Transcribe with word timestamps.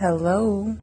Hello. 0.00 0.76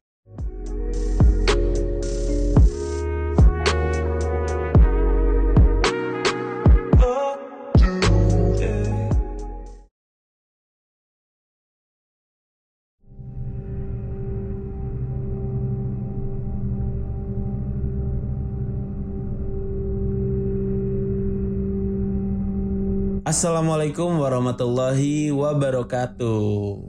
Assalamualaikum 23.36 24.16
warahmatullahi 24.16 25.28
wabarakatuh. 25.28 26.40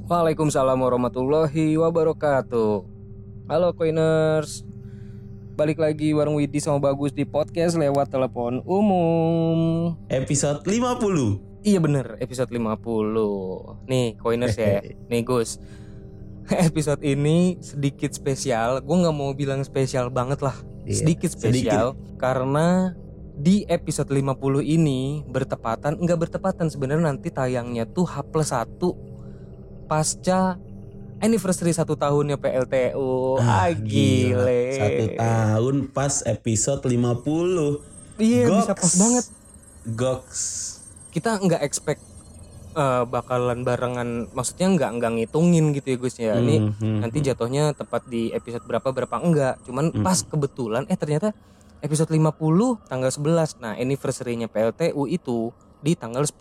Waalaikumsalam 0.07 0.79
warahmatullahi 0.79 1.75
wabarakatuh. 1.75 2.87
Halo 3.51 3.75
Coiners. 3.75 4.63
Balik 5.59 5.75
lagi 5.75 6.15
bareng 6.15 6.39
Widi 6.39 6.63
sama 6.63 6.79
Bagus 6.79 7.11
di 7.11 7.27
podcast 7.27 7.75
lewat 7.75 8.15
telepon 8.15 8.63
umum. 8.63 9.59
Episode 10.07 10.63
50. 10.63 11.67
Iya 11.67 11.83
bener, 11.83 12.15
episode 12.23 12.47
50. 12.47 13.83
Nih 13.91 14.15
Coiners 14.15 14.55
ya. 14.55 14.79
Nih 15.11 15.27
Gus. 15.27 15.59
Episode 16.71 17.03
ini 17.03 17.59
sedikit 17.59 18.15
spesial. 18.15 18.79
Gue 18.87 18.95
nggak 18.95 19.11
mau 19.19 19.35
bilang 19.35 19.67
spesial 19.67 20.07
banget 20.07 20.39
lah. 20.39 20.55
Iya, 20.87 21.03
sedikit 21.03 21.27
spesial 21.27 21.99
karena 22.15 22.95
di 23.37 23.61
episode 23.63 24.09
50 24.09 24.33
ini 24.65 25.01
bertepatan 25.23 25.93
enggak 25.95 26.17
bertepatan 26.19 26.67
sebenarnya 26.67 27.05
nanti 27.07 27.29
tayangnya 27.29 27.85
tuh 27.85 28.03
H 28.03 28.25
plus 28.25 28.49
1 28.49 28.65
pasca 29.85 30.57
anniversary 31.17 31.71
satu 31.71 31.93
tahunnya 31.93 32.35
PLTU 32.35 33.37
ah, 33.37 33.69
gila. 33.69 34.41
gile 34.41 34.61
Satu 34.73 35.03
tahun 35.15 35.75
pas 35.87 36.21
episode 36.23 36.81
50. 36.81 38.19
iya 38.19 38.45
bisa 38.47 38.73
Goks. 38.73 38.81
pas 38.81 38.93
banget 38.95 39.25
Goks. 39.87 40.41
kita 41.09 41.29
nggak 41.35 41.61
expect 41.61 42.01
eh, 42.73 43.03
bakalan 43.05 43.61
barengan 43.61 44.09
maksudnya 44.31 44.67
nggak 44.67 44.91
nggak 44.95 45.11
ngitungin 45.15 45.65
gitu 45.71 45.87
ya 45.87 45.97
Gus 45.97 46.15
ya 46.17 46.33
ini 46.35 46.69
Mhm. 46.69 47.01
nanti 47.01 47.17
jatuhnya 47.19 47.71
tepat 47.71 48.05
di 48.05 48.29
episode 48.29 48.61
berapa 48.63 48.85
berapa 48.87 49.15
enggak 49.15 49.61
cuman 49.63 49.89
Hmm. 49.91 50.01
pas 50.01 50.19
kebetulan 50.19 50.85
eh 50.85 50.93
ternyata 50.93 51.33
episode 51.79 52.09
50 52.09 52.33
tanggal 52.83 53.09
11 53.09 53.21
nah 53.57 53.73
anniversary-nya 53.73 54.47
PLTU 54.47 55.05
itu 55.05 55.51
di 55.77 55.93
tanggal 55.93 56.21
10 56.21 56.33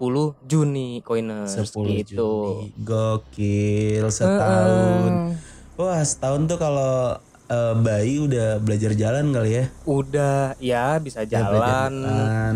Juni 0.43 1.01
Coiners 1.01 1.53
10 1.55 1.77
gitu 1.99 2.31
Juni. 2.57 2.73
Gokil 2.79 4.05
setahun. 4.07 5.13
Heeh. 5.29 5.77
Wah, 5.77 6.01
setahun 6.01 6.47
tuh 6.47 6.57
kalau 6.57 7.21
eh, 7.47 7.75
bayi 7.77 8.17
udah 8.19 8.57
belajar 8.59 8.91
jalan 8.93 9.31
kali 9.31 9.51
ya. 9.53 9.65
udah 9.85 10.57
ya 10.59 10.97
bisa 10.97 11.23
jalan 11.23 11.93
jalan, 11.93 12.55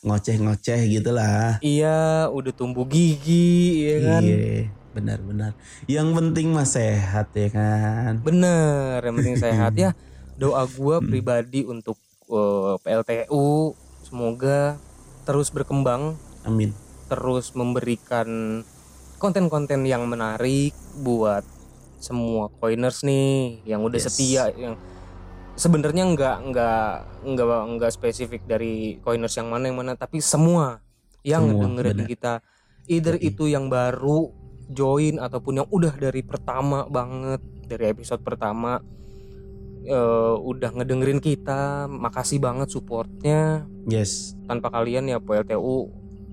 Ngoceh-ngoceh 0.00 0.80
gitu 0.88 1.10
lah. 1.10 1.58
iya 1.60 2.26
udah 2.26 2.50
tumbuh 2.50 2.82
gigi 2.84 3.82
ya 3.84 3.96
kan 4.04 4.22
Iya, 4.22 4.66
benar-benar. 4.92 5.52
Yang 5.86 6.08
penting 6.12 6.46
mah 6.50 6.66
sehat 6.66 7.30
ya 7.32 7.48
kan. 7.48 8.18
bener 8.20 8.98
yang 9.00 9.14
penting 9.16 9.36
sehat 9.36 9.72
ya 9.78 9.90
doa 10.34 10.66
gua 10.68 10.98
Hmm. 10.98 11.06
pribadi 11.08 11.62
untuk 11.62 11.98
eh, 12.32 12.74
PLTU 12.80 13.76
semoga 14.02 14.80
terus 15.22 15.52
berkembang 15.52 16.16
Amin. 16.42 16.72
terus 17.06 17.52
memberikan 17.52 18.60
konten-konten 19.20 19.86
yang 19.86 20.08
menarik 20.08 20.74
buat 20.98 21.46
semua 22.02 22.50
coiners 22.58 23.06
nih 23.06 23.62
yang 23.62 23.86
udah 23.86 24.00
Yes. 24.00 24.10
setia 24.10 24.50
yang 24.58 24.74
sebenarnya 25.54 26.08
nggak 26.10 26.36
nggak 26.50 26.90
nggak 27.22 27.62
nggak 27.78 27.92
spesifik 27.94 28.42
dari 28.48 28.98
coiners 28.98 29.36
yang 29.38 29.46
mana 29.46 29.70
yang 29.70 29.78
mana 29.78 29.92
tapi 29.94 30.18
semua 30.18 30.82
yang 31.22 31.46
Semua, 31.46 31.62
dengerin 31.62 31.98
benar. 32.02 32.08
kita 32.10 32.32
either 32.90 33.14
Yoi. 33.14 33.28
itu 33.30 33.44
yang 33.46 33.70
baru 33.70 34.34
join 34.66 35.22
ataupun 35.22 35.62
yang 35.62 35.68
udah 35.70 35.94
dari 35.94 36.26
pertama 36.26 36.88
banget 36.90 37.38
dari 37.68 37.94
episode 37.94 38.24
pertama 38.26 38.82
eh, 39.84 40.34
udah 40.38 40.70
ngedengerin 40.74 41.18
kita 41.18 41.86
makasih 41.86 42.38
banget 42.38 42.70
supportnya 42.70 43.66
Yes. 43.86 44.38
tanpa 44.46 44.70
kalian 44.70 45.10
ya 45.10 45.18
PLTU 45.18 45.90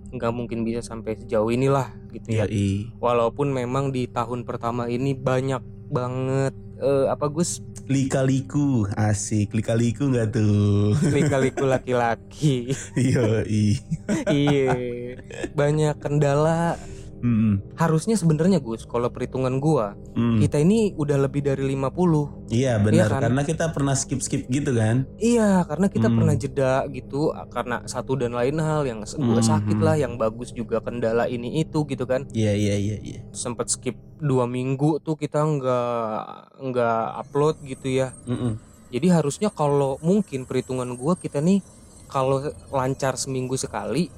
nggak 0.10 0.34
mungkin 0.34 0.66
bisa 0.66 0.82
sampai 0.82 1.22
sejauh 1.22 1.54
inilah 1.54 1.94
gitu 2.10 2.34
ya. 2.34 2.50
Yoi. 2.50 2.90
Walaupun 2.98 3.54
memang 3.54 3.94
di 3.94 4.10
tahun 4.10 4.42
pertama 4.42 4.90
ini 4.90 5.14
banyak 5.14 5.62
banget 5.90 6.54
eh, 6.82 7.06
apa 7.10 7.30
Gus 7.30 7.62
Lika-liku, 7.90 8.86
asik. 8.94 9.50
Lika-liku 9.58 10.14
nggak 10.14 10.30
tuh? 10.30 10.94
lika-liku 11.18 11.66
laki-laki. 11.66 12.70
Yoi. 12.94 13.82
iya. 14.30 14.70
Banyak 15.60 15.98
kendala. 15.98 16.78
Mm, 17.20 17.76
Harusnya 17.76 18.16
sebenarnya 18.16 18.64
Gus, 18.64 18.88
kalau 18.88 19.12
perhitungan 19.12 19.60
gua, 19.60 19.96
mm. 20.16 20.40
kita 20.40 20.64
ini 20.64 20.96
udah 20.96 21.20
lebih 21.20 21.44
dari 21.44 21.68
50. 21.68 22.48
Iya 22.48 22.80
benar, 22.80 23.12
kan? 23.12 23.22
karena 23.28 23.42
kita 23.44 23.66
pernah 23.70 23.94
skip-skip 23.94 24.48
gitu 24.48 24.72
kan. 24.72 25.04
Iya, 25.20 25.68
karena 25.68 25.88
kita 25.88 26.08
Hmm. 26.08 26.16
pernah 26.16 26.36
jeda 26.36 26.74
gitu 26.90 27.30
karena 27.52 27.84
satu 27.86 28.16
dan 28.16 28.32
lain 28.32 28.58
hal 28.58 28.88
yang 28.88 29.04
gua 29.06 29.40
Hmm, 29.40 29.46
sakit 29.46 29.78
lah, 29.78 29.96
yang 29.96 30.16
bagus 30.16 30.50
juga 30.50 30.80
kendala 30.80 31.28
ini 31.28 31.60
itu 31.60 31.84
gitu 31.86 32.04
kan. 32.04 32.24
Iya 32.32 32.56
iya 32.56 32.76
iya 32.76 32.98
iya. 33.00 33.20
sempat 33.30 33.68
skip 33.68 34.00
dua 34.20 34.44
minggu 34.44 35.00
tuh 35.00 35.16
kita 35.16 35.40
nggak 35.40 36.20
nggak 36.62 37.04
upload 37.20 37.56
gitu 37.64 37.88
ya 37.88 38.12
Mm-mm. 38.28 38.60
jadi 38.90 39.16
harusnya 39.16 39.48
kalau 39.48 39.96
mungkin 40.02 40.44
perhitungan 40.44 40.92
gua 40.96 41.16
kita 41.16 41.40
nih 41.40 41.64
kalau 42.06 42.42
lancar 42.68 43.16
seminggu 43.16 43.56
sekali 43.56 44.12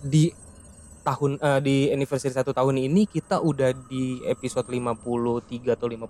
di 0.00 0.28
tahun 1.10 1.30
eh, 1.36 1.60
di 1.60 1.76
anniversary 1.88 2.30
satu 2.30 2.50
tahun 2.50 2.78
ini 2.80 3.04
kita 3.04 3.40
udah 3.40 3.70
di 3.84 4.04
episode 4.24 4.66
53 4.66 4.94
atau 5.68 5.86
54 5.86 6.06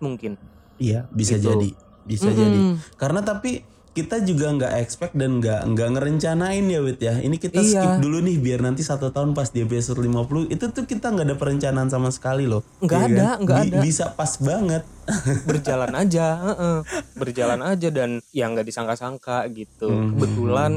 mungkin 0.00 0.38
Iya 0.76 1.06
bisa 1.08 1.34
Gitu. 1.34 1.46
jadi, 1.48 1.70
bisa 2.04 2.26
Mm-mm. 2.26 2.36
jadi. 2.36 2.58
Karena 2.94 3.20
tapi 3.20 3.62
kita 3.90 4.18
juga 4.20 4.50
nggak 4.50 4.74
expect 4.76 5.14
dan 5.14 5.38
nggak 5.38 5.70
nggak 5.70 5.88
ngerencanain 5.92 6.66
ya 6.66 6.80
Wit 6.80 6.98
ya. 6.98 7.14
Ini 7.16 7.36
kita 7.36 7.58
Iya. 7.58 7.78
skip 7.78 7.94
dulu 8.00 8.18
nih 8.20 8.36
biar 8.36 8.58
nanti 8.58 8.82
satu 8.82 9.08
tahun 9.08 9.32
pas 9.32 9.46
di 9.48 9.62
episode 9.62 9.96
50 9.96 10.46
itu 10.48 10.66
tuh 10.68 10.82
kita 10.82 11.08
nggak 11.08 11.24
ada 11.24 11.36
perencanaan 11.36 11.86
sama 11.86 12.10
sekali 12.10 12.42
loh. 12.44 12.66
Nggak 12.80 13.00
Iya 13.00 13.06
ada, 13.08 13.22
kan? 13.24 13.36
nggak 13.40 13.56
Bi- 13.56 13.68
ada. 13.68 13.78
Bisa 13.80 14.04
pas 14.10 14.32
banget. 14.36 14.82
berjalan 15.46 15.92
aja 15.94 16.26
heeh. 16.42 16.76
berjalan 17.14 17.60
aja 17.62 17.88
dan 17.88 18.10
ya 18.30 18.48
nggak 18.48 18.64
disangka-sangka 18.64 19.46
gitu 19.52 19.86
Mhm. 19.86 20.08
kebetulan 20.10 20.72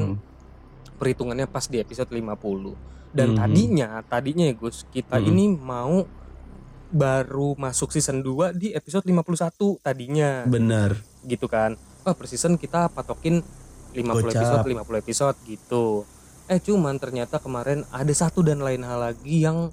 perhitungannya 0.94 1.46
pas 1.46 1.64
di 1.64 1.78
episode 1.78 2.06
50 2.08 2.74
dan 3.10 3.32
Mhm. 3.32 3.36
tadinya 3.36 3.88
tadinya 4.04 4.44
ya 4.44 4.54
Gus 4.54 4.84
kita 4.88 5.16
Mhm. 5.16 5.26
ini 5.26 5.44
mau 5.54 6.04
baru 6.88 7.52
masuk 7.54 7.92
season 7.92 8.20
2 8.20 8.52
di 8.52 8.72
episode 8.72 9.04
51 9.04 9.76
tadinya 9.78 10.44
Bener. 10.44 10.96
gitu 11.22 11.44
kan 11.44 11.76
oh 12.02 12.14
per 12.14 12.24
season 12.24 12.56
kita 12.56 12.88
patokin 12.88 13.44
50 13.92 14.28
Gocap. 14.28 14.40
episode 14.40 14.64
50 14.66 14.98
episode 14.98 15.36
gitu 15.44 15.86
eh 16.46 16.56
cuman 16.56 16.96
ternyata 16.96 17.36
kemarin 17.38 17.84
ada 17.90 18.08
satu 18.10 18.40
dan 18.40 18.60
lain 18.60 18.80
hal 18.80 19.04
lagi 19.04 19.44
yang 19.44 19.68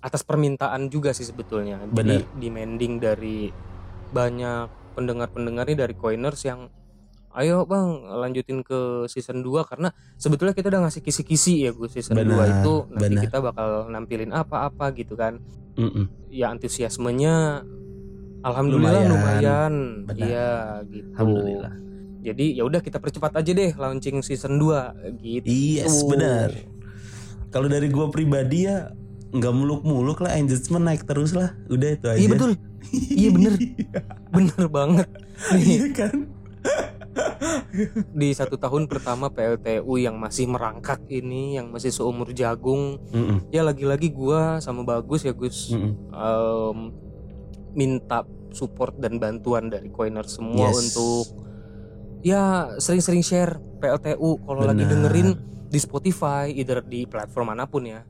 atas 0.00 0.24
permintaan 0.24 0.88
juga 0.88 1.12
sih 1.12 1.24
sebetulnya 1.24 1.84
jadi 1.84 1.92
Bener. 1.92 2.20
demanding 2.34 2.96
dari 2.96 3.52
banyak 4.08 4.68
pendengar-pendengar 4.94 5.68
nih 5.68 5.78
dari 5.78 5.94
coiners 5.94 6.40
yang 6.42 6.72
ayo 7.36 7.68
bang 7.68 7.88
lanjutin 8.08 8.64
ke 8.64 9.04
season 9.06 9.44
2 9.44 9.68
karena 9.68 9.92
sebetulnya 10.16 10.56
kita 10.56 10.72
udah 10.72 10.88
ngasih 10.88 11.04
kisi-kisi 11.04 11.68
ya 11.68 11.70
gue 11.76 11.86
season 11.86 12.16
2 12.16 12.24
Benar, 12.24 12.46
itu. 12.48 12.74
Nanti 12.88 13.04
benar. 13.04 13.22
kita 13.28 13.38
bakal 13.44 13.68
nampilin 13.92 14.32
apa-apa 14.32 14.90
gitu 14.96 15.14
kan. 15.14 15.38
Mm-mm. 15.78 16.10
ya 16.26 16.50
antusiasmenya 16.50 17.62
alhamdulillah 18.42 19.06
Lumayan. 19.06 19.14
lumayan, 19.14 19.72
iya 20.18 20.82
gitu. 20.90 21.06
Alhamdulillah. 21.14 21.72
jadi 22.18 22.46
ya 22.58 22.62
udah 22.66 22.82
kita 22.82 22.98
percepat 22.98 23.38
aja 23.38 23.50
deh 23.54 23.70
launching 23.78 24.18
season 24.26 24.58
2 24.58 25.22
gitu. 25.22 25.46
Yes 25.46 26.02
benar. 26.02 26.50
Kalau 27.54 27.70
dari 27.70 27.86
gua 27.94 28.10
pribadi 28.10 28.66
ya 28.66 28.90
nggak 29.30 29.54
muluk-muluk 29.54 30.18
lah 30.18 30.34
engagement 30.34 30.82
naik 30.82 31.06
terus 31.06 31.30
lah. 31.30 31.54
Udah 31.70 31.94
itu 31.94 32.06
aja. 32.10 32.18
iya 32.18 32.28
betul. 32.28 32.50
Iya 32.90 33.28
bener. 33.30 33.52
Bener 34.34 34.64
banget. 34.66 35.08
Iya 35.54 35.86
kan 35.94 36.16
di 38.12 38.28
satu 38.34 38.58
tahun 38.58 38.86
pertama 38.86 39.30
PLTU 39.30 39.94
yang 39.96 40.18
masih 40.18 40.50
merangkak 40.50 41.06
ini 41.08 41.56
yang 41.56 41.70
masih 41.70 41.90
seumur 41.90 42.30
jagung 42.32 42.98
Mm-mm, 43.10 43.48
ya 43.48 43.62
lagi-lagi 43.62 44.10
gua 44.10 44.58
sama 44.58 44.82
bagus 44.82 45.22
ya 45.22 45.32
Gus 45.32 45.70
mm-mm. 45.70 46.10
em, 46.10 46.78
minta 47.74 48.24
support 48.50 48.96
dan 48.96 49.20
bantuan 49.20 49.68
dari 49.68 49.92
coiner 49.92 50.24
semua 50.26 50.72
Yes. 50.72 50.76
untuk 50.80 51.24
ya 52.24 52.74
sering-sering 52.80 53.22
share 53.22 53.60
PLTU 53.78 54.42
kalau 54.42 54.62
lagi 54.66 54.82
dengerin 54.82 55.28
di 55.68 55.78
Spotify 55.78 56.50
either 56.50 56.80
di 56.80 57.04
platform 57.04 57.54
mana 57.54 57.68
pun 57.68 57.84
ya. 57.86 58.02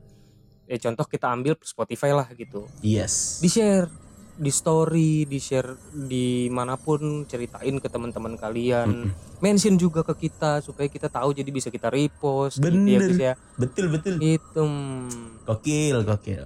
Ya 0.65 0.77
contoh 0.79 1.05
kita 1.05 1.29
ambil 1.29 1.57
Spotify 1.61 2.15
lah 2.15 2.25
gitu. 2.33 2.65
Yes. 2.79 3.37
Di 3.43 3.49
share 3.51 3.89
di 4.39 4.47
story, 4.49 5.27
di 5.27 5.35
share 5.35 5.75
di 5.91 6.47
mana 6.47 6.73
pun, 6.73 7.27
ceritain 7.27 7.75
ke 7.75 7.85
teman-teman 7.85 8.33
kalian, 8.33 9.11
mention 9.37 9.75
juga 9.75 9.99
ke 10.01 10.15
kita 10.17 10.63
supaya 10.63 10.87
kita 10.87 11.05
tahu 11.05 11.35
jadi 11.35 11.51
bisa 11.51 11.67
kita 11.67 11.91
repost. 11.91 12.57
gitu 12.57 12.65
ya, 12.65 12.71
Bener. 12.71 12.99
Gus 13.03 13.19
ya. 13.19 13.33
Betul 13.53 13.85
betul. 13.91 14.15
Itu. 14.17 14.63
mm. 14.63 15.43
Gokil, 15.43 15.97
gokil. 16.01 16.43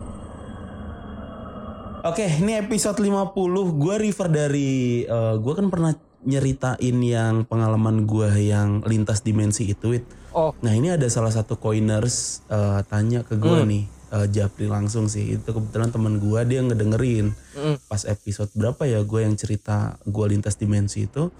Oke, 2.04 2.28
ini 2.28 2.60
episode 2.60 3.00
50. 3.00 3.32
Gua 3.74 3.96
refer 3.96 4.28
dari 4.28 4.72
eh, 5.04 5.36
gua 5.40 5.54
kan 5.56 5.72
pernah 5.72 5.94
nyeritain 6.24 6.98
yang 7.00 7.44
pengalaman 7.44 8.04
gua 8.04 8.32
yang 8.36 8.84
lintas 8.84 9.22
dimensi 9.22 9.70
itu. 9.70 10.04
Oh, 10.34 10.52
Nah, 10.60 10.74
ini 10.74 10.90
ada 10.90 11.08
salah 11.08 11.30
satu 11.30 11.56
coiners 11.56 12.44
eh, 12.50 12.82
tanya 12.88 13.24
ke 13.24 13.38
gua 13.38 13.64
Hmm. 13.64 13.70
nih, 13.70 13.84
eh, 14.14 14.28
Japri 14.30 14.70
langsung 14.70 15.10
sih. 15.10 15.42
Itu 15.42 15.58
kebetulan 15.58 15.90
teman 15.90 16.22
gua 16.22 16.46
dia 16.46 16.62
ngedengerin 16.62 17.34
mm, 17.34 17.90
pas 17.90 18.06
episode 18.06 18.54
berapa 18.54 18.86
ya 18.86 19.02
gua 19.02 19.26
yang 19.26 19.34
cerita 19.34 19.98
gua 20.06 20.30
lintas 20.30 20.56
dimensi 20.56 21.10
itu. 21.10 21.34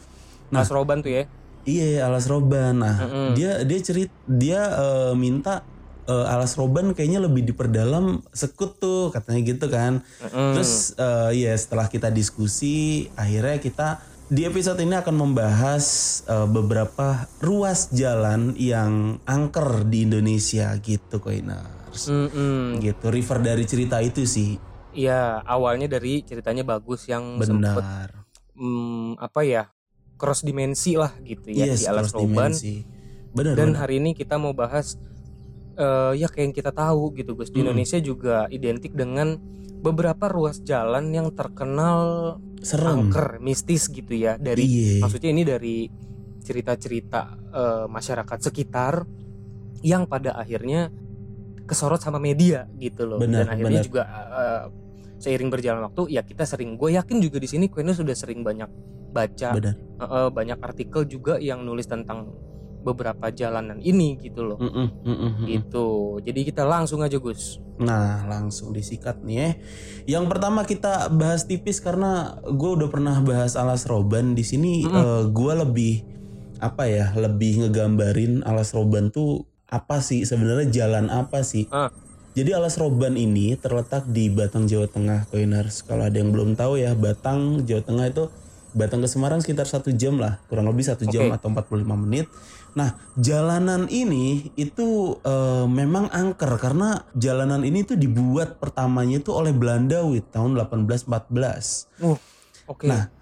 Mas 0.50 0.74
Roban 0.74 1.06
tuh 1.06 1.14
ya. 1.14 1.26
Iya, 1.64 2.12
alas 2.12 2.28
roban. 2.28 2.84
Nah, 2.84 2.98
Mm-mm. 3.08 3.30
dia 3.40 3.64
dia 3.64 3.80
cerit 3.80 4.12
dia 4.28 4.62
eh, 4.68 5.14
minta 5.16 5.64
eh, 6.08 6.26
alas 6.28 6.60
roban 6.60 6.92
kayaknya 6.92 7.24
lebih 7.24 7.48
diperdalam 7.48 8.20
sekut 8.36 8.80
tuh 8.80 9.10
katanya 9.16 9.42
gitu 9.48 9.66
kan. 9.72 10.04
Mm-mm. 10.04 10.60
Terus 10.60 10.96
eh, 11.00 11.48
ya 11.48 11.54
setelah 11.56 11.88
kita 11.88 12.12
diskusi 12.12 13.08
akhirnya 13.16 13.64
kita 13.64 13.90
di 14.28 14.44
episode 14.44 14.80
ini 14.84 15.00
akan 15.00 15.16
membahas 15.16 15.86
eh, 16.28 16.48
beberapa 16.52 17.32
ruas 17.40 17.96
jalan 17.96 18.60
yang 18.60 19.24
angker 19.24 19.88
di 19.88 20.04
Indonesia 20.04 20.76
gitu 20.84 21.24
Koiners. 21.94 22.34
Mm-mm. 22.34 22.82
Gitu, 22.82 23.06
refer 23.08 23.38
dari 23.40 23.64
cerita 23.64 24.02
itu 24.02 24.26
sih. 24.26 24.58
Iya, 24.94 25.42
awalnya 25.42 25.90
dari 25.90 26.22
ceritanya 26.22 26.62
bagus 26.62 27.06
yang 27.06 27.42
sempet 27.42 27.82
Benar. 27.82 28.10
mm, 28.54 29.18
apa 29.18 29.42
ya 29.42 29.64
cross 30.16 30.46
dimensi 30.46 30.94
lah 30.94 31.10
gitu 31.20 31.50
ya 31.50 31.66
yes, 31.66 31.82
di 31.82 31.86
alas 31.90 32.14
cross 32.14 32.22
roban. 32.22 32.54
Benar, 33.34 33.54
Dan 33.58 33.74
benar. 33.74 33.80
hari 33.82 33.98
ini 33.98 34.14
kita 34.14 34.38
mau 34.38 34.54
bahas 34.54 34.94
eh, 35.74 36.14
ya 36.14 36.30
kayak 36.30 36.46
yang 36.46 36.54
kita 36.54 36.70
tahu 36.70 37.18
gitu 37.18 37.34
Gus 37.34 37.50
di 37.50 37.58
Mm. 37.58 37.66
Indonesia 37.66 37.98
juga 37.98 38.46
identik 38.48 38.94
dengan 38.94 39.42
beberapa 39.82 40.30
ruas 40.30 40.62
jalan 40.62 41.10
yang 41.10 41.34
terkenal 41.34 42.38
Serem. 42.62 43.10
angker, 43.10 43.42
mistis 43.42 43.90
gitu 43.90 44.14
ya 44.14 44.38
dari 44.38 44.64
Iya. 44.64 45.02
maksudnya 45.02 45.34
ini 45.34 45.42
dari 45.44 45.78
cerita-cerita 46.40 47.22
eh, 47.50 47.86
masyarakat 47.90 48.38
sekitar 48.40 49.10
yang 49.82 50.06
pada 50.06 50.38
akhirnya 50.38 50.94
kesorot 51.74 51.98
sama 51.98 52.22
media 52.22 52.70
gitu 52.78 53.10
loh 53.10 53.18
Benar, 53.18 53.50
dan 53.50 53.58
akhirnya 53.58 53.82
benar. 53.82 53.90
juga 53.90 54.02
eh, 54.06 54.62
seiring 55.18 55.50
berjalan 55.50 55.82
waktu 55.90 56.14
ya 56.14 56.22
kita 56.22 56.46
sering 56.46 56.78
gue 56.78 56.94
yakin 56.94 57.18
juga 57.18 57.42
di 57.42 57.50
sini 57.50 57.66
Queno 57.68 57.98
sudah 57.98 58.14
sering 58.14 58.46
banyak 58.46 58.70
baca 59.10 59.50
eh, 59.58 59.74
eh, 60.00 60.30
banyak 60.30 60.60
artikel 60.62 61.10
juga 61.10 61.42
yang 61.42 61.66
nulis 61.66 61.90
tentang 61.90 62.30
beberapa 62.84 63.32
jalanan 63.32 63.80
ini 63.80 64.20
gitu 64.20 64.44
loh 64.44 64.60
Mm-mm, 64.60 64.88
mm-mm, 65.02 65.16
mm-mm. 65.18 65.46
gitu 65.48 66.20
jadi 66.22 66.40
kita 66.46 66.64
langsung 66.68 67.02
aja 67.02 67.18
Gus 67.18 67.64
Nah 67.74 68.22
langsung 68.30 68.70
disikat 68.70 69.26
nih 69.26 69.34
ya. 69.34 69.50
Yang 70.20 70.26
pertama 70.30 70.62
kita 70.62 71.10
bahas 71.10 71.50
tipis 71.50 71.82
karena 71.82 72.38
gue 72.46 72.70
udah 72.70 72.86
pernah 72.86 73.18
bahas 73.26 73.58
alas 73.58 73.90
roban 73.90 74.38
di 74.38 74.46
sini. 74.46 74.86
Mm-mm. 74.86 75.34
gue 75.34 75.54
lebih 75.58 75.94
apa 76.62 76.88
ya 76.88 77.12
lebih 77.18 77.66
ngegambarin 77.66 78.46
alas 78.48 78.72
roban 78.72 79.12
tuh 79.12 79.44
apa 79.74 79.98
sih 80.06 80.22
sebenarnya 80.22 80.70
jalan 80.70 81.10
apa 81.10 81.42
sih? 81.42 81.66
Ah. 81.74 81.90
Jadi 82.34 82.50
alas 82.54 82.78
roban 82.82 83.18
ini 83.18 83.58
terletak 83.58 84.10
di 84.10 84.30
Batang 84.30 84.66
Jawa 84.70 84.90
Tengah, 84.90 85.30
Koiners. 85.30 85.86
Kalau 85.86 86.06
ada 86.06 86.18
yang 86.18 86.34
belum 86.34 86.58
tahu 86.58 86.82
ya, 86.82 86.98
Batang 86.98 87.66
Jawa 87.66 87.82
Tengah 87.82 88.06
itu 88.10 88.24
Batang 88.74 89.06
ke 89.06 89.10
Semarang 89.10 89.38
sekitar 89.38 89.70
satu 89.70 89.94
jam 89.94 90.18
lah, 90.18 90.42
kurang 90.50 90.66
lebih 90.66 90.82
satu 90.82 91.06
jam 91.06 91.30
Oke. 91.30 91.38
atau 91.38 91.54
45 91.54 91.94
menit. 91.94 92.26
Nah, 92.74 92.98
jalanan 93.14 93.86
ini 93.86 94.50
itu 94.58 95.22
eh, 95.22 95.66
memang 95.70 96.10
angker 96.10 96.58
karena 96.58 97.06
jalanan 97.14 97.62
ini 97.62 97.86
tuh 97.86 98.02
dibuat 98.02 98.58
pertamanya 98.58 99.22
itu 99.22 99.30
oleh 99.30 99.54
Belanda 99.54 100.02
wit 100.02 100.34
tahun 100.34 100.58
1814. 100.58 101.06
uh 102.02 102.18
oke 102.66 102.86
Nah, 102.90 103.14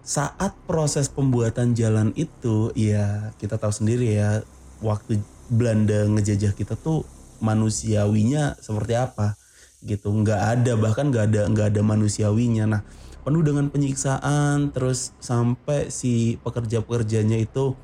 saat 0.00 0.56
proses 0.64 1.12
pembuatan 1.12 1.76
jalan 1.76 2.16
itu 2.16 2.72
ya 2.72 3.36
kita 3.36 3.60
tahu 3.60 3.68
sendiri 3.68 4.16
ya 4.16 4.40
waktu 4.80 5.20
Belanda 5.48 6.04
ngejajah 6.08 6.52
kita 6.52 6.76
tuh 6.76 7.04
manusiawinya 7.40 8.56
seperti 8.60 8.94
apa 8.98 9.34
gitu 9.84 10.10
nggak 10.10 10.40
ada 10.58 10.72
bahkan 10.74 11.08
nggak 11.08 11.24
ada 11.32 11.40
nggak 11.46 11.66
ada 11.74 11.82
manusiawinya 11.86 12.64
nah 12.66 12.82
penuh 13.22 13.44
dengan 13.44 13.70
penyiksaan 13.70 14.74
terus 14.74 15.14
sampai 15.22 15.92
si 15.92 16.40
pekerja-pekerjanya 16.42 17.38
itu 17.38 17.78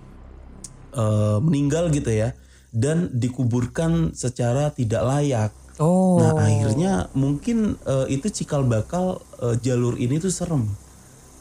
eh, 0.97 1.39
meninggal 1.39 1.93
gitu 1.95 2.11
ya 2.11 2.35
dan 2.75 3.15
dikuburkan 3.15 4.11
secara 4.17 4.75
tidak 4.75 5.03
layak 5.07 5.53
oh 5.79 6.19
Nah 6.19 6.39
akhirnya 6.39 7.11
mungkin 7.15 7.79
eh, 7.87 8.07
itu 8.11 8.31
cikal 8.31 8.67
bakal 8.67 9.23
eh, 9.43 9.59
jalur 9.63 9.99
ini 9.99 10.19
tuh 10.23 10.31
serem, 10.31 10.71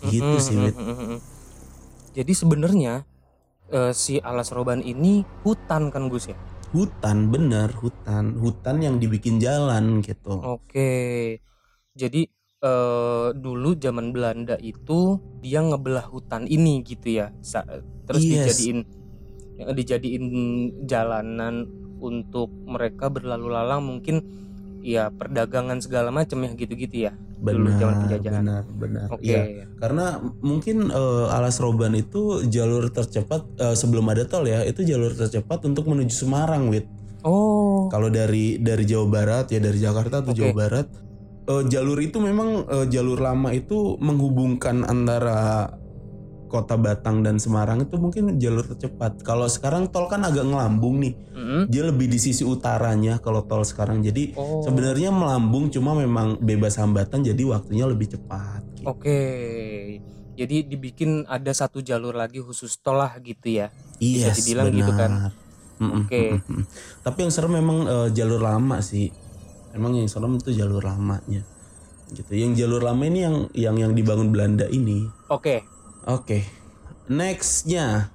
gitu 0.10 0.36
sih. 0.42 0.58
Wit. 0.58 0.75
Mm-mm. 0.75 1.22
Jadi 2.14 2.34
sebenarnya 2.34 3.06
eh, 3.74 3.92
si 3.92 4.22
Alas 4.22 4.54
Roban 4.54 4.80
ini 4.80 5.25
hutan 5.42 5.90
kan 5.90 6.08
Gus 6.08 6.30
ya? 6.30 6.38
Hutan 6.74 7.30
bener, 7.30 7.70
hutan, 7.74 8.38
hutan 8.38 8.81
yang 8.81 8.96
dibikin 9.02 9.38
jalan 9.38 10.02
gitu. 10.06 10.42
Oke. 10.42 11.38
Jadi 11.94 12.22
eh, 12.64 13.28
dulu 13.34 13.75
zaman 13.78 14.14
Belanda 14.14 14.58
itu 14.58 15.18
dia 15.42 15.62
ngebelah 15.62 16.06
hutan 16.08 16.46
ini 16.46 16.86
gitu 16.86 17.20
ya. 17.20 17.34
Sa- 17.42 17.66
Terus 18.04 18.24
Yes. 18.24 18.31
dijadiin 18.60 18.80
dijadiin 19.64 20.25
jalanan 20.90 21.70
untuk 22.04 22.50
mereka 22.68 23.08
berlalu 23.08 23.48
lalang 23.54 23.86
mungkin 23.86 24.20
ya 24.84 25.08
perdagangan 25.08 25.80
segala 25.80 26.12
macam 26.12 26.44
ya 26.44 26.52
gitu-gitu 26.54 27.08
ya. 27.10 27.16
dulu 27.44 27.72
Benar, 27.72 27.80
zaman 27.80 27.96
penjajahan. 28.08 28.44
benar, 28.44 28.64
benar. 28.80 29.08
Oke. 29.12 29.28
Iya, 29.28 29.68
karena 29.80 30.06
mungkin 30.40 30.88
eh, 30.92 31.26
Alas 31.28 31.60
Roban 31.60 31.92
itu 31.92 32.44
jalur 32.48 32.88
tercepat 32.88 33.44
eh, 33.60 33.76
sebelum 33.76 34.08
ada 34.12 34.24
tol 34.28 34.48
ya, 34.48 34.64
itu 34.64 34.84
jalur 34.84 35.12
tercepat 35.12 35.64
untuk 35.68 35.88
menuju 35.92 36.12
Semarang, 36.12 36.72
Wit. 36.72 36.88
Oh. 37.24 37.88
Kalau 37.92 38.08
dari 38.08 38.60
dari 38.60 38.84
Jawa 38.88 39.08
Barat 39.08 39.52
ya 39.52 39.60
dari 39.60 39.80
Jakarta 39.80 40.24
atau 40.24 40.32
Oke. 40.32 40.40
Jawa 40.40 40.52
Barat, 40.56 40.88
eh, 41.52 41.63
jalur 41.68 42.00
itu 42.00 42.18
memang 42.24 42.63
eh, 42.63 42.86
jalur 42.88 43.20
lama 43.20 43.52
itu 43.52 44.00
menghubungkan 44.00 44.88
antara 44.88 45.68
kota 46.53 46.77
Batang 46.77 47.25
dan 47.25 47.41
Semarang 47.41 47.81
itu 47.81 47.98
mungkin 47.98 48.38
jalur 48.38 48.62
tercepat. 48.69 49.25
Kalau 49.25 49.50
sekarang 49.50 49.89
tol 49.89 50.05
kan 50.05 50.22
agak 50.22 50.45
ngelambung 50.45 51.01
nih, 51.01 51.13
Mm-mm. 51.33 51.62
dia 51.65 51.81
lebih 51.81 52.05
di 52.05 52.22
sisi 52.22 52.45
utaranya 52.45 53.17
kalau 53.17 53.41
tol 53.41 53.65
sekarang. 53.65 54.05
Jadi 54.05 54.38
Oh. 54.38 54.62
sebenarnya 54.62 55.10
melambung 55.10 55.74
cuma 55.74 55.98
memang 55.98 56.38
bebas 56.38 56.77
hambatan 56.77 57.25
jadi 57.25 57.41
waktunya 57.50 57.89
lebih 57.89 58.13
cepat. 58.13 58.62
gitu. 58.77 58.86
Oke. 58.86 59.19
Jadi 60.33 60.65
dibikin 60.65 61.25
ada 61.25 61.50
satu 61.50 61.81
jalur 61.81 62.13
lagi 62.13 62.38
khusus 62.38 62.77
tol 62.77 63.01
lah 63.01 63.17
gitu 63.17 63.50
ya. 63.50 63.74
bisa 63.98 64.29
Yes, 64.29 64.43
dibilang 64.43 64.69
gitu 64.69 64.91
kan. 64.93 65.12
Mm-mm, 65.79 66.05
Oke. 66.05 66.24
mm-mm. 66.38 66.62
Tapi 67.01 67.17
yang 67.24 67.31
serem 67.31 67.53
memang 67.55 67.77
eh, 67.86 68.07
jalur 68.13 68.38
lama 68.38 68.77
sih. 68.79 69.10
Emang 69.74 69.98
yang 69.98 70.05
serem 70.05 70.38
itu 70.38 70.53
jalur 70.53 70.86
lamanya. 70.86 71.41
Gitu. 72.12 72.29
Yang 72.29 72.62
jalur 72.62 72.81
lama 72.83 73.01
ini 73.07 73.19
yang 73.25 73.36
yang 73.57 73.75
yang 73.79 73.91
dibangun 73.93 74.29
Belanda 74.29 74.69
ini. 74.69 75.10
Oke. 75.29 75.65
Oke. 76.05 76.43
Nextnya. 77.05 78.12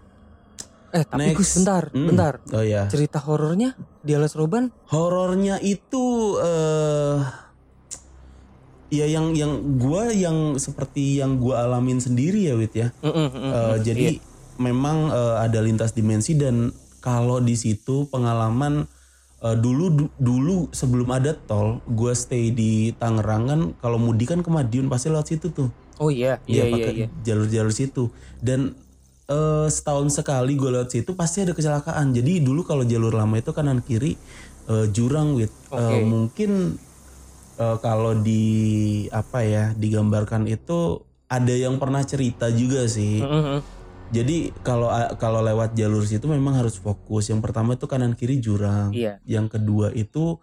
Eh 0.89 1.05
tapi 1.05 1.33
Next. 1.33 1.37
Gus 1.37 1.51
bentar, 1.57 1.85
Hmm. 1.93 2.07
bentar. 2.07 2.35
Oh 2.51 2.65
ya. 2.65 2.89
Cerita 2.89 3.21
horornya 3.21 3.77
di 4.01 4.13
Alas 4.13 4.33
Roban? 4.33 4.73
Horornya 4.89 5.61
itu 5.61 6.05
eh 6.39 7.21
ya 8.89 9.05
yang 9.05 9.37
yang 9.37 9.53
gua 9.77 10.09
yang 10.09 10.57
seperti 10.57 11.21
yang 11.21 11.37
gua 11.37 11.65
alamin 11.65 12.01
sendiri 12.01 12.41
ya 12.43 12.57
Wit 12.57 12.73
ya. 12.73 12.89
Mm-mm, 12.99 13.29
Eh, 13.29 13.77
mm. 13.77 13.85
jadi 13.85 14.07
Iya. 14.11 14.21
memang 14.59 15.13
eh, 15.13 15.37
ada 15.39 15.61
lintas 15.61 15.93
dimensi 15.93 16.33
dan 16.33 16.73
kalau 16.99 17.39
di 17.39 17.53
situ 17.53 18.09
pengalaman 18.09 18.89
eh, 19.39 19.57
dulu 19.57 19.87
du- 19.89 20.15
dulu 20.17 20.73
sebelum 20.73 21.09
ada 21.11 21.37
tol, 21.37 21.85
gua 21.87 22.11
stay 22.11 22.49
di 22.49 22.91
Tangerang 22.93 23.45
kan 23.45 23.61
kalau 23.79 23.97
mudik 23.97 24.33
kan 24.33 24.41
ke 24.41 24.49
Madiun 24.49 24.89
pasti 24.89 25.09
lewat 25.09 25.29
situ 25.29 25.53
tuh. 25.53 25.69
Oh 25.99 26.11
iya, 26.11 26.39
Iya 26.47 26.65
iya 26.65 26.65
iya 26.65 26.75
pakai 26.75 26.95
iya. 26.95 27.09
jalur-jalur 27.27 27.75
situ 27.75 28.11
dan 28.39 28.75
eh, 29.29 29.67
setahun 29.69 30.09
sekali 30.15 30.57
gue 30.57 30.71
lewat 30.73 30.91
situ 30.91 31.13
pasti 31.15 31.45
ada 31.45 31.53
kecelakaan. 31.53 32.17
Jadi 32.17 32.41
dulu 32.43 32.65
kalau 32.65 32.83
jalur 32.83 33.13
lama 33.13 33.39
itu 33.39 33.53
kanan 33.53 33.85
kiri 33.85 34.17
eh, 34.71 34.87
jurang 34.91 35.37
wit. 35.37 35.53
Eh, 35.71 35.77
Oke. 35.77 35.99
mungkin 36.07 36.51
eh, 37.61 37.77
kalau 37.83 38.17
di 38.19 38.43
apa 39.13 39.45
ya 39.45 39.65
digambarkan 39.77 40.49
itu 40.49 41.05
ada 41.29 41.53
yang 41.53 41.77
pernah 41.77 42.01
cerita 42.03 42.49
juga 42.49 42.89
sih. 42.89 43.21
Mm. 43.21 43.61
Jadi 44.09 44.57
kalau 44.65 44.89
kalau 45.21 45.45
lewat 45.45 45.77
jalur 45.77 46.01
situ 46.09 46.25
memang 46.25 46.57
harus 46.57 46.81
fokus. 46.81 47.29
Yang 47.29 47.45
pertama 47.45 47.77
itu 47.77 47.85
kanan 47.85 48.17
kiri 48.17 48.41
jurang. 48.41 48.97
Iya. 48.97 49.21
Yang 49.29 49.61
kedua 49.61 49.93
itu 49.93 50.41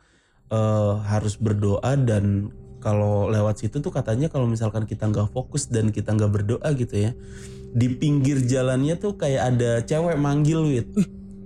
eh, 0.54 0.94
harus 1.10 1.42
berdoa 1.42 1.98
dan 1.98 2.54
kalau 2.86 3.34
lewat 3.34 3.66
situ 3.66 3.82
tuh 3.82 3.90
katanya 3.90 4.30
kalau 4.30 4.46
misalkan 4.46 4.86
kita 4.86 5.10
nggak 5.10 5.34
fokus 5.34 5.66
dan 5.74 5.90
kita 5.90 6.14
nggak 6.14 6.30
berdoa 6.30 6.70
gitu 6.78 7.10
ya 7.10 7.18
di 7.76 7.90
pinggir 7.92 8.46
jalannya 8.46 8.96
tuh 9.02 9.18
kayak 9.18 9.58
ada 9.58 9.72
cewek 9.82 10.16
manggil 10.22 10.62
wit. 10.62 10.88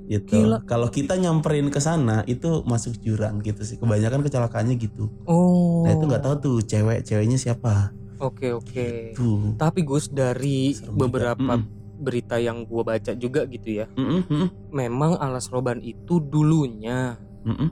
Gitu. 0.09 0.41
kalau 0.65 0.89
kita 0.89 1.21
nyamperin 1.21 1.69
ke 1.69 1.77
sana 1.77 2.25
itu 2.25 2.65
masuk 2.65 2.97
jurang 2.97 3.45
gitu 3.45 3.61
sih. 3.61 3.77
Kebanyakan 3.77 4.25
kecelakaannya 4.25 4.73
gitu. 4.81 5.05
Oh. 5.29 5.85
nah 5.85 5.93
itu 5.93 6.03
nggak 6.09 6.23
tahu 6.25 6.35
tuh 6.41 6.57
cewek 6.65 7.05
ceweknya 7.05 7.37
siapa. 7.37 7.93
Oke 8.17 8.49
oke. 8.51 9.13
tuh 9.13 9.53
Tapi 9.53 9.85
Gus 9.85 10.09
dari 10.09 10.73
Serem 10.73 10.97
beberapa 10.97 11.61
Mm-mm. 11.61 12.01
berita 12.01 12.41
yang 12.41 12.65
gua 12.65 12.81
baca 12.81 13.13
juga 13.13 13.45
gitu 13.47 13.85
ya, 13.85 13.87
mm-mm, 13.95 14.73
memang 14.73 15.13
alas 15.21 15.45
roban 15.53 15.77
itu 15.77 16.17
dulunya 16.17 17.13
mm-mm. 17.45 17.69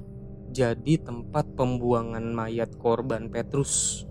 Jadi 0.58 0.94
tempat 0.98 1.54
pembuangan 1.54 2.26
mayat 2.26 2.74
korban 2.76 3.30
Petrus. 3.30 4.04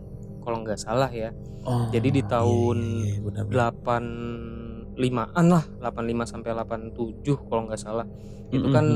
Kalau 0.46 0.62
nggak 0.62 0.78
salah 0.78 1.10
ya, 1.10 1.34
Oh, 1.66 1.90
Jadi 1.90 2.08
di 2.14 2.22
iya, 2.22 2.30
tahun 2.30 2.78
iya, 2.78 3.18
iya, 3.18 3.18
benar-benar. 3.26 3.74
85-an 3.74 5.46
lah, 5.50 5.64
85 5.82 6.22
sampai 6.30 6.50
87 6.54 7.42
kalau 7.50 7.66
nggak 7.66 7.82
salah. 7.82 8.06
Itu 8.46 8.70
kan 8.70 8.86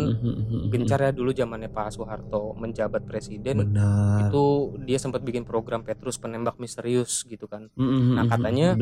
gencar 0.71 1.03
ya 1.03 1.11
dulu 1.11 1.35
zamannya 1.35 1.67
Pak 1.67 1.91
Soeharto 1.91 2.55
menjabat 2.55 3.03
presiden. 3.03 3.67
benar 3.67 4.31
Itu 4.31 4.79
dia 4.87 5.03
sempat 5.03 5.27
bikin 5.27 5.43
program 5.43 5.83
Petrus 5.83 6.23
penembak 6.23 6.63
misterius 6.63 7.27
gitu 7.27 7.51
kan. 7.51 7.67
Nah, 7.75 8.31
katanya- 8.31 8.79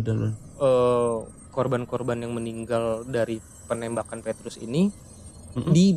eh, 0.61 1.17
korban-korban 1.49 2.21
yang 2.21 2.37
meninggal 2.37 3.09
dari 3.09 3.41
penembakan 3.65 4.21
Petrus 4.21 4.61
ini 4.61 4.93
di 5.73 5.97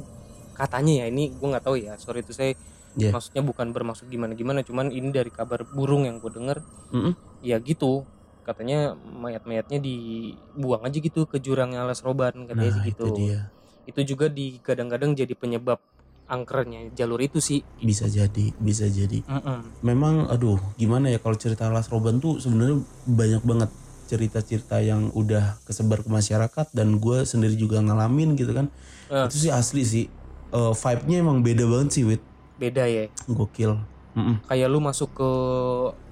katanya 0.61 0.93
ya 1.01 1.05
ini 1.09 1.33
gue 1.33 1.47
nggak 1.49 1.65
tahu 1.65 1.75
ya 1.75 1.97
sorry 1.97 2.21
itu 2.21 2.31
saya 2.31 2.53
Iya. 2.91 3.15
maksudnya 3.15 3.39
bukan 3.39 3.71
bermaksud 3.71 4.11
gimana 4.11 4.35
gimana 4.35 4.67
cuman 4.67 4.91
ini 4.91 5.15
dari 5.15 5.31
kabar 5.31 5.63
burung 5.63 6.03
yang 6.03 6.19
gue 6.19 6.27
denger 6.27 6.59
Mm-mm. 6.91 7.15
ya 7.39 7.55
gitu 7.57 8.03
katanya 8.43 8.99
mayat-mayatnya 8.99 9.79
dibuang 9.79 10.83
aja 10.83 10.99
gitu 10.99 11.23
ke 11.23 11.39
jurangnya 11.39 11.87
alas 11.87 12.03
roban 12.03 12.35
katanya 12.43 12.67
nah 12.67 12.75
sih 12.75 12.91
gitu 12.91 13.07
itu 13.07 13.15
dia 13.15 13.39
itu 13.87 14.01
juga 14.05 14.27
di 14.27 14.59
kadang-kadang 14.59 15.15
jadi 15.15 15.31
penyebab 15.31 15.79
angkernya 16.27 16.91
jalur 16.91 17.23
itu 17.23 17.39
sih 17.39 17.63
bisa 17.79 18.11
jadi 18.11 18.51
bisa 18.59 18.83
jadi 18.87 19.23
Mm-mm. 19.23 19.87
memang 19.87 20.27
aduh 20.27 20.59
gimana 20.75 21.07
ya 21.07 21.19
kalau 21.19 21.39
cerita 21.39 21.71
Las 21.71 21.87
Roban 21.87 22.19
tuh 22.19 22.43
sebenarnya 22.43 22.75
banyak 23.07 23.43
banget 23.43 23.69
cerita-cerita 24.07 24.83
yang 24.83 25.15
udah 25.15 25.63
kesebar 25.63 26.03
ke 26.03 26.11
masyarakat 26.11 26.67
dan 26.71 26.99
gue 26.99 27.23
sendiri 27.23 27.55
juga 27.55 27.79
ngalamin 27.79 28.35
gitu 28.35 28.51
kan 28.51 28.67
Eh. 29.07 29.27
itu 29.27 29.47
sih 29.47 29.51
asli 29.51 29.83
sih 29.83 30.05
Eh, 30.51 30.73
vibe-nya 30.75 31.17
emang 31.23 31.39
beda 31.39 31.63
banget 31.63 31.89
sih 31.95 32.03
wit 32.03 32.19
beda 32.59 32.83
ya 32.83 33.07
gokil 33.25 33.79
Mm-mm. 34.19 34.43
kayak 34.45 34.67
lu 34.67 34.83
masuk 34.83 35.07
ke 35.15 35.31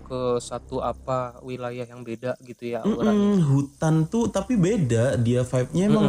ke 0.10 0.19
satu 0.39 0.79
apa 0.79 1.38
wilayah 1.43 1.84
yang 1.84 2.01
beda 2.01 2.39
gitu 2.41 2.72
ya 2.72 2.81
auranya 2.81 3.36
Mm-mm, 3.36 3.46
hutan 3.46 4.08
tuh 4.08 4.31
tapi 4.31 4.55
beda 4.55 5.19
dia 5.19 5.43
vibe-nya 5.43 5.84
emang 5.91 6.08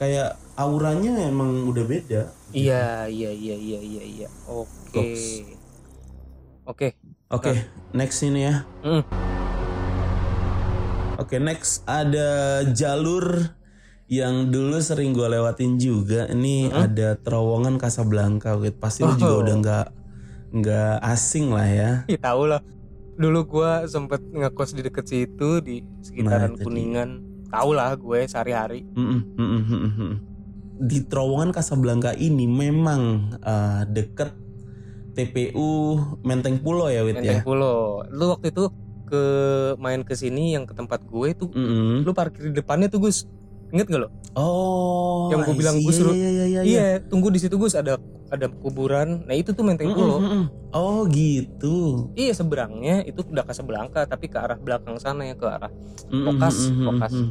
kayak 0.00 0.40
auranya 0.56 1.20
emang 1.28 1.68
udah 1.68 1.84
beda 1.84 2.22
Iya, 2.56 3.04
iya, 3.12 3.30
iya, 3.36 3.56
iya, 3.58 3.80
iya, 3.84 4.02
iya. 4.06 4.28
Oke. 4.48 5.44
Oke. 6.64 6.96
Oke, 7.28 7.52
next 7.92 8.24
ini 8.24 8.48
ya. 8.48 8.64
Mm. 8.80 9.04
Oke, 11.20 11.36
next 11.36 11.84
ada 11.84 12.62
jalur 12.72 13.55
yang 14.06 14.48
dulu 14.48 14.78
sering 14.78 15.10
gue 15.10 15.26
lewatin 15.26 15.76
juga. 15.76 16.30
Ini 16.30 16.70
ada 16.70 17.18
terowongan 17.18 17.74
Casablanca, 17.76 18.54
wait. 18.54 18.78
Pasti 18.78 19.02
lu 19.02 19.14
juga 19.14 19.34
Oh. 19.34 19.42
udah 19.42 19.56
nggak 19.58 19.86
nggak 20.56 20.94
asing 21.04 21.50
lah 21.50 21.66
ya. 21.66 21.90
Ya 22.06 22.18
tahu 22.18 22.46
lah. 22.46 22.62
Dulu 23.16 23.48
gua 23.48 23.82
sempet 23.84 24.20
ngekos 24.22 24.72
di 24.72 24.84
deket 24.84 25.06
situ 25.06 25.58
di 25.58 25.80
sekitaran 26.00 26.54
Nah, 26.54 26.62
Kuningan. 26.62 27.10
Tahu 27.46 27.70
lah 27.72 27.94
gue 27.94 28.26
sehari-hari. 28.26 28.82
Mm-mm, 28.92 29.20
mm-mm, 29.32 29.62
mm-mm, 29.62 29.80
mm-mm. 29.88 30.12
Di 30.76 31.00
terowongan 31.00 31.50
Casablanca 31.50 32.12
ini 32.12 32.44
memang 32.44 33.02
eh, 33.38 33.82
deket 33.88 34.34
TPU 35.14 35.96
Menteng 36.20 36.60
Pulo 36.60 36.92
ya, 36.92 37.00
wit 37.02 37.16
Menteng 37.16 37.40
ya. 37.40 37.42
Pulo. 37.42 38.04
Lu 38.10 38.28
waktu 38.28 38.52
itu 38.52 38.68
ke 39.06 39.22
main 39.78 40.02
ke 40.02 40.12
sini 40.12 40.52
yang 40.52 40.66
ke 40.66 40.74
tempat 40.74 40.98
gue 41.00 41.30
tuh 41.32 41.48
Mm-mm. 41.48 42.02
lu 42.02 42.10
parkir 42.10 42.50
di 42.50 42.54
depannya 42.54 42.86
tuh 42.86 43.00
Gus. 43.00 43.24
Ingat 43.74 43.86
gak 43.90 44.00
lo? 44.06 44.08
Oh, 44.36 45.32
Yang 45.32 45.40
gua 45.48 45.54
I 45.54 45.58
bilang 45.58 45.76
suruh- 45.80 46.12
Iya, 46.12 46.28
iya, 46.28 46.44
iya, 46.46 46.60
iya. 46.60 46.62
Iya, 46.62 46.86
tunggu 47.08 47.32
di 47.32 47.40
situ 47.40 47.56
Gus 47.56 47.72
ada 47.72 47.96
ada 48.28 48.46
kuburan. 48.52 49.24
Nah, 49.24 49.32
itu 49.32 49.56
tuh 49.56 49.64
Menteng 49.64 49.90
Pulo. 49.96 50.20
Mm-mm, 50.20 50.28
mm-mm. 50.28 50.44
Oh 50.76 51.08
gitu. 51.08 52.10
Iya, 52.12 52.36
seberangnya 52.36 53.00
itu 53.02 53.24
udah 53.24 53.42
ke 53.42 53.52
Sebelangka 53.56 54.04
tapi 54.04 54.28
ke 54.28 54.36
arah 54.36 54.60
belakang 54.60 55.00
sana 55.00 55.24
ya 55.24 55.34
ke 55.34 55.46
arah 55.48 55.72
Lokas, 56.12 56.68
mm-mm, 56.68 56.84
Lokas. 56.84 57.12
mm-mm. 57.16 57.28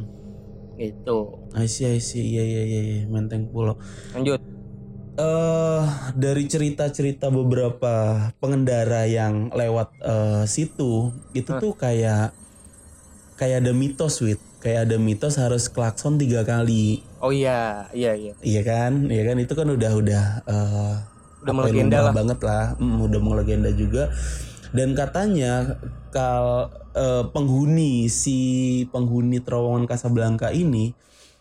itu. 0.76 1.18
I 1.56 1.64
see, 1.70 1.88
I 1.88 2.00
see. 2.02 2.36
Iya, 2.36 2.42
iya, 2.44 2.62
iya, 2.64 2.80
iya. 2.82 3.00
Menteng 3.06 3.48
Pulo. 3.48 3.78
Lanjut. 4.12 4.40
eh 5.16 5.84
dari 6.12 6.44
cerita-cerita 6.44 7.32
beberapa 7.32 8.20
pengendara 8.36 9.08
yang 9.08 9.48
lewat 9.48 9.88
eh, 10.04 10.44
situ, 10.44 11.08
itu 11.32 11.56
Hah. 11.56 11.60
tuh 11.62 11.72
kayak 11.72 12.36
kayak 13.40 13.64
ada 13.64 13.72
mitos, 13.72 14.20
wit. 14.20 14.36
Kayak 14.58 14.88
ada 14.88 14.96
mitos 14.96 15.36
harus 15.36 15.68
klakson 15.68 16.16
tiga 16.16 16.42
kali. 16.42 17.04
Oh 17.20 17.30
iya, 17.30 17.86
iya, 17.92 18.16
iya. 18.16 18.32
Iya 18.40 18.62
kan? 18.62 19.06
Iya 19.06 19.22
kan? 19.24 19.36
Itu 19.38 19.52
kan 19.52 19.68
udah 19.68 19.92
udah 19.94 20.24
eh, 20.42 20.94
Udah 21.44 21.52
ya, 21.52 21.58
melegenda 21.62 21.98
lah. 22.02 22.12
banget 22.16 22.38
lah. 22.42 22.74
Mm, 22.76 22.98
udah 23.04 23.20
melegenda 23.20 23.70
juga. 23.70 24.10
Dan 24.72 24.92
katanya 24.92 25.78
kal 26.10 26.72
eh, 26.92 27.24
penghuni 27.30 28.08
si 28.08 28.38
penghuni 28.88 29.38
terowongan 29.38 29.86
Casablanca 29.86 30.50
ini 30.50 30.96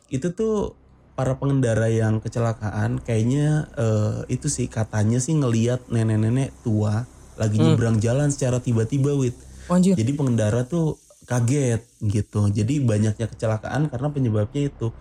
itu 0.08 0.30
tuh 0.32 0.76
para 1.16 1.40
pengendara 1.40 1.88
yang 1.88 2.20
kecelakaan 2.20 3.00
kayaknya 3.00 3.72
eh, 3.74 4.28
itu 4.30 4.52
sih 4.52 4.68
katanya 4.68 5.18
sih 5.18 5.34
ngelihat 5.34 5.88
nenek-nenek 5.88 6.52
tua 6.62 7.08
lagi 7.36 7.58
Hmm. 7.58 7.74
nyebrang 7.74 7.98
jalan 7.98 8.30
secara 8.30 8.60
tiba-tiba 8.60 9.16
wit. 9.16 9.36
Anjir. 9.66 9.98
Jadi 9.98 10.12
pengendara 10.14 10.64
tuh 10.64 11.00
kaget 11.26 11.82
gitu. 12.06 12.48
Jadi 12.54 12.80
banyaknya 12.82 13.28
kecelakaan 13.28 13.90
karena 13.90 14.08
penyebabnya 14.14 14.70
itu. 14.70 14.94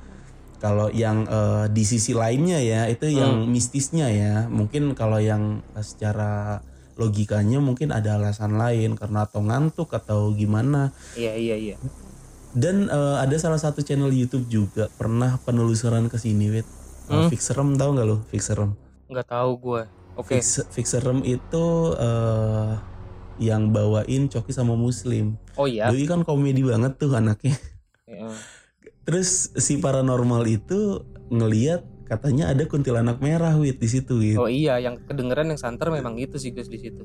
Kalau 0.59 0.88
yang 0.88 1.28
eh, 1.28 1.69
di 1.69 1.85
sisi 1.85 2.16
lainnya 2.16 2.57
ya 2.59 2.88
itu 2.88 3.07
yang 3.12 3.45
mistisnya 3.47 4.09
ya. 4.09 4.35
Mungkin 4.49 4.97
kalau 4.97 5.21
yang 5.21 5.61
eh, 5.76 5.85
secara 5.85 6.64
logikanya 6.95 7.59
mungkin 7.59 7.90
ada 7.90 8.16
alasan 8.16 8.54
lain 8.57 8.95
karena 8.95 9.26
atau 9.28 9.45
ngantuk 9.45 9.93
atau 9.93 10.33
gimana. 10.33 10.95
Iya, 11.19 11.35
iya, 11.37 11.57
iya. 11.59 11.76
Dan 12.54 12.87
eh, 12.88 13.16
ada 13.19 13.37
salah 13.37 13.59
satu 13.59 13.83
channel 13.83 14.14
YouTube 14.14 14.47
juga 14.47 14.88
pernah 14.95 15.37
penelusuran 15.43 16.07
ke 16.09 16.16
sini, 16.16 16.49
wit. 16.49 16.66
Hmm. 17.11 17.28
Fixerem 17.28 17.76
tahu 17.76 18.00
nggak 18.00 18.09
lo? 18.09 18.19
Fixerem. 18.33 18.73
nggak 19.04 19.28
tahu 19.28 19.50
gue. 19.61 19.83
Oke. 20.16 20.40
Fix, 20.40 20.64
Fixerem 20.73 21.21
itu 21.26 21.66
eh, 21.99 22.73
yang 23.43 23.75
bawain 23.75 24.31
Coki 24.31 24.54
sama 24.54 24.78
Muslim. 24.78 25.37
Oh 25.54 25.66
iya. 25.70 25.90
Doi 25.90 26.04
kan 26.06 26.26
komedi 26.26 26.62
banget 26.66 26.99
tuh 26.99 27.14
anaknya. 27.14 27.54
Iya. 28.04 28.30
Terus 29.04 29.52
si 29.56 29.78
paranormal 29.78 30.42
itu 30.49 31.04
ngeliat 31.28 31.84
katanya 32.04 32.52
ada 32.52 32.68
kuntilanak 32.68 33.20
merah 33.25 33.56
wit 33.56 33.80
di 33.80 33.88
situ 33.88 34.20
wit. 34.20 34.37
Oh 34.37 34.49
iya, 34.49 34.76
yang 34.80 35.00
kedengeran 35.08 35.52
yang 35.52 35.61
santer 35.61 35.88
memang 35.88 36.20
gitu 36.20 36.37
sih 36.37 36.52
guys 36.52 36.68
di 36.68 36.78
situ. 36.80 37.02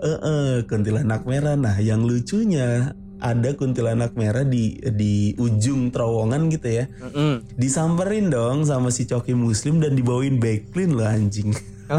Eh, 0.00 0.18
eh, 0.18 0.54
kuntilanak 0.64 1.28
merah. 1.28 1.54
Nah, 1.54 1.76
yang 1.78 2.02
lucunya 2.02 2.96
ada 3.20 3.52
kuntilanak 3.52 4.16
merah 4.16 4.48
di 4.48 4.80
di 4.96 5.36
ujung 5.36 5.92
terowongan 5.92 6.48
gitu 6.48 6.68
ya. 6.82 6.84
Mm-mm. 6.88 7.44
Disamperin 7.54 8.32
dong 8.32 8.64
sama 8.64 8.88
si 8.88 9.04
Coki 9.04 9.36
Muslim 9.36 9.78
dan 9.78 9.92
dibawain 9.92 10.40
backplane 10.40 10.92
loh 10.96 11.06
anjing. 11.06 11.52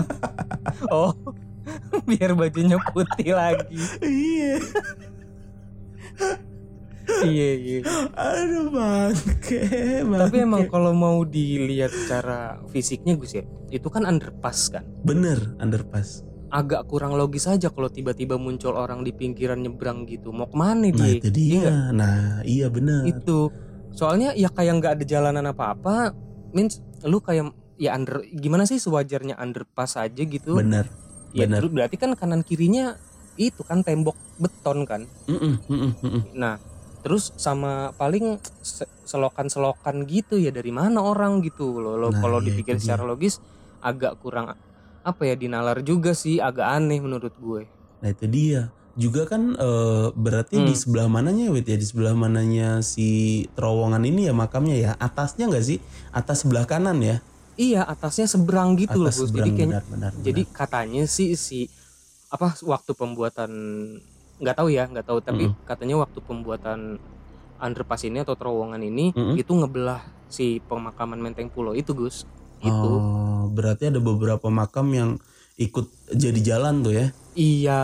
Oh, 0.88 1.12
biar 2.08 2.32
bajunya 2.32 2.80
putih 2.96 3.36
lagi. 3.36 3.76
iya. 4.00 4.56
Iya 7.26 7.50
iya. 7.54 7.80
Aduh 8.14 8.72
bangke, 8.72 9.60
Tapi 10.02 10.06
bangke. 10.06 10.38
emang 10.38 10.64
kalau 10.68 10.92
mau 10.92 11.22
dilihat 11.22 11.92
secara 11.92 12.62
fisiknya 12.70 13.18
Gus 13.18 13.36
ya, 13.36 13.44
itu 13.70 13.88
kan 13.88 14.06
underpass 14.06 14.72
kan. 14.72 14.86
bener 15.02 15.56
underpass. 15.58 16.24
Agak 16.52 16.84
kurang 16.86 17.16
logis 17.16 17.48
aja 17.48 17.72
kalau 17.72 17.88
tiba-tiba 17.88 18.36
muncul 18.36 18.76
orang 18.76 19.02
di 19.02 19.16
pinggiran 19.16 19.64
nyebrang 19.64 20.04
gitu. 20.04 20.36
Mau 20.36 20.46
ke 20.46 20.58
mana 20.60 20.84
Nah 20.84 20.92
dia? 20.92 21.16
itu 21.16 21.30
dia. 21.32 21.92
Nah 21.92 22.44
iya 22.44 22.68
bener. 22.68 23.08
Itu. 23.08 23.48
Soalnya 23.92 24.36
ya 24.36 24.52
kayak 24.52 24.84
nggak 24.84 24.94
ada 25.00 25.06
jalanan 25.08 25.46
apa-apa. 25.48 26.12
Means 26.52 26.84
lu 27.08 27.24
kayak 27.24 27.56
ya 27.80 27.96
under 27.96 28.20
gimana 28.36 28.68
sih 28.68 28.78
sewajarnya 28.78 29.40
underpass 29.40 29.96
aja 29.96 30.22
gitu. 30.22 30.60
Bener. 30.60 30.92
ya 31.32 31.48
bener. 31.48 31.64
berarti 31.72 31.96
kan 31.96 32.12
kanan 32.20 32.44
kirinya 32.44 33.00
itu 33.38 33.62
kan 33.64 33.84
tembok 33.86 34.18
beton 34.40 34.84
kan. 34.90 35.02
Mm-mm, 35.30 35.54
mm-mm, 35.70 35.92
mm-mm. 36.04 36.22
Nah, 36.42 36.56
terus 37.04 37.34
sama 37.38 37.92
paling 37.98 38.38
se- 38.62 38.90
selokan-selokan 39.06 40.06
gitu 40.06 40.38
ya 40.38 40.52
dari 40.54 40.70
mana 40.74 41.02
orang 41.02 41.42
gitu 41.46 41.80
loh. 41.82 41.96
Lo 41.98 42.10
Nah, 42.10 42.22
kalau 42.22 42.40
iya, 42.42 42.46
dipikir 42.48 42.78
secara 42.82 43.04
logis 43.06 43.42
agak 43.82 44.18
kurang 44.22 44.54
apa 45.02 45.22
ya 45.26 45.36
dinalar 45.38 45.82
juga 45.82 46.12
sih, 46.14 46.38
agak 46.38 46.68
aneh 46.78 47.00
menurut 47.02 47.34
gue. 47.38 47.62
Nah 48.02 48.10
itu 48.12 48.26
dia. 48.28 48.62
juga 48.92 49.24
kan 49.24 49.56
eh, 49.56 50.08
berarti 50.12 50.60
di 50.60 50.76
Hmm. 50.76 50.76
sebelah 50.76 51.08
mananya 51.08 51.48
Wit 51.48 51.64
ya 51.64 51.80
di 51.80 51.88
sebelah 51.88 52.12
mananya 52.12 52.84
si 52.84 53.08
terowongan 53.56 54.04
ini 54.04 54.28
ya 54.28 54.34
makamnya 54.36 54.76
ya 54.76 54.92
atasnya 55.00 55.48
nggak 55.48 55.64
sih 55.64 55.80
atas 56.12 56.44
sebelah 56.44 56.68
kanan 56.68 57.00
ya 57.00 57.24
Iya 57.56 57.88
atasnya 57.88 58.28
seberang 58.28 58.76
gitu 58.80 59.00
loh 59.00 59.12
atas. 59.12 59.32
Jadi 59.32 59.32
seberang 59.32 59.52
kayaknya 59.56 59.80
benar-benar 59.80 60.12
jadi 60.28 60.42
katanya 60.52 61.04
sih 61.08 61.30
si 61.40 61.60
apa 62.32 62.56
waktu 62.64 62.92
pembuatan 62.96 63.52
nggak 64.42 64.56
tahu 64.58 64.68
ya 64.72 64.88
nggak 64.88 65.06
tahu 65.06 65.20
tapi 65.20 65.52
Mm-mm. 65.52 65.68
katanya 65.68 66.02
waktu 66.02 66.18
pembuatan 66.24 66.98
underpass 67.62 68.08
ini 68.08 68.24
atau 68.24 68.34
terowongan 68.34 68.82
ini 68.82 69.14
Mm-mm. 69.14 69.36
itu 69.38 69.52
ngebelah 69.52 70.02
si 70.26 70.64
pemakaman 70.64 71.20
Menteng 71.20 71.52
Pulo 71.52 71.76
itu 71.76 71.92
Gus. 71.92 72.24
Itu. 72.62 72.92
Oh, 72.98 73.50
berarti 73.52 73.90
ada 73.90 74.00
beberapa 74.00 74.48
makam 74.48 74.88
yang 74.94 75.10
ikut 75.58 75.92
jadi 76.10 76.40
jalan 76.42 76.82
tuh 76.82 76.94
ya 76.96 77.08
Iya 77.32 77.80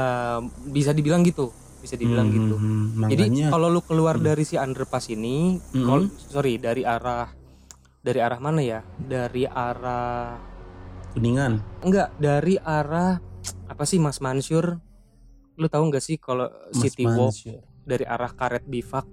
bisa 0.66 0.92
dibilang 0.92 1.22
gitu. 1.24 1.52
Bisa 1.78 1.94
dibilang 1.94 2.28
Hmm, 2.32 2.36
gitu. 2.36 2.56
hmm, 2.58 2.66
hmm. 2.98 3.10
Jadi 3.12 3.24
makanya 3.28 3.48
kalau 3.54 3.68
lu 3.70 3.82
keluar 3.86 4.18
dari 4.18 4.44
si 4.44 4.58
underpass 4.58 5.08
ini, 5.08 5.60
Mm-mm. 5.60 5.86
kalau- 5.86 6.10
sorry 6.32 6.58
dari 6.58 6.82
arah 6.84 7.30
dari 8.00 8.20
arah 8.20 8.40
mana 8.40 8.64
ya? 8.64 8.80
Dari 8.98 9.44
arah 9.46 10.40
kuningan 11.14 11.58
enggak 11.82 12.14
dari 12.18 12.56
arah 12.60 13.18
apa 13.68 13.84
sih 13.84 14.00
Mas 14.00 14.18
Mansur? 14.18 14.80
Lu 15.56 15.68
tahu 15.68 15.90
nggak 15.90 16.04
sih 16.04 16.18
kalau 16.18 16.48
City 16.72 17.04
Walk 17.04 17.34
Mansur. 17.34 17.60
dari 17.84 18.04
arah 18.04 18.30
Karet 18.30 18.64
Bifak 18.64 19.06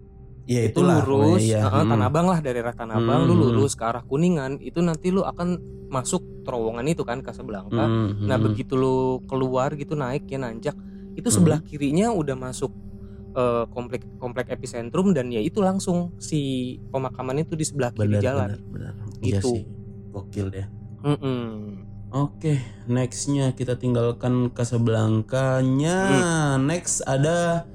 ya 0.44 0.60
itu 0.60 0.84
itulah 0.84 1.00
lurus, 1.00 1.40
ya. 1.40 1.64
heeh, 1.64 1.82
Hmm. 1.82 1.90
Tanah 1.90 2.06
Abang 2.06 2.26
lah 2.28 2.38
dari 2.38 2.60
arah 2.60 2.76
Tanah 2.76 3.00
Abang, 3.00 3.24
lu 3.24 3.32
Hmm. 3.32 3.42
lurus 3.48 3.72
ke 3.72 3.80
arah 3.82 4.04
Kuningan, 4.04 4.60
itu 4.60 4.76
nanti 4.78 5.08
lu 5.08 5.24
akan 5.24 5.56
masuk 5.88 6.20
terowongan 6.44 6.84
itu 6.84 7.00
kan 7.00 7.24
Casablanca. 7.24 7.88
Hmm, 7.88 8.28
Nah 8.28 8.36
hmm. 8.36 8.44
begitu 8.44 8.74
lu 8.74 8.96
keluar 9.24 9.72
gitu 9.72 9.94
naik 9.94 10.28
ya 10.28 10.36
nanjak, 10.36 10.76
itu 11.14 11.24
Hmm. 11.24 11.34
sebelah 11.34 11.60
kirinya 11.60 12.12
udah 12.12 12.36
masuk 12.36 12.72
eh, 13.34 13.66
komplek 13.66 14.06
komplek 14.14 14.46
epicentrum 14.46 15.10
dan 15.10 15.26
ya 15.26 15.42
itu 15.42 15.58
langsung 15.58 16.14
si 16.18 16.38
pemakaman 16.86 17.42
itu 17.42 17.58
di 17.58 17.66
sebelah 17.66 17.90
kiri 17.90 18.14
benar 18.14 18.22
jalan. 18.22 18.48
benar 18.54 18.60
benar 18.70 18.94
iya 19.18 19.40
Gitu. 19.42 19.50
sih 19.58 19.62
gokil 20.12 20.46
deh 20.54 20.66
Mm-mm. 21.02 21.82
Oke, 22.14 22.62
nextnya 22.86 23.50
kita 23.58 23.74
tinggalkan 23.74 24.54
Casablanca-nya. 24.54 25.98
Hmm. 26.06 26.70
Next 26.70 27.02
ada 27.10 27.66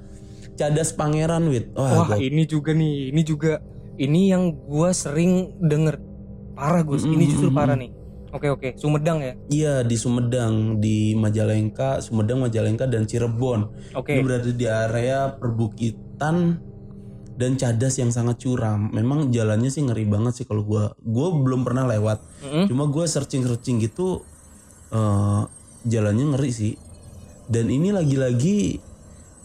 Cadas 0.56 0.96
Pangeran 0.96 1.52
Wit. 1.52 1.76
Wah, 1.76 2.08
Wah 2.08 2.16
ini 2.16 2.48
juga 2.48 2.72
nih, 2.72 3.12
ini 3.12 3.22
juga 3.28 3.60
ini 4.00 4.32
yang 4.32 4.56
gua 4.64 4.96
sering 4.96 5.60
denger 5.60 6.00
parah 6.56 6.88
Gus, 6.88 7.04
ini 7.04 7.28
Mm-mm, 7.28 7.32
justru 7.36 7.52
parah 7.52 7.76
nih. 7.76 7.92
Oke 8.32 8.48
oke, 8.48 8.70
Sumedang 8.80 9.20
ya. 9.20 9.34
iya 9.52 9.76
di 9.84 10.00
Sumedang, 10.00 10.80
di 10.80 11.20
Majalengka, 11.20 12.00
Sumedang, 12.00 12.40
Majalengka 12.40 12.88
dan 12.88 13.04
Cirebon. 13.04 13.92
Oke. 13.92 14.16
Ini 14.16 14.24
berada 14.24 14.52
di 14.56 14.66
area 14.70 15.36
perbukitan 15.36 16.64
dan 17.40 17.56
cadas 17.56 17.96
yang 18.00 18.12
sangat 18.12 18.44
curam. 18.44 18.88
Memang 18.92 19.32
jalannya 19.36 19.68
sih 19.68 19.84
ngeri 19.84 20.08
banget 20.08 20.44
sih 20.44 20.46
kalau 20.48 20.64
gua. 20.64 20.96
Gua 21.00 21.32
belum 21.36 21.68
pernah 21.68 21.88
lewat. 21.88 22.24
Mm-mm. 22.46 22.66
Cuma 22.72 22.88
gua 22.88 23.04
searching-searching 23.04 23.84
gitu 23.84 24.24
eh, 24.90 25.42
jalannya 25.86 26.26
ngeri 26.36 26.52
sih. 26.52 26.74
Dan 27.50 27.74
ini 27.74 27.90
lagi-lagi 27.90 28.78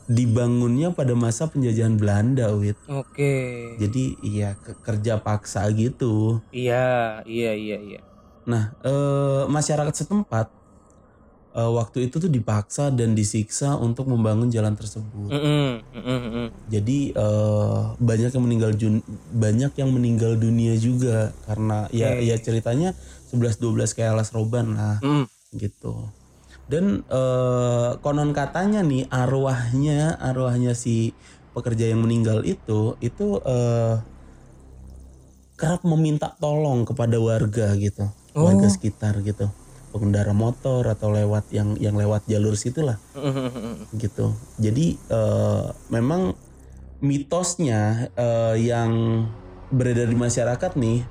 dibangunnya 0.04 0.92
pada 0.92 1.16
masa 1.16 1.48
penjajahan 1.48 1.96
Belanda, 1.96 2.52
Wit. 2.52 2.76
Oke. 2.84 3.32
Jadi 3.80 4.20
iya 4.20 4.52
ke- 4.60 4.76
kerja 4.84 5.16
paksa 5.16 5.64
gitu. 5.72 6.44
Iya, 6.52 7.24
iya, 7.24 7.52
iya, 7.56 7.78
iya. 7.80 8.00
Nah, 8.44 8.76
eh, 8.84 9.42
masyarakat 9.48 9.94
setempat 9.96 10.52
eh, 11.54 11.70
waktu 11.72 12.10
itu 12.10 12.20
tuh 12.20 12.28
dipaksa 12.28 12.92
dan 12.92 13.16
disiksa 13.16 13.78
untuk 13.80 14.04
membangun 14.04 14.52
jalan 14.52 14.76
tersebut. 14.76 15.32
Mm-mm, 15.32 15.80
mm-mm, 15.96 16.18
mm-mm. 16.28 16.46
Jadi 16.68 17.16
eh, 17.16 17.80
banyak 17.96 18.30
yang 18.36 18.44
meninggal 18.44 18.72
banyak 19.32 19.72
yang 19.80 19.90
meninggal 19.94 20.36
dunia 20.36 20.76
juga 20.76 21.32
karena 21.48 21.88
ya 21.88 22.12
Oke. 22.20 22.28
ya 22.28 22.36
ceritanya 22.36 22.90
11 23.32 23.56
12 23.56 23.96
kayak 23.96 24.12
alas 24.18 24.30
roban 24.30 24.76
lah 24.76 24.98
Mm. 25.00 25.24
Gitu. 25.56 26.14
Dan 26.70 27.04
eh, 27.08 27.90
konon 28.00 28.32
katanya 28.32 28.80
nih 28.80 29.04
arwahnya 29.12 30.16
arwahnya 30.20 30.72
si 30.76 31.16
pekerja 31.54 31.84
yang 31.92 32.00
meninggal 32.04 32.42
itu 32.48 32.96
itu 33.00 33.26
eh, 33.44 33.96
kerap 35.54 35.86
meminta 35.86 36.34
tolong 36.42 36.82
kepada 36.88 37.16
warga 37.22 37.74
gitu, 37.78 38.10
warga 38.42 38.66
Oh. 38.66 38.72
sekitar 38.74 39.22
gitu, 39.22 39.54
pengendara 39.94 40.34
motor 40.34 40.82
atau 40.90 41.14
lewat 41.14 41.50
yang 41.54 41.78
yang 41.78 41.94
lewat 41.94 42.26
jalur 42.26 42.58
situ 42.58 42.82
lah 42.82 42.98
Mm-mm, 43.14 43.48
mm-mm. 43.54 43.76
gitu. 43.94 44.34
Jadi 44.58 44.98
eh, 44.98 45.66
memang 45.94 46.34
mitosnya 47.02 48.10
eh, 48.16 48.56
yang 48.58 48.90
beredar 49.70 50.08
di 50.10 50.18
masyarakat 50.18 50.72
nih 50.78 51.10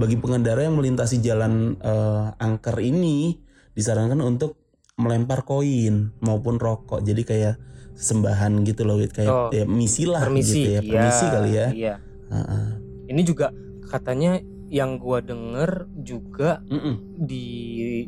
bagi 0.00 0.16
pengendara 0.16 0.64
yang 0.64 0.76
melintasi 0.80 1.20
jalan 1.20 1.76
eh, 1.82 2.26
angker 2.40 2.80
ini 2.80 3.41
disarankan 3.72 4.20
untuk 4.20 4.56
melempar 5.00 5.42
koin 5.42 6.12
maupun 6.20 6.60
rokok. 6.60 7.00
Jadi 7.00 7.22
kayak 7.24 7.54
sembahan 7.92 8.64
gitu 8.64 8.88
loh, 8.88 9.00
kayak 9.04 9.30
Oh. 9.30 9.48
ya, 9.52 9.64
misi 9.68 10.08
lah 10.08 10.24
Permisi, 10.26 10.64
gitu 10.64 10.68
ya, 10.68 10.80
iya, 10.80 10.90
permisi 10.90 11.24
kali 11.28 11.50
ya. 11.52 11.68
Iya. 11.72 11.94
Heeh. 12.32 12.66
Ini 13.12 13.22
juga 13.28 13.52
katanya 13.88 14.40
yang 14.72 14.96
gua 14.96 15.20
denger 15.20 15.84
juga 16.00 16.64
Mm-mm. 16.64 17.28
di 17.28 17.44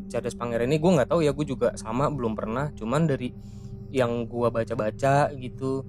Cadas 0.08 0.32
Pangeran 0.32 0.72
ini 0.72 0.80
gua 0.80 1.00
nggak 1.00 1.12
tahu 1.12 1.20
ya, 1.20 1.36
gue 1.36 1.44
juga 1.44 1.76
sama 1.76 2.08
belum 2.08 2.32
pernah. 2.32 2.72
Cuman 2.72 3.04
dari 3.04 3.28
yang 3.92 4.24
gua 4.24 4.48
baca-baca 4.48 5.28
gitu, 5.36 5.84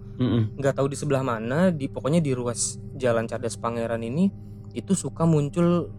nggak 0.60 0.76
tahu 0.76 0.92
di 0.92 0.98
sebelah 1.00 1.24
mana, 1.24 1.72
di 1.72 1.88
pokoknya 1.88 2.20
di 2.20 2.36
ruas 2.36 2.76
Jalan 2.94 3.26
Cadas 3.26 3.56
Pangeran 3.56 4.04
ini 4.04 4.28
itu 4.76 4.92
suka 4.92 5.24
muncul 5.24 5.90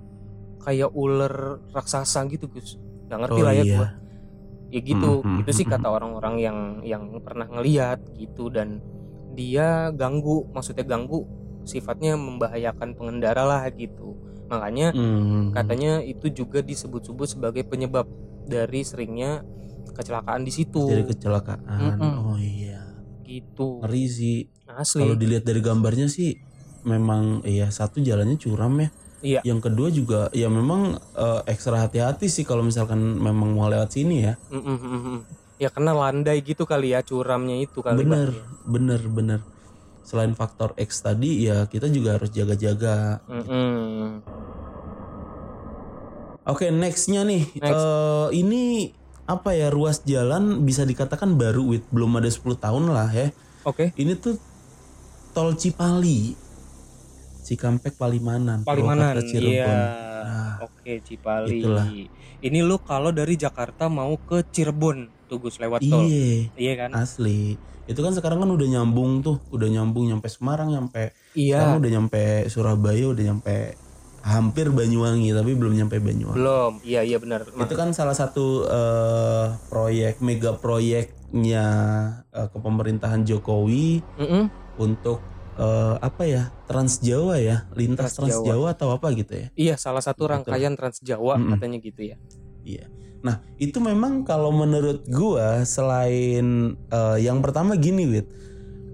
kayak 0.60 0.92
ular 0.92 1.64
raksasa 1.72 2.28
gitu, 2.28 2.46
Gus. 2.52 2.76
Nggak 3.06 3.18
ngerti 3.26 3.40
Oh, 3.40 3.44
lah 3.44 3.54
ya 3.54 3.64
iya. 3.64 3.78
gua. 3.78 3.88
Ya 4.66 4.80
gitu, 4.82 5.12
Mhm, 5.22 5.46
itu 5.46 5.50
sih 5.54 5.66
mhm. 5.66 5.72
kata 5.78 5.88
orang-orang 5.88 6.34
yang 6.42 6.58
yang 6.82 7.02
pernah 7.22 7.46
ngeliat 7.46 8.02
gitu 8.18 8.50
dan 8.50 8.82
dia 9.32 9.94
ganggu, 9.94 10.42
maksudnya 10.50 10.82
ganggu 10.82 11.22
sifatnya 11.62 12.18
membahayakan 12.18 12.98
pengendara 12.98 13.46
lah 13.46 13.62
gitu. 13.70 14.18
Makanya 14.46 14.94
Mm. 14.94 15.50
katanya 15.50 15.98
itu 16.02 16.30
juga 16.30 16.62
disebut-sebut 16.62 17.26
sebagai 17.26 17.66
penyebab 17.66 18.06
dari 18.46 18.82
seringnya 18.86 19.42
kecelakaan 19.90 20.46
di 20.46 20.52
situ. 20.54 20.86
Jadi 20.86 21.02
kecelakaan. 21.14 21.98
Mm-mm. 21.98 22.14
Oh 22.34 22.38
iya. 22.38 22.82
gitu. 23.26 23.82
Ngeri 23.82 24.06
sih. 24.06 24.38
Asli. 24.70 25.02
Kalau 25.02 25.18
dilihat 25.18 25.42
dari 25.42 25.58
gambarnya 25.58 26.06
sih 26.06 26.38
memang 26.86 27.42
ya 27.42 27.66
satu 27.74 27.98
jalannya 27.98 28.38
curam 28.38 28.78
ya. 28.78 28.88
Iya. 29.26 29.40
Yang 29.42 29.60
kedua 29.66 29.88
juga 29.90 30.20
ya 30.30 30.46
memang 30.46 31.02
eh, 31.18 31.40
ekstra 31.50 31.82
hati-hati 31.82 32.30
sih 32.30 32.46
kalau 32.46 32.62
misalkan 32.62 33.18
memang 33.18 33.58
mau 33.58 33.66
lewat 33.66 33.90
sini 33.90 34.22
ya. 34.22 34.38
Mm, 34.54 34.62
mm, 34.62 34.78
mm, 34.78 35.00
mm. 35.02 35.18
Ya 35.58 35.68
karena 35.74 35.92
landai 35.96 36.38
gitu 36.46 36.62
kali 36.62 36.94
ya 36.94 37.02
curamnya 37.02 37.58
itu 37.58 37.82
kali 37.82 38.06
bener, 38.06 38.30
ya. 38.30 38.44
bener, 38.70 39.00
bener. 39.10 39.40
Selain 40.06 40.30
faktor 40.38 40.78
X 40.78 41.02
tadi 41.02 41.50
ya 41.50 41.66
kita 41.66 41.90
juga 41.90 42.14
harus 42.14 42.30
jaga-jaga. 42.30 43.18
Mm, 43.26 43.44
mm. 43.50 44.10
Oke 46.46 46.70
nextnya 46.70 47.26
nih. 47.26 47.42
Next. 47.58 47.74
eh, 47.74 48.28
ini 48.38 48.94
apa 49.26 49.58
ya 49.58 49.74
ruas 49.74 50.06
jalan 50.06 50.62
bisa 50.62 50.86
dikatakan 50.86 51.34
baru 51.34 51.74
wit 51.74 51.82
belum 51.90 52.22
ada 52.22 52.30
10 52.30 52.62
tahun 52.62 52.94
lah 52.94 53.10
ya. 53.10 53.34
Oke. 53.66 53.90
Ini 53.98 54.14
tuh 54.22 54.38
tol 55.34 55.58
Cipali. 55.58 56.45
Cikampek 57.46 57.94
Palimanan. 57.94 58.66
Palimanan. 58.66 59.22
Iya. 59.22 59.70
Nah, 60.26 60.54
Oke, 60.66 60.98
Cipali. 60.98 61.62
itulah. 61.62 61.86
Ini 62.42 62.58
lu 62.66 62.82
kalau 62.82 63.14
dari 63.14 63.38
Jakarta 63.38 63.86
mau 63.86 64.18
ke 64.18 64.42
Cirebon 64.50 65.06
tuh 65.30 65.38
Gus 65.38 65.62
lewat 65.62 65.86
tol. 65.86 66.02
Iya. 66.02 66.50
Iya 66.58 66.72
kan? 66.74 66.90
Asli. 66.98 67.54
Itu 67.86 68.02
kan 68.02 68.18
sekarang 68.18 68.42
kan 68.42 68.50
udah 68.50 68.66
nyambung 68.66 69.22
tuh, 69.22 69.38
udah 69.54 69.70
nyambung 69.70 70.10
nyampe 70.10 70.26
Semarang, 70.26 70.74
nyampe 70.74 71.14
Iya. 71.38 71.62
sekarang 71.62 71.78
udah 71.78 71.90
nyampe 71.94 72.22
Surabaya, 72.50 73.06
udah 73.06 73.24
nyampe 73.30 73.78
hampir 74.26 74.74
Banyuwangi 74.74 75.30
tapi 75.30 75.54
belum 75.54 75.70
nyampe 75.78 76.02
Banyuwangi. 76.02 76.34
Belum. 76.34 76.72
Iya, 76.82 77.06
iya 77.06 77.18
benar. 77.22 77.46
Itu 77.46 77.74
kan 77.78 77.94
salah 77.94 78.18
satu 78.18 78.66
eh, 78.66 79.46
proyek 79.70 80.18
mega 80.18 80.58
proyeknya 80.58 81.66
eh, 82.34 82.48
kepemerintahan 82.50 83.22
Jokowi 83.22 84.02
Mm-mm. 84.18 84.50
untuk 84.82 85.22
eh, 85.56 85.94
apa 86.00 86.22
ya 86.28 86.42
Trans 86.68 87.00
Jawa 87.00 87.40
ya, 87.40 87.66
lintas 87.74 88.14
Trans 88.16 88.32
Trans 88.36 88.46
Jawa 88.46 88.76
atau 88.76 88.92
apa 88.92 89.10
gitu 89.16 89.32
ya. 89.32 89.48
Iya, 89.56 89.74
salah 89.80 90.04
satu 90.04 90.28
Betul. 90.28 90.32
rangkaian 90.36 90.72
Trans 90.76 91.00
Jawa 91.00 91.40
Mm-mm. 91.40 91.56
katanya 91.56 91.78
gitu 91.80 92.02
ya. 92.04 92.16
Iya. 92.62 92.86
Nah, 93.24 93.42
itu 93.58 93.80
memang 93.82 94.22
kalau 94.22 94.52
menurut 94.54 95.02
gua 95.08 95.64
selain 95.66 96.76
eh, 96.92 97.18
yang 97.24 97.40
pertama 97.40 97.74
gini, 97.74 98.06
Wit. 98.06 98.28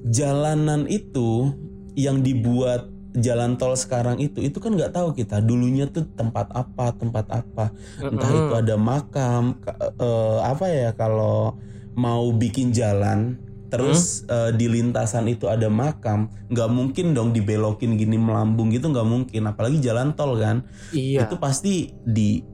Jalanan 0.03 0.91
itu 0.91 1.55
yang 1.95 2.27
dibuat 2.27 2.91
jalan 3.13 3.61
tol 3.61 3.77
sekarang 3.77 4.17
itu 4.19 4.41
itu 4.41 4.57
kan 4.57 4.73
nggak 4.73 4.97
tahu 4.97 5.13
kita 5.13 5.45
dulunya 5.45 5.85
tuh 5.85 6.09
tempat 6.17 6.49
apa 6.57 6.97
tempat 6.97 7.29
apa 7.29 7.69
entah 8.01 8.31
Mm-mm. 8.33 8.49
itu 8.49 8.53
ada 8.57 8.75
makam 8.81 9.61
ka- 9.61 9.77
eh, 10.01 10.39
apa 10.49 10.67
ya 10.73 10.91
kalau 10.97 11.61
mau 11.93 12.33
bikin 12.33 12.73
jalan 12.73 13.37
terus 13.73 14.29
Hmm? 14.29 14.29
eh, 14.29 14.51
di 14.53 14.69
lintasan 14.69 15.25
itu 15.27 15.49
ada 15.49 15.73
makam, 15.73 16.29
nggak 16.53 16.69
mungkin 16.69 17.17
dong 17.17 17.33
dibelokin 17.33 17.97
gini 17.97 18.21
melambung 18.21 18.69
gitu 18.69 18.93
nggak 18.93 19.09
mungkin, 19.09 19.49
apalagi 19.49 19.81
jalan 19.81 20.13
tol 20.13 20.37
kan, 20.37 20.69
Iya. 20.93 21.25
itu 21.25 21.41
pasti 21.41 21.89
di 22.05 22.45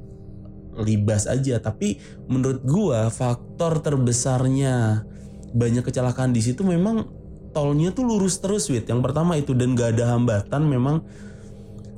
libas 0.79 1.27
aja. 1.27 1.59
Tapi 1.59 1.99
menurut 2.31 2.63
gua 2.63 3.11
faktor 3.11 3.83
terbesarnya 3.83 5.03
banyak 5.51 5.83
kecelakaan 5.83 6.31
di 6.31 6.39
situ 6.39 6.63
memang 6.63 7.03
tolnya 7.51 7.91
tuh 7.91 8.07
lurus 8.07 8.39
terus, 8.39 8.71
wit. 8.71 8.87
Yang 8.87 9.03
pertama 9.03 9.35
itu 9.35 9.59
dan 9.59 9.75
gak 9.75 9.99
ada 9.99 10.15
hambatan 10.15 10.63
memang 10.65 11.03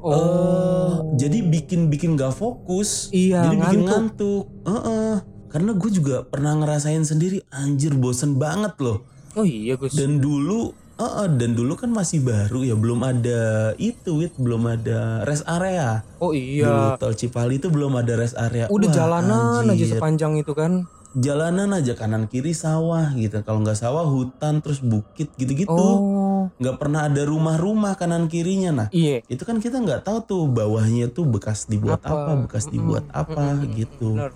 Oh. 0.00 0.16
Eh, 0.16 0.92
jadi 1.20 1.44
bikin 1.44 1.92
bikin 1.92 2.16
gak 2.16 2.32
fokus. 2.32 3.12
Iya, 3.12 3.52
jadi 3.52 3.56
bikin 3.60 3.80
ngantuk. 3.84 3.84
ngantuk. 3.84 4.44
Heeh. 4.64 5.14
Karena 5.50 5.74
gue 5.74 5.90
juga 5.90 6.22
pernah 6.22 6.54
ngerasain 6.54 7.02
sendiri 7.02 7.42
anjir 7.50 7.98
bosen 7.98 8.38
banget 8.38 8.78
loh. 8.78 9.02
Oh 9.34 9.42
iya 9.42 9.74
Gus. 9.74 9.98
Dan 9.98 10.22
dulu 10.22 10.70
heeh, 10.94 11.26
dan 11.34 11.58
dulu 11.58 11.74
kan 11.74 11.90
masih 11.90 12.22
baru 12.22 12.62
ya 12.62 12.78
belum 12.78 13.02
ada 13.02 13.72
itu 13.82 14.22
wit 14.22 14.34
belum 14.38 14.62
ada 14.70 15.26
rest 15.26 15.42
area. 15.50 16.06
oh 16.22 16.30
Dulu 16.30 16.38
iya. 16.38 16.94
tol 17.00 17.18
Cipali 17.18 17.58
itu 17.58 17.66
belum 17.66 17.98
ada 17.98 18.14
rest 18.14 18.38
area. 18.38 18.70
Udah 18.70 18.88
Wah, 18.90 18.94
jalanan 18.94 19.66
aja 19.66 19.74
anjir. 19.74 19.98
sepanjang 19.98 20.38
itu 20.38 20.54
kan. 20.54 20.86
Jalanan 21.10 21.74
aja 21.74 21.98
kanan 21.98 22.30
kiri 22.30 22.54
sawah 22.54 23.10
gitu. 23.18 23.42
Kalau 23.42 23.58
nggak 23.66 23.74
sawah 23.74 24.06
hutan 24.06 24.62
terus 24.62 24.78
bukit 24.78 25.34
gitu-gitu. 25.34 25.74
Oh. 25.74 26.46
Nggak 26.62 26.76
pernah 26.78 27.10
ada 27.10 27.22
rumah-rumah 27.26 27.98
kanan 27.98 28.30
kirinya 28.30 28.70
nah. 28.70 28.88
Iya. 28.94 29.26
itu 29.26 29.42
kan 29.42 29.58
kita 29.58 29.82
nggak 29.82 30.06
tahu 30.06 30.18
tuh 30.22 30.42
bawahnya 30.46 31.10
tuh 31.10 31.26
bekas 31.26 31.66
dibuat 31.66 31.98
Apa? 32.06 32.14
apa, 32.14 32.32
bekas 32.46 32.70
dibuat 32.70 33.02
apa 33.10 33.58
gitu. 33.74 34.14
Bener. 34.14 34.30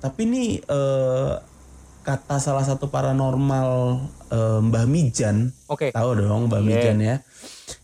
Tapi 0.00 0.22
nih 0.24 0.50
eh, 0.64 1.32
kata 2.00 2.40
salah 2.40 2.64
satu 2.64 2.88
paranormal 2.88 3.70
eh, 4.32 4.60
Mbah 4.64 4.86
Mijan, 4.88 5.52
Oke. 5.68 5.92
tahu 5.92 6.16
dong 6.16 6.48
Mbah 6.48 6.64
Iya. 6.64 6.68
Mijan 6.68 6.98
ya. 7.00 7.16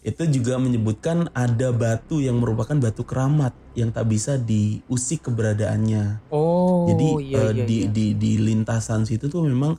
Itu 0.02 0.26
juga 0.26 0.58
menyebutkan 0.58 1.30
ada 1.36 1.70
batu 1.70 2.18
yang 2.18 2.40
merupakan 2.42 2.74
batu 2.74 3.04
keramat 3.06 3.52
yang 3.76 3.92
tak 3.92 4.08
bisa 4.08 4.40
diusik 4.40 5.28
keberadaannya. 5.28 6.26
Oh. 6.32 6.88
Jadi 6.88 7.30
iya, 7.30 7.38
eh, 7.38 7.52
iya, 7.52 7.64
di, 7.68 7.78
iya. 7.84 7.88
di 7.92 8.06
di 8.16 8.32
lintasan 8.40 9.04
situ 9.04 9.28
tuh 9.28 9.44
memang 9.44 9.76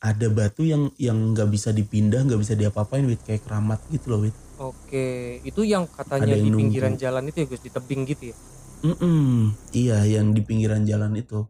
ada 0.00 0.26
batu 0.32 0.64
yang 0.64 0.88
yang 0.96 1.36
nggak 1.36 1.48
bisa 1.52 1.72
dipindah, 1.72 2.24
nggak 2.24 2.40
bisa 2.40 2.56
diapa-apain, 2.56 3.04
wit 3.04 3.20
kayak 3.24 3.44
keramat 3.44 3.80
gitu 3.92 4.12
loh, 4.12 4.20
wit. 4.24 4.36
Oke. 4.60 5.40
Itu 5.44 5.64
yang 5.64 5.88
katanya 5.88 6.36
yang 6.36 6.44
di 6.44 6.48
nunggu. 6.52 6.60
pinggiran 6.60 6.94
jalan 6.96 7.24
itu 7.28 7.44
ya 7.44 7.46
Gus, 7.48 7.62
di 7.64 7.70
tebing 7.72 8.02
gitu 8.08 8.22
ya. 8.32 8.36
Mm-mm, 8.80 9.52
iya 9.76 9.98
yang 10.08 10.32
di 10.32 10.40
pinggiran 10.40 10.88
jalan 10.88 11.12
itu. 11.16 11.44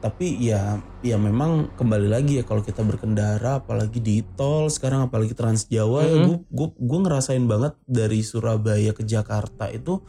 Tapi 0.00 0.40
ya 0.40 0.80
ya 1.00 1.20
memang 1.20 1.76
kembali 1.76 2.08
lagi 2.08 2.40
ya 2.40 2.44
kalau 2.44 2.60
kita 2.60 2.80
berkendara 2.80 3.60
apalagi 3.60 4.00
di 4.00 4.24
tol 4.34 4.66
sekarang 4.66 5.04
apalagi 5.06 5.36
Trans 5.36 5.68
Jawa 5.68 6.00
ya 6.02 6.16
Mm-mm. 6.24 6.48
gue 6.48 6.68
gue 6.72 6.98
ngerasain 7.04 7.44
banget 7.44 7.76
dari 7.84 8.24
Surabaya 8.24 8.90
ke 8.90 9.04
Jakarta 9.04 9.68
itu 9.68 10.00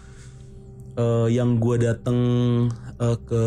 eh, 0.96 1.28
yang 1.30 1.60
gue 1.60 1.76
dateng 1.78 2.18
eh, 2.98 3.18
ke 3.20 3.44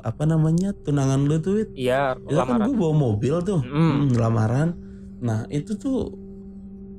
apa 0.00 0.22
namanya 0.22 0.70
tunangan 0.76 1.26
lu 1.26 1.38
tuh. 1.38 1.66
Iya, 1.74 2.14
Itu 2.14 2.30
kan 2.32 2.46
lamaran. 2.58 2.66
gue 2.66 2.74
bawa 2.78 2.94
mobil 2.94 3.34
tuh 3.42 3.60
Mm. 3.62 3.90
mm, 3.90 4.06
lamaran. 4.16 4.68
Nah 5.18 5.46
itu 5.50 5.74
tuh 5.74 6.14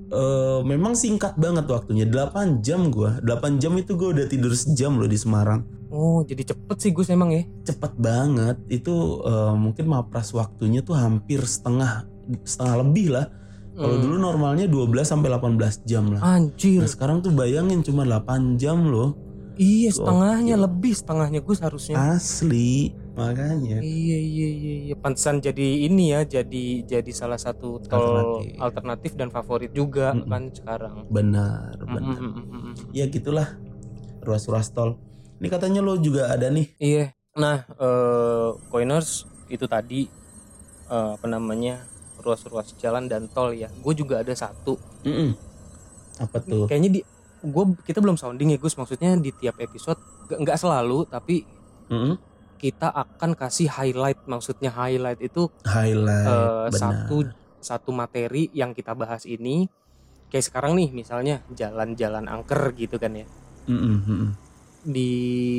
eh, 0.10 0.60
memang 0.62 0.94
singkat 0.94 1.36
banget 1.36 1.66
waktunya 1.66 2.04
8 2.04 2.60
jam 2.60 2.88
gua 2.88 3.18
8 3.20 3.58
jam 3.58 3.74
itu 3.76 3.96
gue 3.96 4.10
udah 4.12 4.28
tidur 4.28 4.54
sejam 4.54 4.96
loh 4.96 5.08
di 5.08 5.16
Semarang 5.16 5.64
Oh, 5.94 6.26
jadi 6.26 6.42
cepet 6.44 6.78
sih 6.80 6.90
Gus 6.90 7.08
emang 7.08 7.30
ya. 7.30 7.46
cepet 7.64 7.94
banget 7.96 8.58
itu 8.68 8.92
eh, 9.22 9.54
mungkin 9.54 9.86
mapras 9.86 10.34
waktunya 10.34 10.82
tuh 10.82 10.98
hampir 10.98 11.38
setengah 11.40 12.10
setengah 12.44 12.76
lebih 12.82 13.08
lah 13.12 13.26
kalau 13.72 13.90
Hmm. 13.92 14.04
dulu 14.04 14.16
normalnya 14.20 14.66
12 14.66 15.02
sampai 15.04 15.30
18 15.30 15.82
jam 15.84 16.10
lah 16.10 16.22
Anjir. 16.24 16.78
nah 16.78 16.86
sekarang 16.88 17.22
tuh 17.22 17.30
bayangin 17.32 17.82
cuma 17.82 18.02
8 18.04 18.54
jam 18.56 18.84
loh 18.84 19.14
Iya, 19.54 19.94
setengahnya 19.94 20.56
Gokil. 20.56 20.66
lebih 20.66 20.94
setengahnya 20.94 21.40
Gus 21.40 21.60
harusnya. 21.60 21.94
asli 22.12 22.90
makanya 23.14 23.78
Iya 23.80 24.18
iya 24.20 24.48
iya 24.50 24.74
iya 24.84 24.96
pantesan 24.96 25.38
jadi 25.40 25.86
ini 25.86 26.10
ya 26.10 26.22
jadi 26.24 26.66
jadi 26.84 27.12
salah 27.12 27.38
satu 27.38 27.78
tol 27.80 28.02
Alternatif. 28.02 28.58
alternatif, 28.58 29.12
dan 29.14 29.30
favorit 29.30 29.70
juga 29.70 30.10
Mm-mm. 30.12 30.26
kan 30.26 30.44
sekarang. 30.50 30.96
benar 31.08 31.78
Mm, 31.78 31.86
benar 31.88 32.18
mm, 32.18 32.34
mm, 32.34 32.34
mm, 32.34 32.62
mm. 32.66 32.74
ya 32.92 33.06
gitulah 33.06 33.46
ruas-ruas 34.20 34.70
tol 34.70 34.98
ini 35.44 35.52
katanya 35.52 35.84
lo 35.84 36.00
juga 36.00 36.32
ada 36.32 36.48
nih 36.48 36.68
Iya. 36.80 37.06
Nah, 37.36 37.68
eh 37.68 38.50
coiners 38.72 39.28
itu 39.52 39.68
tadi 39.68 40.08
eh, 40.88 41.10
apa 41.20 41.28
namanya 41.28 41.84
ruas-ruas 42.24 42.72
jalan 42.80 43.12
dan 43.12 43.28
tol 43.28 43.52
ya. 43.52 43.68
Gue 43.84 43.92
juga 43.92 44.24
ada 44.24 44.32
satu. 44.32 44.80
Mm-mm. 45.04 45.36
apa 46.22 46.40
tuh 46.40 46.70
Kayaknya 46.70 46.90
di 46.96 47.02
gue 47.44 47.64
kita 47.84 48.00
belum 48.00 48.16
sounding 48.16 48.56
ya 48.56 48.58
Gus. 48.62 48.80
Maksudnya 48.80 49.20
di 49.20 49.36
tiap 49.36 49.60
episode 49.60 50.00
nggak 50.32 50.56
selalu 50.56 51.04
tapi 51.12 51.44
Mm-mm. 51.92 52.16
kita 52.56 52.88
akan 52.88 53.36
kasih 53.36 53.68
highlight. 53.68 54.24
Maksudnya 54.24 54.72
highlight 54.72 55.20
itu 55.20 55.52
highlight 55.68 56.24
eh, 56.24 56.66
benar 56.72 56.80
satu 56.80 57.18
satu 57.60 57.92
materi 57.92 58.48
yang 58.56 58.72
kita 58.72 58.96
bahas 58.96 59.28
ini 59.28 59.68
kayak 60.30 60.50
sekarang 60.50 60.74
nih 60.74 60.90
misalnya 60.90 61.46
jalan-jalan 61.54 62.26
angker 62.26 62.74
gitu 62.74 62.98
kan 62.98 63.14
ya 63.14 63.26
Mm-mm, 63.70 64.02
mm-mm. 64.04 64.30
Di 64.84 65.12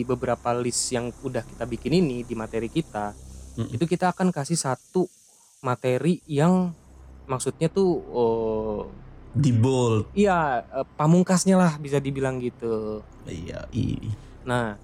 beberapa 0.04 0.52
list 0.52 0.92
yang 0.92 1.08
udah 1.20 1.40
kita 1.42 1.64
bikin 1.64 1.96
ini 1.98 2.22
di 2.22 2.36
materi 2.36 2.68
kita 2.68 3.16
Mm-mm. 3.56 3.72
itu 3.72 3.84
kita 3.84 4.12
akan 4.12 4.28
kasih 4.28 4.54
satu 4.54 5.08
materi 5.60 6.20
yang 6.26 6.76
maksudnya 7.24 7.66
tuh 7.68 7.90
oh, 8.12 8.80
di 9.32 9.50
bold. 9.50 10.12
iya 10.12 10.60
eh, 10.62 10.86
pamungkasnya 10.94 11.56
lah 11.56 11.72
bisa 11.76 11.98
dibilang 11.98 12.38
gitu. 12.38 13.00
Iya 13.24 13.64
i- 13.72 14.12
nah 14.44 14.76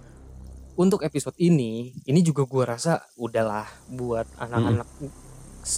untuk 0.75 1.05
episode 1.05 1.37
ini 1.37 1.93
ini 2.03 2.21
juga 2.21 2.49
gua 2.49 2.75
rasa 2.75 3.05
udahlah 3.15 3.69
buat 3.87 4.25
anak-anak 4.41 4.89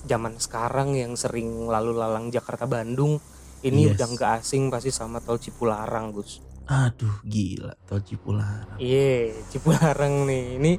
zaman 0.07 0.39
sekarang 0.39 0.95
yang 0.95 1.19
sering 1.19 1.67
lalu 1.67 1.99
lalang 1.99 2.31
Jakarta 2.31 2.65
Bandung. 2.65 3.19
Ini 3.63 3.91
Yes. 3.91 3.91
udah 3.95 4.07
nggak 4.11 4.31
asing 4.39 4.71
pasti 4.71 4.91
sama 4.91 5.19
tol 5.19 5.39
Cipularang 5.39 6.11
Gus 6.11 6.39
aduh 6.67 7.17
gila 7.25 7.75
tol 7.85 8.01
Cipularang 8.01 8.79
Iya, 8.79 9.35
Cipularang 9.51 10.25
nih. 10.25 10.45
Ini 10.59 10.73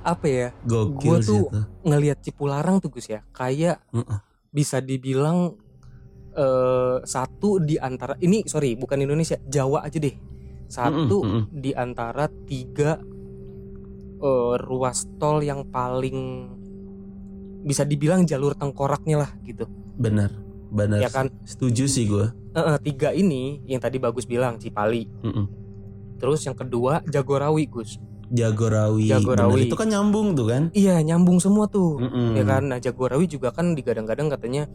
apa 0.00 0.26
ya? 0.26 0.48
gokil 0.64 0.96
Gua 0.96 1.16
sih 1.20 1.28
tuh 1.28 1.42
itu 1.50 1.60
Ngelihat 1.84 2.18
Cipularang 2.22 2.80
tuh 2.80 2.88
Gus 2.88 3.08
ya, 3.08 3.20
kayak 3.30 3.82
Heeh. 3.90 4.18
bisa 4.50 4.78
dibilang 4.80 5.56
eh 6.30 6.96
satu 7.02 7.58
di 7.58 7.74
antara 7.74 8.14
ini 8.18 8.46
sorry 8.46 8.78
bukan 8.78 9.02
Indonesia, 9.02 9.36
Jawa 9.44 9.82
aja 9.82 9.98
deh. 9.98 10.14
Satu 10.70 11.18
Mm-mm, 11.26 11.50
mm-mm. 11.50 11.60
di 11.60 11.70
antara 11.74 12.30
tiga 12.46 12.96
eh, 14.20 14.54
ruas 14.62 15.04
tol 15.18 15.42
yang 15.42 15.66
paling 15.68 16.18
bisa 17.60 17.84
dibilang 17.84 18.24
jalur 18.24 18.56
tengkoraknya 18.56 19.20
lah 19.20 19.30
gitu. 19.44 19.68
benar 20.00 20.32
benar 20.70 20.98
Ya 20.98 21.10
kan? 21.10 21.28
setuju 21.42 21.84
sih 21.84 22.06
gue 22.06 22.30
eh, 22.52 22.78
tiga 22.80 23.10
ini 23.10 23.62
yang 23.64 23.78
tadi 23.78 23.96
bagus 23.96 24.24
bilang 24.24 24.56
Cipali. 24.56 25.06
Terus 26.16 26.40
yang 26.42 26.54
kedua 26.54 27.00
Jagorawi 27.04 27.64
Gus. 27.66 27.96
Jagorawi 28.30 29.10
Jagorawi. 29.10 29.52
benar. 29.56 29.66
itu 29.66 29.74
kan 29.74 29.88
nyambung 29.88 30.28
tuh 30.32 30.46
kan 30.46 30.62
Iya 30.70 31.02
nyambung 31.02 31.38
semua 31.38 31.66
tuh. 31.66 31.98
Mm-mm. 31.98 32.38
ya 32.38 32.44
kan 32.44 32.62
nah 32.64 32.78
Jagorawi 32.78 33.26
juga 33.26 33.50
kan 33.50 33.74
digadang-gadang 33.74 34.30
katanya 34.30 34.70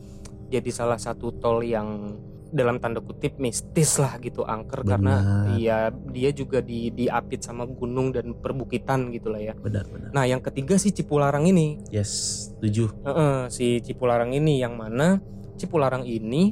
jadi 0.45 0.67
salah 0.69 0.99
satu 0.99 1.31
tol 1.33 1.63
yang 1.63 2.19
dalam 2.45 2.79
tanda 2.79 2.99
kutip 2.99 3.35
mistis 3.35 3.95
lah 3.95 4.15
gitu 4.17 4.43
angker 4.43 4.79
karena 4.81 5.19
Benar. 5.43 5.57
ya 5.57 5.77
dia 6.07 6.29
juga 6.31 6.59
di 6.59 6.87
diapit 6.89 7.41
sama 7.41 7.65
gunung 7.65 8.11
dan 8.11 8.31
perbukitan 8.33 9.11
gitu 9.11 9.27
lah 9.27 9.41
ya 9.41 9.53
benar 9.55 9.83
benar 9.85 10.11
nah 10.11 10.23
yang 10.23 10.39
ketiga 10.39 10.75
si 10.75 10.91
Cipularang 10.91 11.43
ini 11.43 11.83
yes 11.89 12.11
setuju 12.53 12.95
Heeh, 13.03 13.37
si 13.49 13.81
Cipularang 13.81 14.31
ini 14.31 14.61
yang 14.61 14.77
mana 14.77 15.19
Cipularang 15.55 16.03
ini 16.03 16.51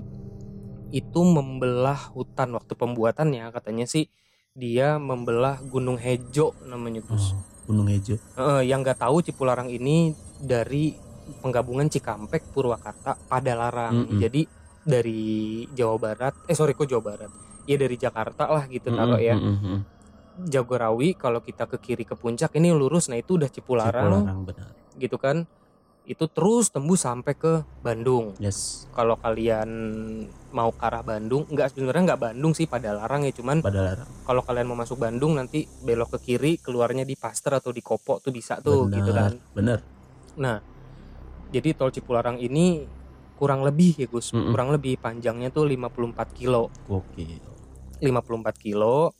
itu 0.93 1.19
membelah 1.25 2.13
hutan 2.13 2.53
waktu 2.53 2.73
pembuatannya 2.77 3.49
katanya 3.49 3.89
sih 3.89 4.05
dia 4.53 5.01
membelah 5.01 5.57
Gunung 5.65 5.97
Hejo 5.97 6.53
namanya 6.69 7.01
Gus 7.01 7.33
oh, 7.33 7.41
Gunung 7.65 7.89
Hejo 7.89 8.21
Heeh, 8.37 8.69
yang 8.69 8.85
nggak 8.85 9.01
tahu 9.01 9.25
Cipularang 9.25 9.73
ini 9.73 10.13
dari 10.37 10.93
penggabungan 11.41 11.87
Cikampek 11.87 12.51
Purwakarta 12.51 13.15
Padalarang. 13.15 13.95
Mm-mm. 14.07 14.19
Jadi 14.19 14.41
dari 14.83 15.63
Jawa 15.71 15.95
Barat, 15.95 16.33
eh 16.51 16.55
sorry 16.55 16.75
kok 16.75 16.87
Jawa 16.87 17.15
Barat. 17.15 17.31
Ya 17.63 17.79
dari 17.79 17.95
Jakarta 17.95 18.51
lah 18.51 18.67
gitu 18.67 18.91
taruh 18.91 19.19
ya. 19.19 19.39
Mm-mm, 19.39 19.55
mm-mm. 19.55 19.79
Jagorawi 20.49 21.13
kalau 21.13 21.45
kita 21.45 21.69
ke 21.69 21.77
kiri 21.77 22.03
ke 22.09 22.17
puncak 22.17 22.57
ini 22.57 22.73
lurus 22.73 23.05
nah 23.05 23.15
itu 23.15 23.37
udah 23.37 23.47
Cipularang, 23.53 24.25
Cipularang 24.25 24.39
benar 24.43 24.69
gitu 24.99 25.17
kan. 25.21 25.47
Itu 26.03 26.27
terus 26.27 26.67
tembus 26.67 27.07
sampai 27.07 27.33
ke 27.33 27.63
Bandung. 27.79 28.35
yes 28.39 28.89
Kalau 28.91 29.15
kalian 29.15 29.69
mau 30.51 30.69
ke 30.75 30.83
arah 30.83 31.01
Bandung, 31.01 31.47
nggak 31.47 31.71
sebenarnya 31.73 32.13
nggak 32.13 32.21
Bandung 32.21 32.51
sih 32.51 32.67
Padalarang 32.67 33.23
ya, 33.23 33.31
cuman 33.31 33.63
Padalarang 33.63 34.09
kalau 34.27 34.41
kalian 34.43 34.67
mau 34.67 34.77
masuk 34.77 34.99
Bandung 34.99 35.39
nanti 35.39 35.63
belok 35.81 36.19
ke 36.19 36.33
kiri 36.33 36.51
keluarnya 36.59 37.07
di 37.07 37.15
Paster 37.15 37.57
atau 37.57 37.71
di 37.71 37.79
Kopo 37.79 38.19
tuh 38.19 38.35
bisa 38.35 38.59
tuh 38.59 38.85
benar 38.85 38.97
gitu 38.99 39.11
kan. 39.15 39.31
benar 39.55 39.79
Nah, 40.33 40.57
jadi 41.53 41.77
tol 41.77 41.93
Cipularang 41.93 42.41
ini 42.41 42.81
kurang 43.37 43.65
lebih 43.65 43.99
ya 43.99 44.07
Gus 44.07 44.31
Mm-mm. 44.31 44.53
kurang 44.53 44.69
lebih 44.71 44.95
panjangnya 45.01 45.51
tuh 45.51 45.67
54 45.67 46.37
kilo 46.37 46.71
Oke. 46.87 47.41
54 47.99 48.55
kilo 48.55 49.11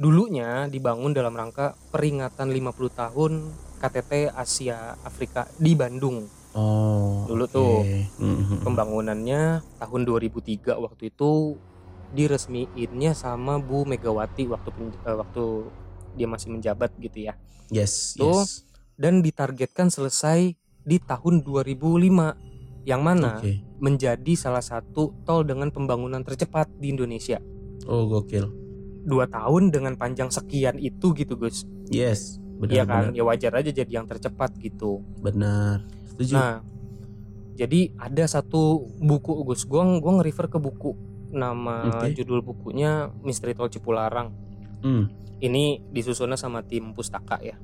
dulunya 0.00 0.64
dibangun 0.64 1.12
dalam 1.12 1.36
rangka 1.36 1.76
peringatan 1.92 2.48
50 2.48 2.72
tahun 2.90 3.32
KTT 3.76 4.32
Asia 4.32 4.96
Afrika 5.04 5.44
di 5.60 5.76
Bandung 5.76 6.24
Oh. 6.50 7.30
Dulu 7.30 7.46
oke. 7.46 7.54
tuh, 7.54 7.78
Mhm. 8.18 8.66
pembangunannya 8.66 9.62
tahun 9.78 10.02
2003 10.02 10.74
waktu 10.74 11.14
itu 11.14 11.54
diresmiinnya 12.10 13.14
sama 13.14 13.62
Bu 13.62 13.86
Megawati 13.86 14.50
waktu 14.50 14.74
eh, 15.06 15.14
waktu 15.14 15.44
dia 16.18 16.26
masih 16.26 16.50
menjabat 16.50 16.90
gitu 16.98 17.30
ya 17.30 17.38
Yes. 17.70 18.18
Tuh. 18.18 18.42
yes. 18.42 18.66
dan 18.98 19.22
ditargetkan 19.22 19.88
selesai 19.88 20.58
di 20.82 20.96
tahun 20.98 21.40
2005 21.40 22.34
yang 22.82 23.00
mana 23.00 23.38
Oke. 23.38 23.62
menjadi 23.78 24.32
salah 24.34 24.60
satu 24.60 25.14
tol 25.22 25.46
dengan 25.46 25.70
pembangunan 25.70 26.20
tercepat 26.20 26.66
di 26.74 26.90
Indonesia 26.90 27.38
Oh 27.86 28.10
gokil. 28.10 28.59
Dua 29.02 29.24
tahun 29.24 29.70
dengan 29.70 29.94
panjang 29.94 30.28
sekian 30.28 30.76
itu 30.76 31.12
gitu 31.12 31.34
Gus 31.34 31.64
Yes. 31.88 32.36
Benar. 32.56 32.72
Iya 32.72 32.84
kan 32.84 33.02
Benar. 33.08 33.16
ya 33.16 33.22
wajar 33.24 33.52
aja 33.56 33.70
jadi 33.70 33.88
yang 33.90 34.04
tercepat 34.04 34.52
gitu 34.56 35.00
Benar. 35.18 35.80
Setuju. 36.06 36.34
Nah, 36.36 36.60
jadi 37.56 37.92
ada 37.96 38.24
satu 38.24 38.84
buku 38.96 39.44
Gus, 39.44 39.64
gua 39.64 39.84
gua 39.96 40.20
nge-refer 40.20 40.48
ke 40.48 40.58
buku. 40.58 40.92
Nama 41.30 42.02
Oke. 42.02 42.12
judul 42.12 42.40
bukunya 42.40 43.08
Misteri 43.20 43.52
Tol 43.52 43.68
Cipularang. 43.68 44.32
Hmm. 44.80 45.08
Ini 45.38 45.88
disusunnya 45.88 46.36
sama 46.36 46.60
tim 46.60 46.92
pustaka 46.92 47.40
ya. 47.40 47.56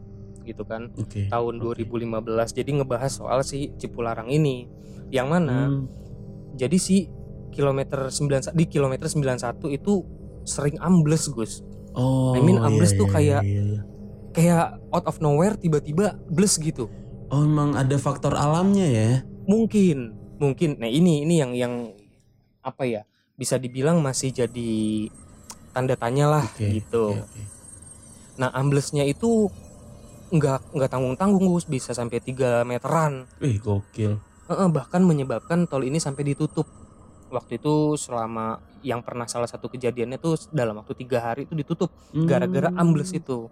Gitu 0.42 0.64
kan. 0.64 0.92
Oke. 0.94 1.28
Tahun 1.28 1.54
Oke. 1.58 1.84
2015. 1.84 2.54
Jadi 2.54 2.70
ngebahas 2.72 3.12
soal 3.12 3.40
si 3.42 3.74
Cipularang 3.74 4.28
ini. 4.28 4.64
Yang 5.08 5.28
mana 5.28 5.56
Hmm. 5.66 5.84
jadi 6.52 6.76
si 6.76 7.08
kilometer 7.50 8.08
9 8.08 8.52
di 8.52 8.64
kilometer 8.64 9.08
91 9.08 9.68
itu 9.70 10.04
sering 10.46 10.78
ambles 10.78 11.26
Gus. 11.28 11.60
Oh. 11.92 12.32
I 12.32 12.40
mean, 12.40 12.56
ambles 12.56 12.94
iya, 12.94 12.98
tuh 12.98 13.08
iya, 13.08 13.14
kayak- 13.14 13.44
iya, 13.44 13.62
iya. 13.62 13.80
Kayak 14.30 14.66
out 14.92 15.08
of 15.08 15.16
nowhere 15.18 15.56
tiba-tiba 15.56 16.16
bles 16.28 16.56
gitu. 16.56 16.86
Oh 17.26 17.42
emang 17.42 17.74
ada 17.74 17.98
faktor 17.98 18.32
alamnya 18.32 18.86
ya? 18.86 19.10
mungkin 19.46 20.10
mungkin 20.36 20.74
nah 20.76 20.90
ini 20.90 21.22
ini 21.22 21.38
yang 21.38 21.54
yang 21.54 21.74
apa 22.60 22.82
ya 22.82 23.02
bisa 23.38 23.56
dibilang 23.56 24.02
masih 24.02 24.34
jadi 24.34 25.06
tanda 25.70 25.94
tanya 25.94 26.26
lah 26.26 26.44
Oke. 26.50 26.82
gitu 26.82 27.14
oke, 27.14 27.22
oke. 27.22 27.42
nah 28.36 28.50
amblesnya 28.50 29.06
itu 29.06 29.46
nggak 30.34 30.74
nggak 30.74 30.90
tanggung 30.90 31.14
tanggung 31.14 31.46
Gus 31.46 31.62
bisa 31.64 31.94
sampai 31.94 32.18
3 32.18 32.66
meteran 32.66 33.30
Wih 33.38 33.62
gokil. 33.62 34.18
Heeh, 34.46 34.68
bahkan 34.70 35.02
menyebabkan 35.02 35.70
tol 35.70 35.86
ini 35.86 36.02
sampai 36.02 36.26
ditutup 36.26 36.66
waktu 37.30 37.62
itu 37.62 37.94
selama 37.94 38.58
yang 38.86 39.02
pernah 39.02 39.26
salah 39.26 39.44
satu 39.44 39.66
kejadiannya 39.66 40.14
tuh 40.16 40.38
dalam 40.48 40.78
waktu 40.78 40.94
tiga 40.96 41.18
hari 41.20 41.42
itu 41.42 41.54
ditutup 41.54 41.90
gara-gara 42.14 42.70
Hmm. 42.70 42.78
ambles 42.80 43.10
itu 43.10 43.50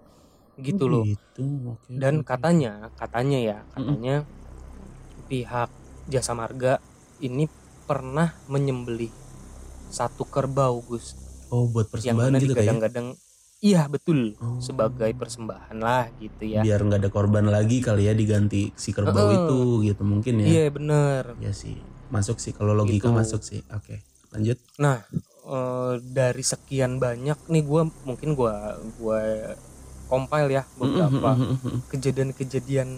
gitu 0.57 0.87
loh 0.87 1.03
Gitu. 1.03 1.43
Oke, 1.69 1.91
dan 1.93 2.15
oke. 2.17 2.27
katanya 2.29 2.73
katanya 2.95 3.39
ya 3.41 3.59
katanya 3.69 4.23
pihak 5.27 5.67
jasa 6.07 6.33
marga 6.33 6.79
ini 7.19 7.51
pernah 7.85 8.31
menyembelih 8.47 9.11
satu 9.89 10.23
kerbau 10.25 10.79
Gus 10.81 11.19
Oh 11.49 11.67
buat 11.67 11.91
yang 11.97 12.15
persembahan 12.15 12.29
mana 12.29 12.39
gitu 12.39 12.47
kayak. 12.49 12.63
digadang-gadang 12.63 13.07
iya 13.61 13.83
betul 13.87 14.39
Oh. 14.39 14.61
sebagai 14.61 15.11
persembahan 15.13 15.77
lah 15.77 16.07
gitu 16.17 16.43
ya 16.45 16.61
Biar 16.61 16.79
nggak 16.81 17.01
ada 17.01 17.11
korban 17.11 17.47
lagi 17.47 17.81
kali 17.81 18.07
ya 18.07 18.15
diganti 18.15 18.71
si 18.73 18.91
kerbau 18.91 19.11
Heeh. 19.27 19.39
itu 19.41 19.59
gitu 19.85 20.03
mungkin 20.03 20.39
ya. 20.39 20.47
iya 20.47 20.65
bener 20.69 21.35
Ya 21.39 21.51
sih. 21.51 21.75
Masuk 22.07 22.39
sih 22.39 22.53
kalau 22.53 22.73
logika 22.73 23.07
Gitu. 23.07 23.11
masuk 23.11 23.43
sih. 23.43 23.59
Oke. 23.69 24.07
Lanjut. 24.35 24.59
Eh, 25.45 25.95
dari 26.01 26.41
sekian 26.41 26.97
banyak 26.97 27.37
nih 27.53 27.63
gua 27.69 27.85
mungkin 28.09 28.33
gua 28.33 28.81
gua 28.97 29.53
compile 30.09 30.49
ya 30.57 30.63
beberapa 30.81 31.37
kejadian-kejadian 31.93 32.89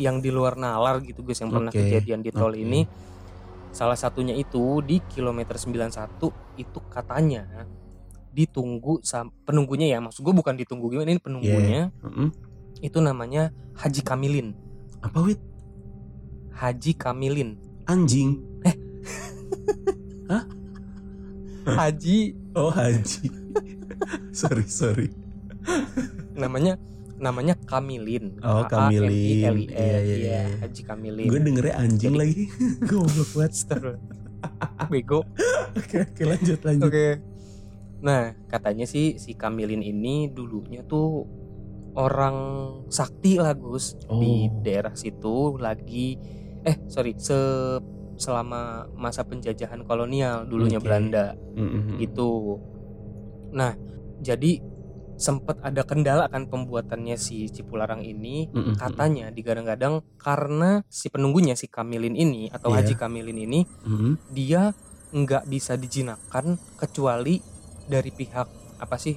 yang 0.00 0.24
di 0.24 0.32
luar 0.32 0.56
nalar 0.56 1.04
gitu 1.04 1.20
guys 1.20 1.44
yang 1.44 1.52
pernah 1.52 1.68
Oke, 1.68 1.84
kejadian 1.84 2.24
di 2.24 2.32
tol 2.32 2.48
oke. 2.48 2.56
ini 2.56 2.88
salah 3.76 3.92
satunya 3.92 4.32
itu 4.32 4.80
di 4.88 5.04
kilometer 5.04 5.60
91 5.60 6.16
itu 6.56 6.80
katanya 6.88 7.68
ditunggu 8.32 9.04
penunggunya 9.44 9.92
ya 9.92 9.98
maksud 10.00 10.24
gue 10.24 10.32
bukan 10.32 10.56
ditunggu 10.56 10.96
gimana 10.96 11.12
ini 11.12 11.20
penunggunya 11.20 11.92
Mm-mm. 12.00 12.32
itu 12.80 12.98
namanya 13.04 13.52
Haji 13.76 14.00
Kamilin 14.00 14.56
Apa 15.04 15.20
wit? 15.20 15.44
Haji 16.56 16.96
Kamilin 16.96 17.60
Anjing. 17.84 18.40
Haji 21.64 22.18
Oh 22.54 22.68
haji. 22.68 23.26
sorry 24.30 24.66
sorry. 24.66 25.08
namanya 26.34 26.76
namanya 27.14 27.54
Kamilin 27.56 28.36
Oh, 28.40 28.66
Kamilin. 28.66 29.64
Iya, 29.70 29.98
iya, 30.02 30.16
iya. 30.18 30.42
Haji 30.60 30.82
Kamilin 30.82 31.24
Gue 31.24 31.40
dengernya 31.40 31.74
anjing 31.78 32.12
Jadi- 32.12 32.20
lagi. 32.20 32.44
Goblok 32.88 33.30
banget. 33.32 33.52
Astagfirullah. 33.54 34.02
bego 34.86 35.24
Oke 35.72 35.96
oke 36.04 36.22
lanjut 36.22 36.60
lanjut. 36.60 36.84
Oke. 36.84 37.08
Nah, 38.04 38.22
katanya 38.44 38.84
sih 38.84 39.16
si 39.16 39.32
Kamilin 39.32 39.80
ini 39.80 40.28
dulunya 40.28 40.84
tuh 40.84 41.24
orang 41.94 42.36
sakti 42.90 43.38
lah 43.38 43.54
Gus 43.54 43.96
di 43.96 44.44
Oh. 44.44 44.60
daerah 44.60 44.92
situ 44.92 45.56
lagi 45.56 46.18
eh 46.60 46.76
sorry 46.84 47.14
se 47.16 47.32
selama 48.24 48.88
masa 48.96 49.20
penjajahan 49.22 49.84
kolonial 49.84 50.48
dulunya 50.48 50.80
Oke. 50.80 50.88
Belanda 50.88 51.36
Mm-mm. 51.52 52.00
gitu. 52.00 52.56
Nah, 53.52 53.76
jadi 54.18 54.64
sempat 55.14 55.62
ada 55.62 55.86
kendala 55.86 56.26
kan 56.26 56.50
pembuatannya 56.50 57.14
si 57.14 57.46
Cipularang 57.46 58.02
ini 58.02 58.50
Mm-mm. 58.50 58.74
katanya 58.74 59.30
digadang-gadang 59.30 60.02
karena 60.18 60.82
si 60.90 61.06
penunggunya 61.06 61.54
si 61.54 61.70
Kamilin 61.70 62.18
ini 62.18 62.50
atau 62.50 62.74
Iya. 62.74 62.82
Haji 62.82 62.94
Kamilin 62.98 63.38
ini 63.38 63.60
Mm-mm. 63.86 64.18
dia 64.32 64.74
nggak 65.14 65.46
bisa 65.46 65.78
dijinakkan 65.78 66.58
kecuali 66.74 67.38
dari 67.86 68.10
pihak 68.10 68.48
apa 68.82 68.96
sih 68.98 69.14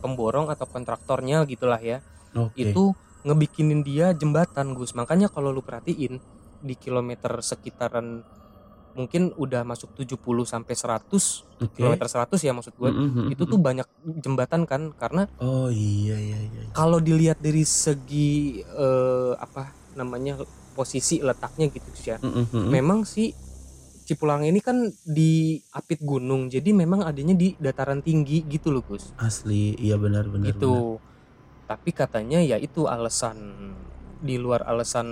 pemborong 0.00 0.48
atau 0.48 0.64
kontraktornya 0.64 1.44
gitulah 1.44 1.82
ya 1.84 2.00
Oke. 2.32 2.72
itu 2.72 2.96
ngebikinin 3.20 3.84
dia 3.84 4.16
jembatan 4.16 4.72
Gus 4.72 4.96
makanya 4.96 5.28
kalau 5.28 5.52
lu 5.52 5.60
perhatiin 5.60 6.16
di 6.62 6.74
kilometer 6.76 7.40
sekitaran 7.40 8.22
mungkin 8.96 9.28
udah 9.36 9.60
masuk 9.62 9.92
70 9.92 10.16
sampai 10.48 10.72
100 10.72 11.04
Oke. 11.12 11.76
kilometer 11.76 12.08
100 12.08 12.32
ya 12.40 12.56
maksud 12.56 12.72
gue 12.80 12.88
Mm-mm. 12.90 13.28
itu 13.28 13.44
tuh 13.44 13.60
banyak 13.60 13.84
jembatan 14.24 14.64
kan 14.64 14.96
karena 14.96 15.28
Oh 15.36 15.68
iya 15.68 16.16
iya 16.16 16.38
iya. 16.40 16.72
kalau 16.72 16.96
dilihat 16.96 17.36
dari 17.44 17.60
segi 17.68 18.64
eh, 18.64 19.32
apa 19.36 19.76
namanya 20.00 20.40
posisi 20.72 21.20
letaknya 21.20 21.68
gitu 21.68 21.88
ya 22.08 22.16
Mm-mm. 22.24 22.72
memang 22.72 23.04
sih 23.04 23.36
Cipularang 24.06 24.46
ini 24.46 24.62
kan 24.62 24.86
di 25.02 25.58
apit 25.74 25.98
gunung 25.98 26.46
jadi 26.46 26.70
memang 26.70 27.02
adanya 27.02 27.34
di 27.34 27.58
dataran 27.58 27.98
tinggi 28.06 28.46
gitu 28.46 28.70
loh 28.70 28.86
Gus 28.86 29.10
Asli 29.18 29.74
iya 29.82 29.98
benar 29.98 30.30
benar. 30.30 30.54
benar. 30.54 30.62
itu 30.62 30.72
tapi 31.66 31.90
katanya 31.90 32.38
ya 32.38 32.54
itu 32.56 32.86
alasan 32.86 33.74
di 34.26 34.36
luar 34.36 34.66
alasan 34.66 35.06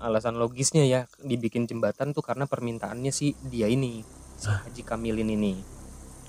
alasan 0.00 0.40
logisnya 0.40 0.82
ya 0.82 1.04
dibikin 1.20 1.68
jembatan 1.68 2.10
tuh 2.10 2.24
karena 2.24 2.48
permintaannya 2.48 3.12
si 3.12 3.36
dia 3.44 3.68
ini 3.68 4.00
si. 4.34 4.64
Haji 4.64 4.82
Kamilin 4.82 5.28
ini 5.28 5.60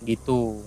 gitu 0.04 0.62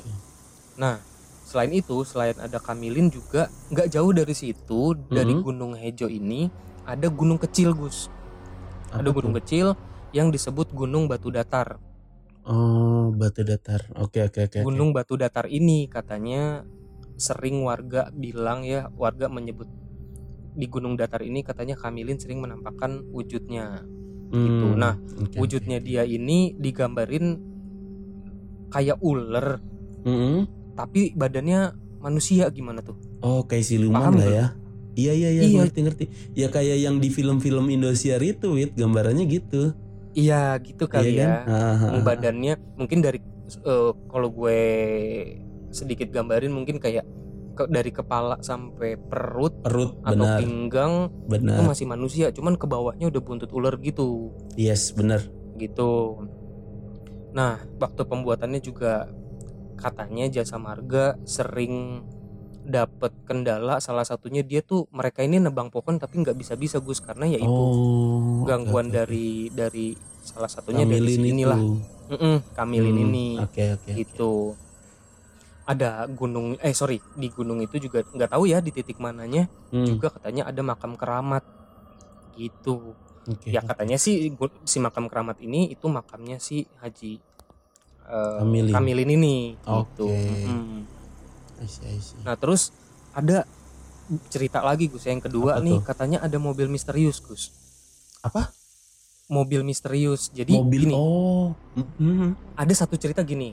nah 0.75 0.97
selain 1.45 1.73
itu 1.73 2.03
selain 2.03 2.41
ada 2.41 2.57
Kamilin 2.59 3.13
juga 3.13 3.53
nggak 3.69 3.89
jauh 3.93 4.13
dari 4.13 4.33
situ 4.33 4.97
dari 5.07 5.37
Mhm. 5.37 5.43
Gunung 5.45 5.73
Hejo 5.77 6.09
ini 6.09 6.49
ada 6.85 7.07
gunung 7.09 7.37
kecil 7.37 7.77
Gus 7.77 8.09
Apa 8.89 9.05
ada 9.05 9.09
gunung 9.13 9.37
tuh? 9.37 9.41
kecil 9.45 9.67
yang 10.11 10.33
disebut 10.33 10.73
Gunung 10.73 11.05
Batu 11.07 11.29
Datar 11.29 11.77
Oh 12.49 13.13
batu 13.13 13.45
datar. 13.45 13.85
Oke 14.01 14.25
oke 14.25 14.49
oke. 14.49 14.57
oke. 14.61 14.65
Gunung 14.65 14.97
Batu 14.97 15.21
Datar 15.21 15.53
ini 15.53 15.85
katanya 15.85 16.65
sering 17.21 17.61
warga 17.61 18.09
bilang 18.09 18.65
ya 18.65 18.89
warga 18.97 19.29
menyebut 19.29 19.69
di 20.59 20.67
Gunung 20.67 20.99
Datar 20.99 21.23
ini 21.23 21.41
katanya 21.41 21.79
Kamilin 21.79 22.19
sering 22.19 22.43
menampakkan 22.43 23.07
wujudnya 23.09 23.87
gitu. 24.29 24.67
Hmm, 24.69 24.77
Nah, 24.77 24.99
oke, 24.99 25.39
wujudnya 25.39 25.79
dia 25.79 26.03
ini 26.03 26.53
digambarin 26.53 27.39
kayak 28.69 28.99
ular 29.01 29.63
Mm-mm. 30.03 30.45
tapi 30.75 31.15
badannya 31.15 31.73
manusia 31.99 32.51
gimana 32.51 32.85
tuh 32.85 32.95
Oh 33.19 33.43
kayak 33.43 33.65
siluman 33.65 33.99
Paham 33.99 34.15
lah 34.19 34.29
ya. 34.29 34.47
Iya 34.95 35.13
iya 35.15 35.29
iya 35.33 35.43
Iya. 35.43 35.59
ngerti 35.63 35.79
ngerti. 35.81 36.05
Ya 36.35 36.47
kayak 36.49 36.79
yang 36.79 36.99
di 36.99 37.07
film-film 37.09 37.67
Indosiar 37.67 38.19
itu 38.19 38.51
wit 38.53 38.75
gambarannya 38.75 39.27
gitu. 39.27 39.75
iya 40.13 40.59
gitu 40.59 40.87
kali 40.87 41.15
Iya 41.15 41.19
kan? 41.19 41.31
ya 41.31 41.55
ah, 41.55 41.95
ah. 41.95 42.03
badannya 42.03 42.55
mungkin 42.75 42.99
dari 42.99 43.23
eh, 43.55 43.91
kalau 44.11 44.29
gue 44.29 44.61
sedikit 45.71 46.11
gambarin 46.11 46.51
mungkin 46.51 46.79
kayak 46.79 47.07
ke- 47.59 47.67
dari 47.67 47.91
kepala 47.91 48.39
sampai 48.39 48.95
perut 48.95 49.59
Perut 49.59 49.99
atau 50.01 50.15
benar 50.15 50.39
pinggang 50.39 50.93
itu 51.27 51.27
benar. 51.29 51.67
masih 51.67 51.85
manusia 51.85 52.31
cuman 52.31 52.55
ke 52.55 52.65
bawahnya 52.65 53.11
udah 53.11 53.19
buntut 53.19 53.51
ular 53.51 53.75
gitu 53.79 54.31
Yes 54.55 54.95
benar. 54.95 55.27
gitu 55.55 56.23
nah 57.29 57.59
waktu 57.77 58.03
pembuatannya 58.03 58.63
juga 58.63 59.11
katanya 59.75 60.31
jasa 60.33 60.57
marga 60.57 61.19
sering 61.23 62.03
dapat 62.63 63.11
kendala 63.25 63.79
salah 63.79 64.03
satunya 64.03 64.43
dia 64.43 64.61
tuh 64.61 64.87
mereka 64.91 65.23
ini 65.23 65.39
nebang 65.39 65.69
pohon 65.69 65.97
tapi 65.97 66.21
nggak 66.21 66.37
bisa 66.37 66.55
bisa 66.55 66.79
Gus 66.79 67.01
karena 67.01 67.27
ya 67.27 67.39
itu 67.39 67.49
oh, 67.49 68.45
gangguan 68.45 68.89
oke. 68.89 68.95
dari 68.95 69.49
dari 69.49 69.97
salah 70.21 70.47
satunya 70.47 70.85
dari 70.85 71.01
Kamilin 71.01 71.17
si 71.17 71.31
inilah 71.33 71.59
itu. 71.59 71.75
Mm-mm, 72.09 72.37
Kamilin 72.53 72.93
Hmm, 72.93 73.05
ini 73.07 73.29
oke. 73.41 73.65
oke. 73.75 73.91
gitu 73.95 74.33
ada 75.69 76.09
gunung 76.09 76.57
eh 76.65 76.73
sorry 76.73 76.97
di 77.13 77.29
gunung 77.29 77.61
itu 77.61 77.77
juga 77.77 78.01
nggak 78.17 78.31
tahu 78.33 78.45
ya 78.49 78.59
di 78.65 78.73
titik 78.73 78.97
mananya 79.05 79.45
Hmm, 79.69 79.85
juga 79.85 80.09
katanya 80.09 80.49
ada 80.49 80.63
makam 80.65 80.97
keramat 80.97 81.45
gitu 82.33 82.97
oke. 83.29 83.49
ya 83.53 83.61
katanya 83.61 83.97
sih 84.01 84.33
gu- 84.33 84.55
si 84.65 84.79
makam 84.81 85.13
keramat 85.13 85.37
ini 85.45 85.69
itu 85.75 85.87
makamnya 85.93 86.41
si 86.41 86.65
Haji 86.81 87.21
eh, 88.09 88.39
Kamilin. 88.41 88.73
Kamilin 88.73 89.11
ini 89.13 89.35
gitu 89.61 90.09
Oke. 90.09 90.49
Mm-mm. 90.49 90.89
I 91.59 91.67
see, 91.69 91.85
I 91.85 91.99
see. 92.01 92.21
nah 92.25 92.35
terus 92.39 92.71
ada 93.13 93.45
cerita 94.33 94.65
lagi 94.65 94.89
Gus 94.89 95.05
yang 95.05 95.21
kedua 95.21 95.61
Apa 95.61 95.65
nih 95.67 95.77
tuh? 95.77 95.83
katanya 95.85 96.19
ada 96.25 96.39
mobil 96.41 96.65
misterius 96.73 97.21
Gus 97.21 97.53
Apa? 98.25 98.57
mobil 99.29 99.61
misterius 99.61 100.33
jadi 100.33 100.49
Mobil 100.57 100.89
gini 100.89 100.95
oh. 100.97 101.53
Mhm. 101.77 102.33
ada 102.57 102.73
satu 102.73 102.97
cerita 102.97 103.21
gini 103.21 103.53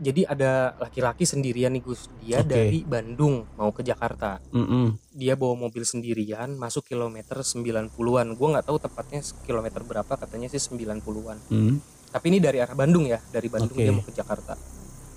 jadi 0.00 0.24
ada 0.26 0.52
laki-laki 0.78 1.22
sendirian 1.22 1.70
nih 1.70 1.84
Gus 1.84 2.08
dia 2.18 2.40
Oke. 2.40 2.48
dari 2.48 2.80
Bandung 2.82 3.44
mau 3.54 3.68
ke 3.68 3.80
Jakarta 3.80 4.40
Mm-mm. 4.48 4.96
dia 5.10 5.36
bawa 5.36 5.54
mobil 5.60 5.84
sendirian 5.84 6.56
masuk 6.56 6.86
kilometer 6.86 7.36
90-an 7.38 7.92
gua 8.32 8.48
nggak 8.50 8.66
tahu 8.66 8.80
tepatnya 8.80 9.20
kilometer 9.44 9.84
berapa 9.84 10.08
katanya 10.10 10.48
sih 10.48 10.58
90-an 10.58 11.38
Hmm. 11.46 11.84
tapi 12.08 12.26
ini 12.28 12.38
dari 12.38 12.58
arah 12.58 12.72
Bandung 12.72 13.04
ya 13.04 13.20
dari 13.28 13.46
Bandung 13.46 13.70
Oke. 13.70 13.82
dia 13.82 13.92
mau 13.92 14.00
ke 14.00 14.10
Jakarta 14.10 14.56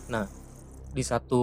nah 0.05 0.27
di 0.91 1.01
satu 1.01 1.41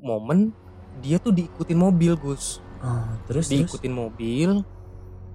momen 0.00 0.50
dia 0.98 1.20
tuh 1.20 1.30
diikutin 1.30 1.76
mobil 1.76 2.16
Gus 2.16 2.64
Ah, 2.78 3.20
terus 3.24 3.46
terus. 3.46 3.68
diikutin 3.68 3.90
mobil 3.90 4.50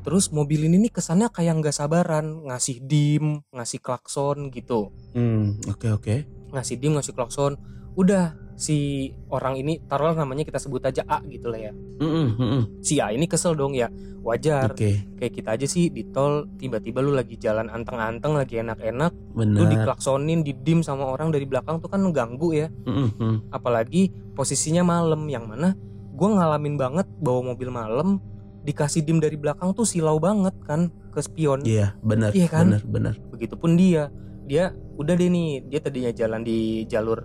terus 0.01 0.27
mobil 0.29 0.63
ini 0.63 0.81
nih 0.81 0.91
kesannya 0.91 1.27
kayak 1.27 1.59
nggak 1.59 1.71
sabaran 1.71 2.43
ngasih 2.43 2.81
dim 2.81 3.39
ngasih 3.49 3.77
klakson 3.77 4.49
gitu 4.49 4.91
Hmm, 5.11 5.59
oke 5.65 5.87
oke. 5.93 6.15
Ngasih 6.53 6.77
dim 6.77 6.93
ngasih 6.95 7.17
klakson 7.17 7.57
udah 7.97 8.37
si 8.53 9.09
orang 9.33 9.57
ini 9.57 9.81
taruhlah 9.89 10.13
namanya 10.13 10.45
kita 10.45 10.61
sebut 10.61 10.85
aja 10.85 11.01
A 11.09 11.25
gitu 11.25 11.49
lah 11.49 11.57
ya 11.57 11.73
Mm-mm, 11.73 12.27
mm-mm. 12.37 12.61
si 12.85 13.01
A 13.01 13.09
ini 13.09 13.25
kesel 13.25 13.57
dong 13.57 13.73
ya 13.73 13.89
wajar 14.21 14.71
Oke, 14.71 15.03
kayak 15.19 15.33
kita 15.33 15.49
aja 15.57 15.65
sih 15.67 15.89
di 15.89 16.05
tol 16.13 16.47
tiba-tiba 16.61 17.01
lu 17.03 17.11
lagi 17.11 17.35
jalan 17.35 17.67
anteng-anteng 17.67 18.37
lagi 18.37 18.61
enak-enak 18.61 19.11
lu 19.35 19.65
diklaksonin 19.67 20.45
didim 20.45 20.85
sama 20.85 21.09
orang 21.09 21.33
dari 21.33 21.43
belakang 21.49 21.81
tuh 21.81 21.89
kan 21.89 22.05
ganggu 22.13 22.53
ya 22.53 22.67
Mm-mm, 22.85 23.09
mm. 23.17 23.37
apalagi 23.51 24.13
posisinya 24.37 24.85
malam 24.85 25.25
yang 25.27 25.49
mana 25.49 25.73
gua 26.13 26.37
ngalamin 26.39 26.77
banget 26.77 27.09
bawa 27.19 27.51
mobil 27.51 27.73
malam 27.73 28.21
dikasih 28.63 29.03
dim 29.03 29.19
dari 29.19 29.35
belakang 29.35 29.75
tuh 29.75 29.83
silau 29.83 30.21
banget 30.21 30.55
kan 30.63 30.87
ke 31.11 31.19
spion 31.19 31.61
Iya, 31.67 31.93
benar. 31.99 32.31
Iya 32.31 32.47
kan? 32.47 32.71
Benar, 32.71 32.81
benar. 32.87 33.13
begitupun 33.29 33.75
dia 33.75 34.07
dia 34.43 34.63
udah 34.93 35.13
deh 35.13 35.27
nih 35.27 35.49
dia 35.63 35.79
tadinya 35.79 36.11
jalan 36.11 36.41
di 36.41 36.59
jalur 36.85 37.19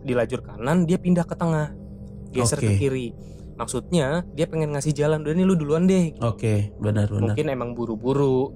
di 0.00 0.12
lajur 0.12 0.40
kanan 0.40 0.82
dia 0.82 0.96
pindah 0.96 1.22
ke 1.22 1.32
tengah 1.32 1.70
geser 2.28 2.58
Oke. 2.58 2.66
ke 2.66 2.74
kiri 2.78 3.08
maksudnya 3.54 4.24
dia 4.30 4.44
pengen 4.44 4.72
ngasih 4.72 4.90
jalan 4.90 5.20
udah 5.20 5.32
nih 5.32 5.44
lu 5.44 5.54
duluan 5.54 5.84
deh 5.84 6.16
Oke, 6.18 6.72
benar 6.76 7.06
benar. 7.06 7.30
mungkin 7.30 7.46
emang 7.46 7.70
buru-buru 7.72 8.50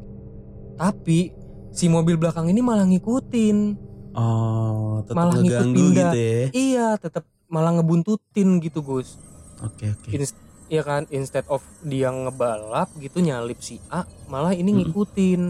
tapi 0.75 1.31
si 1.71 1.87
mobil 1.87 2.17
belakang 2.17 2.47
ini 2.47 2.61
malah 2.61 2.85
ngikutin 2.85 3.85
Oh, 4.17 5.05
tetap 5.05 5.13
Malah 5.15 5.35
ngikut 5.35 5.45
ngeganggu 5.45 5.77
pindah. 5.77 5.93
gitu 5.93 6.17
ya. 6.17 6.41
iya 6.51 6.87
tetap 6.97 7.25
malah 7.47 7.69
ngebuntutin 7.71 8.49
gitu 8.59 8.81
Gus 8.81 9.21
Oke, 9.59 9.93
oke. 9.93 10.09
Ins- 10.11 10.37
Iya 10.67 10.83
kan 10.83 11.07
instead 11.11 11.47
of 11.47 11.63
dia 11.81 12.11
ngebalap 12.11 12.91
gitu 12.97 13.21
nyalip 13.21 13.61
si 13.61 13.79
A 13.87 14.03
malah 14.27 14.51
ini 14.51 14.73
Mm-mm. 14.73 14.89
ngikutin 14.89 15.41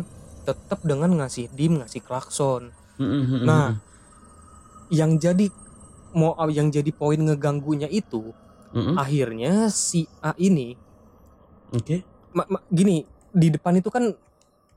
tetap 0.47 0.79
dengan 0.87 1.11
ngasih 1.19 1.51
dim 1.51 1.83
ngasih 1.83 2.01
klakson 2.01 2.71
Nah, 3.43 3.77
mm. 3.77 3.83
yang 4.89 5.19
jadi 5.19 5.53
mau 6.17 6.33
yang 6.49 6.73
jadi 6.73 6.89
poin 6.95 7.21
ngeganggunya 7.21 7.91
itu 7.91 8.33
Mm-mm. 8.73 8.97
akhirnya 8.97 9.69
si 9.69 10.09
A 10.23 10.33
ini 10.41 10.73
Oke. 11.77 12.01
ma- 12.33 12.49
ma- 12.49 12.65
gini 12.73 13.05
di 13.37 13.53
depan 13.53 13.77
itu 13.77 13.93
kan 13.93 14.17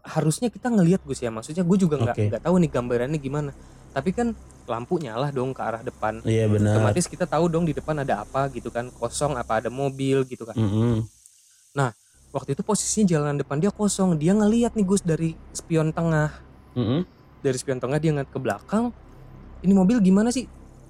harusnya 0.04 0.52
kita 0.52 0.68
ngelihat 0.68 1.00
Gus 1.08 1.24
ya 1.24 1.32
maksudnya 1.32 1.64
gue 1.64 1.78
juga 1.80 1.96
nggak 1.96 2.18
Oke. 2.18 2.26
nggak 2.28 2.44
tahu 2.44 2.56
nih 2.60 2.72
gambarannya 2.72 3.20
gimana 3.22 3.52
tapi 3.96 4.12
kan 4.12 4.36
lampu 4.68 5.00
nyala 5.00 5.32
dong 5.32 5.56
ke 5.56 5.62
arah 5.64 5.80
depan 5.80 6.20
Iya 6.28 6.52
benar. 6.52 6.76
otomatis 6.76 7.08
kita 7.08 7.24
tahu 7.24 7.48
dong 7.48 7.64
di 7.64 7.72
depan 7.72 8.04
ada 8.04 8.28
apa 8.28 8.52
gitu 8.52 8.68
kan 8.68 8.92
kosong 8.92 9.40
apa 9.40 9.64
ada 9.64 9.70
mobil 9.72 10.28
gitu 10.28 10.44
kan 10.44 10.60
Mm-mm. 10.60 11.08
Waktu 12.30 12.54
itu 12.54 12.62
posisinya 12.62 13.06
jalanan 13.10 13.38
depan 13.42 13.58
dia 13.58 13.74
kosong 13.74 14.18
dia 14.18 14.38
ngelihat 14.38 14.78
nih 14.78 14.86
Gus 14.86 15.02
dari 15.02 15.34
spion 15.54 15.90
tengah 15.90 16.30
Mm-mm. 16.78 17.02
dari 17.42 17.58
spion 17.58 17.82
tengah 17.82 17.98
dia 17.98 18.14
ngeliat 18.14 18.30
ke 18.30 18.40
belakang 18.40 18.94
ini 19.66 19.74
mobil 19.74 19.98
gimana 20.00 20.30
sih 20.30 20.46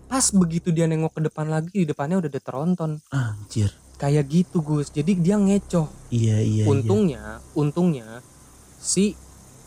pas 0.10 0.25
begitu 0.36 0.73
dia 0.73 0.89
nengok 0.89 1.15
ke 1.15 1.21
depan 1.32 1.47
lagi 1.47 1.71
di 1.71 1.86
depannya 1.88 2.19
udah 2.19 2.30
ada 2.30 2.41
tronton 2.41 2.91
Anjir. 3.13 3.71
kayak 3.95 4.25
gitu 4.28 4.60
Gus 4.60 4.91
jadi 4.91 5.12
dia 5.15 5.36
ngecoh 5.39 5.88
Iya 6.12 6.38
iya. 6.43 6.63
untungnya 6.67 7.39
untungnya 7.56 8.19
si 8.80 9.15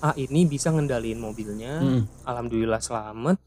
A 0.02 0.12
ini 0.18 0.44
bisa 0.44 0.74
ngendaliin 0.74 1.22
mobilnya 1.22 1.80
iya. 1.80 2.02
Mm. 2.02 2.04
alhamdulillah 2.26 2.82
selamat 2.82 3.38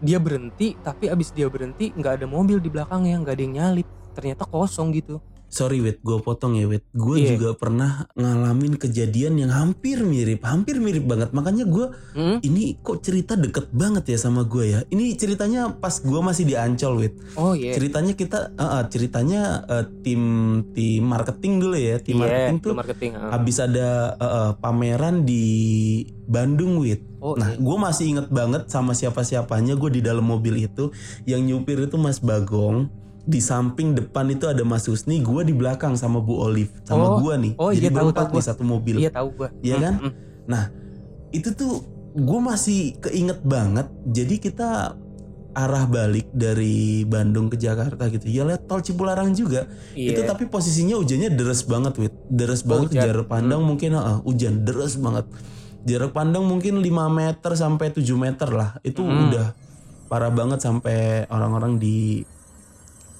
dia 0.00 0.16
berhenti 0.16 0.74
tapi 0.80 1.12
abis 1.12 1.30
dia 1.32 1.46
berhenti 1.48 1.92
nggak 1.92 2.20
ada 2.20 2.26
mobil 2.28 2.56
di 2.60 2.68
belakangnya 2.72 3.20
nggak 3.20 3.34
ada 3.36 3.42
yang 3.44 3.54
nyalip 3.54 3.88
ternyata 4.16 4.44
kosong 4.48 4.90
gitu 4.96 5.20
Sorry 5.50 5.82
wait, 5.82 5.98
gue 5.98 6.14
potong 6.16 6.54
ya 6.54 6.64
wait. 6.64 6.86
Gue 6.90 7.18
Iya. 7.18 7.34
juga 7.34 7.52
pernah 7.52 8.06
ngalamin 8.14 8.78
kejadian 8.78 9.34
yang 9.34 9.50
hampir 9.50 9.98
mirip, 10.00 10.40
hampir 10.40 10.78
mirip 10.78 11.02
banget. 11.02 11.30
Makanya 11.30 11.66
gue 11.66 11.90
Hmm? 12.10 12.38
ini 12.40 12.78
kok 12.78 13.02
cerita 13.02 13.34
deket 13.34 13.66
banget 13.70 14.06
ya 14.06 14.18
sama 14.20 14.42
gue 14.42 14.64
ya. 14.68 14.80
Ini 14.86 15.10
ceritanya 15.12 15.74
pas 15.74 15.98
gue 15.98 16.20
masih 16.20 16.46
di 16.46 16.54
Ancol 16.54 16.94
wait. 16.96 17.14
oh 17.34 17.52
iya 17.52 17.74
Ceritanya 17.74 18.14
kita, 18.14 18.38
eh, 18.52 18.62
eh, 18.62 18.84
ceritanya 18.86 19.42
eh, 19.66 19.84
tim 20.00 20.22
tim 20.70 21.02
marketing 21.02 21.58
dulu 21.58 21.74
ya. 21.74 21.98
Tim 21.98 22.14
Iya, 22.14 22.22
marketing 22.22 22.56
tuh 22.60 22.72
marketing 22.72 23.10
ah. 23.12 23.30
habis 23.32 23.56
ada 23.58 23.88
eh, 24.14 24.30
eh, 24.30 24.52
pameran 24.56 25.22
di 25.22 25.44
Bandung 26.24 26.78
wit. 26.78 27.02
oh 27.18 27.34
Nah, 27.34 27.50
iya. 27.50 27.58
gue 27.58 27.76
masih 27.76 28.04
inget 28.08 28.28
banget 28.30 28.70
sama 28.70 28.94
siapa-siapanya 28.94 29.74
gue 29.74 29.90
di 29.90 30.00
dalam 30.00 30.22
mobil 30.22 30.62
itu. 30.62 30.94
Yang 31.24 31.42
nyupir 31.44 31.78
itu 31.82 31.96
Mas 31.96 32.16
Bagong. 32.16 32.86
Di 33.30 33.38
samping 33.40 33.94
depan 33.94 34.26
itu 34.28 34.44
ada 34.44 34.62
Mas 34.62 34.84
Husni, 34.84 35.22
gue 35.22 35.42
di 35.42 35.54
belakang 35.54 35.94
sama 35.94 36.18
Bu 36.18 36.42
Olive, 36.42 36.74
sama 36.82 37.06
Oh, 37.06 37.22
gue 37.22 37.34
nih. 37.38 37.52
oh 37.56 37.70
Jadi 37.70 37.78
iya, 37.80 37.92
berempat 37.92 38.16
tahu 38.18 38.26
di 38.26 38.34
gua. 38.34 38.42
satu 38.42 38.62
mobil. 38.64 38.94
iya 38.98 39.10
tahu 39.10 39.28
gua 39.32 39.48
Iya 39.60 39.76
Hmm, 39.76 39.84
kan? 39.84 39.94
hmm. 40.02 40.64
Itu 41.30 41.48
tuh 41.54 41.72
gue 42.10 42.40
masih 42.42 42.80
keinget 42.98 43.38
banget. 43.40 43.86
Jadi 44.04 44.34
kita 44.40 44.98
arah 45.50 45.84
balik 45.84 46.30
dari 46.30 47.02
Bandung 47.04 47.46
ke 47.46 47.56
Jakarta 47.56 48.06
gitu. 48.06 48.26
Ya 48.26 48.42
lihat 48.42 48.66
tol 48.66 48.78
Cipularang 48.80 49.30
juga. 49.32 49.66
iya 49.92 50.10
Itu 50.10 50.22
tapi 50.24 50.46
posisinya 50.46 50.94
hujannya 50.94 51.30
deres 51.30 51.62
banget, 51.62 51.94
Wit. 51.96 52.14
Deres 52.26 52.62
banget 52.62 52.90
hujan. 52.90 53.02
jarak 53.04 53.26
pandang 53.26 53.62
mungkin 53.62 53.90
heeh, 53.92 54.16
hujan 54.22 54.62
deres 54.62 54.94
banget. 54.96 55.26
Jarak 55.80 56.10
pandang 56.10 56.44
mungkin 56.44 56.78
5 56.78 56.86
meter 57.08 57.52
sampai 57.52 57.86
7 57.88 58.14
meter 58.16 58.48
lah. 58.48 58.78
Itu 58.80 59.02
Hmm. 59.02 59.30
udah 59.30 59.46
parah 60.06 60.30
banget 60.30 60.58
sampai 60.60 61.26
orang-orang 61.26 61.78
di 61.78 62.26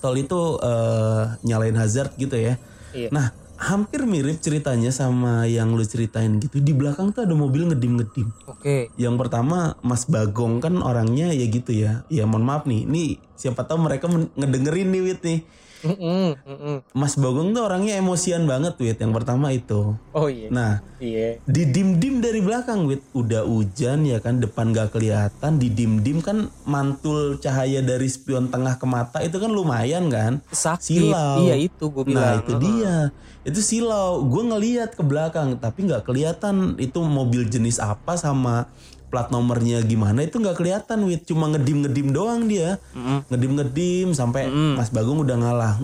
tol 0.00 0.16
itu 0.16 0.58
eh, 0.60 1.22
nyalain 1.44 1.76
hazard 1.76 2.16
gitu 2.16 2.34
ya. 2.34 2.56
Iya. 2.90 3.08
Nah, 3.14 3.30
hampir 3.60 4.08
mirip 4.08 4.40
ceritanya 4.40 4.88
sama 4.88 5.44
yang 5.44 5.76
lu 5.76 5.84
ceritain 5.84 6.40
gitu. 6.40 6.64
Di 6.64 6.72
belakang 6.72 7.12
tuh 7.12 7.28
ada 7.28 7.36
mobil 7.36 7.68
ngedim-ngedim. 7.68 8.32
oke 8.48 8.88
Yang 8.96 9.14
pertama 9.20 9.76
Mas 9.84 10.08
Bagong 10.08 10.64
kan 10.64 10.80
orangnya 10.80 11.28
ya 11.30 11.46
gitu 11.46 11.76
ya. 11.76 12.08
Ya 12.08 12.24
mohon 12.24 12.48
maaf 12.48 12.64
nih. 12.64 12.88
Ini 12.88 13.20
siapa 13.36 13.68
tahu 13.68 13.84
mereka 13.84 14.08
ngedengerin 14.08 14.88
nih 14.88 15.02
Wit 15.04 15.20
nih. 15.20 15.40
Mm-mm, 15.80 16.36
mm-mm. 16.44 16.76
Mas 16.92 17.16
Bagong 17.16 17.56
tuh 17.56 17.64
orangnya 17.64 17.96
emosian 17.96 18.44
banget 18.44 18.76
Wit. 18.76 19.00
Yang 19.00 19.12
pertama 19.16 19.52
itu. 19.54 19.96
oh 20.12 20.28
iya. 20.28 20.48
Nah 20.52 20.72
iya. 21.00 21.40
di 21.48 21.62
dim 21.68 21.96
dim 21.96 22.20
dari 22.20 22.44
belakang 22.44 22.84
Wit. 22.84 23.00
Udah 23.16 23.48
hujan 23.48 24.04
ya 24.04 24.20
kan? 24.20 24.40
Depan 24.40 24.76
gak 24.76 24.92
kelihatan. 24.92 25.56
Di 25.56 25.68
dim 25.72 26.04
dim 26.04 26.20
kan 26.20 26.52
mantul 26.68 27.40
cahaya 27.40 27.80
dari 27.80 28.08
spion 28.12 28.52
tengah 28.52 28.76
ke 28.76 28.86
mata. 28.86 29.18
Itu 29.24 29.40
kan 29.40 29.50
lumayan 29.52 30.12
kan. 30.12 30.44
sakit. 30.52 31.10
Silau. 31.10 31.48
iya 31.48 31.56
itu 31.56 31.84
gue 31.88 32.04
bilang. 32.04 32.20
Nah 32.20 32.32
itu 32.44 32.52
dia. 32.60 32.96
Itu 33.42 33.60
silau. 33.64 34.20
Gue 34.28 34.44
ngeliat 34.44 34.92
ke 34.94 35.02
belakang 35.02 35.56
tapi 35.56 35.88
nggak 35.88 36.04
kelihatan. 36.04 36.76
Itu 36.76 37.00
mobil 37.04 37.48
jenis 37.48 37.80
apa 37.80 38.20
sama 38.20 38.68
plat 39.10 39.28
nomornya 39.28 39.82
gimana 39.82 40.22
itu 40.22 40.38
nggak 40.38 40.54
kelihatan 40.54 41.02
Wit 41.04 41.26
cuma 41.26 41.50
ngedim 41.50 41.82
ngedim 41.82 42.08
doang 42.10 42.46
dia 42.46 42.78
Mm-mm. 42.94 43.26
ngedim 43.26 43.52
ngedim 43.58 44.08
sampai 44.12 44.46
Mm. 44.46 44.78
Mas 44.78 44.88
Bagong 44.88 45.20
udah 45.20 45.36
ngalah 45.36 45.74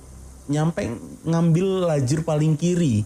nyampe 0.47 0.87
ngambil 1.23 1.67
lajur 1.85 2.23
paling 2.23 2.55
kiri 2.55 3.03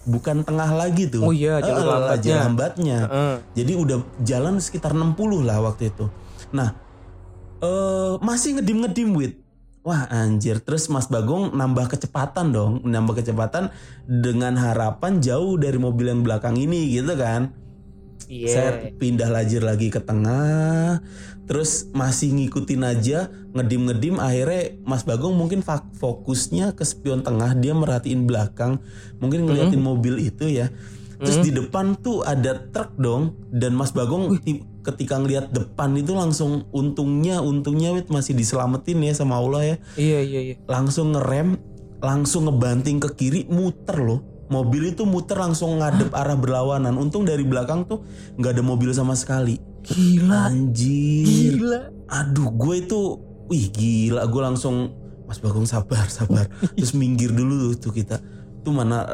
bukan 0.00 0.40
tengah 0.40 0.72
lagi 0.72 1.06
tuh. 1.06 1.20
Oh 1.20 1.30
iya, 1.30 1.60
jalur 1.60 1.76
Eh, 1.76 1.84
eh, 1.84 1.92
lambatnya. 1.92 2.22
jalur 2.24 2.40
lambatnya. 2.40 2.98
Heeh. 3.04 3.34
Jadi 3.52 3.72
udah 3.76 3.98
jalan 4.22 4.54
sekitar 4.56 4.96
60 4.96 5.12
lah 5.42 5.60
waktu 5.60 5.92
itu. 5.92 6.08
Nah, 6.50 6.72
eh 7.60 8.12
masih 8.18 8.56
ngedim-ngedim 8.56 9.12
wit. 9.12 9.34
Wah 9.80 10.08
anjir, 10.08 10.60
terus 10.60 10.88
Mas 10.88 11.04
Bagong 11.04 11.52
nambah 11.52 11.88
kecepatan 11.88 12.48
dong, 12.50 12.80
nambah 12.82 13.16
kecepatan 13.16 13.72
dengan 14.04 14.52
harapan 14.54 15.20
jauh 15.20 15.56
dari 15.56 15.76
mobil 15.76 16.06
yang 16.06 16.20
belakang 16.20 16.54
ini 16.54 16.92
gitu 16.92 17.12
kan. 17.14 17.52
Iya. 18.26 18.48
Saya 18.48 18.70
pindah 18.94 19.30
lajur 19.30 19.62
lagi 19.62 19.88
ke 19.88 19.98
tengah, 19.98 21.00
terus 21.46 21.88
masih 21.90 22.34
ngikutin 22.34 22.82
aja, 22.82 23.32
ngedim-ngedim 23.52 24.18
akhirnya 24.18 24.76
Mas 24.82 25.02
Bagong 25.02 25.34
mungkin 25.34 25.64
fokusnya 25.94 26.74
ke 26.74 26.84
spion 26.84 27.22
tengah, 27.22 27.54
dia 27.54 27.72
merhatiin 27.72 28.26
belakang, 28.26 28.78
mungkin 29.18 29.46
ngeliatin 29.46 29.80
mobil 29.80 30.20
itu 30.20 30.46
ya. 30.46 30.70
Terus 31.20 31.44
di 31.44 31.52
depan 31.52 32.00
tuh 32.00 32.24
ada 32.24 32.56
truk 32.72 32.96
dong, 32.96 33.36
dan 33.52 33.76
Mas 33.76 33.92
Bagong 33.92 34.40
ti- 34.40 34.64
ketika 34.80 35.20
ngeliat 35.20 35.52
depan 35.52 35.92
itu 35.92 36.16
langsung 36.16 36.64
untungnya, 36.72 37.44
untungnya 37.44 37.92
Wit 37.92 38.08
masih 38.08 38.32
diselamatin 38.32 39.04
ya 39.04 39.12
sama 39.12 39.36
Allah 39.36 39.62
ya 39.62 39.76
Iya 40.00 40.20
iya 40.24 40.40
iya. 40.40 40.54
langsung 40.64 41.12
ngerem, 41.12 41.60
langsung 42.00 42.48
ngebanting 42.48 42.96
ke 42.96 43.12
kiri, 43.12 43.44
muter 43.52 44.00
loh. 44.00 44.24
Mobil 44.50 44.90
itu 44.90 45.06
muter 45.06 45.38
langsung 45.38 45.78
ngadep 45.78 46.10
arah 46.10 46.34
berlawanan. 46.34 46.98
Untung 46.98 47.22
dari 47.22 47.46
belakang 47.46 47.86
tuh 47.86 48.02
nggak 48.34 48.58
ada 48.58 48.62
mobil 48.66 48.90
sama 48.90 49.14
sekali. 49.14 49.62
Gila. 49.86 50.50
Anjir. 50.50 51.54
Gila. 51.56 51.80
Aduh, 52.10 52.50
gue 52.50 52.82
itu, 52.82 53.00
wih 53.46 53.70
gila. 53.70 54.26
Gue 54.26 54.42
langsung, 54.42 54.90
Mas 55.30 55.38
Bagong 55.38 55.70
sabar, 55.70 56.10
sabar. 56.10 56.50
Terus 56.76 56.98
minggir 56.98 57.30
dulu 57.30 57.78
tuh 57.78 57.94
kita. 57.94 58.18
Tuh 58.66 58.74
mana? 58.74 59.06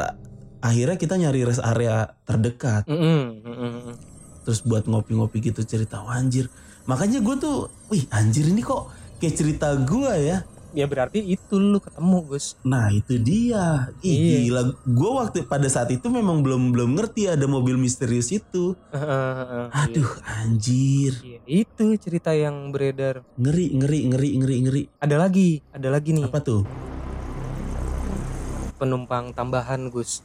Akhirnya 0.64 0.97
kita 0.97 1.20
nyari 1.20 1.45
rest 1.45 1.61
area 1.61 2.16
terdekat. 2.24 2.89
Mm-mm. 2.89 3.93
Terus 4.49 4.64
buat 4.64 4.89
ngopi-ngopi 4.89 5.45
gitu 5.53 5.61
cerita, 5.68 6.01
Wah, 6.01 6.16
anjir. 6.16 6.49
Makanya 6.89 7.20
gue 7.20 7.37
tuh, 7.37 7.68
wih 7.93 8.09
anjir 8.09 8.49
ini 8.49 8.64
kok 8.64 8.89
kayak 9.20 9.37
cerita 9.37 9.76
gue 9.76 10.12
ya. 10.16 10.49
Ya 10.77 10.85
berarti 10.85 11.24
itu 11.24 11.57
lu 11.57 11.81
ketemu 11.81 12.20
Gus. 12.29 12.53
Nah 12.61 12.93
itu 12.93 13.16
dia. 13.16 13.89
Ih 13.99 14.12
Iya. 14.12 14.39
gila. 14.45 14.62
Gue 14.85 15.11
waktu 15.16 15.41
pada 15.43 15.64
saat 15.66 15.89
itu 15.89 16.05
memang 16.07 16.45
belum 16.45 16.68
belum 16.68 17.01
ngerti 17.01 17.33
ada 17.33 17.49
mobil 17.49 17.81
misterius 17.81 18.29
itu. 18.29 18.77
Aduh 19.72 20.11
anjir. 20.37 21.16
Iya, 21.24 21.41
itu 21.49 21.97
cerita 21.97 22.37
yang 22.37 22.68
beredar. 22.68 23.24
Ngeri 23.35 23.72
ngeri 23.72 24.01
ngeri 24.07 24.31
ngeri 24.37 24.57
ngeri. 24.62 24.83
Ada 25.01 25.16
lagi, 25.16 25.64
ada 25.72 25.89
lagi 25.89 26.12
nih 26.12 26.29
Apa 26.29 26.45
tuh? 26.45 26.62
penumpang 28.77 29.33
tambahan 29.33 29.89
Gus. 29.89 30.20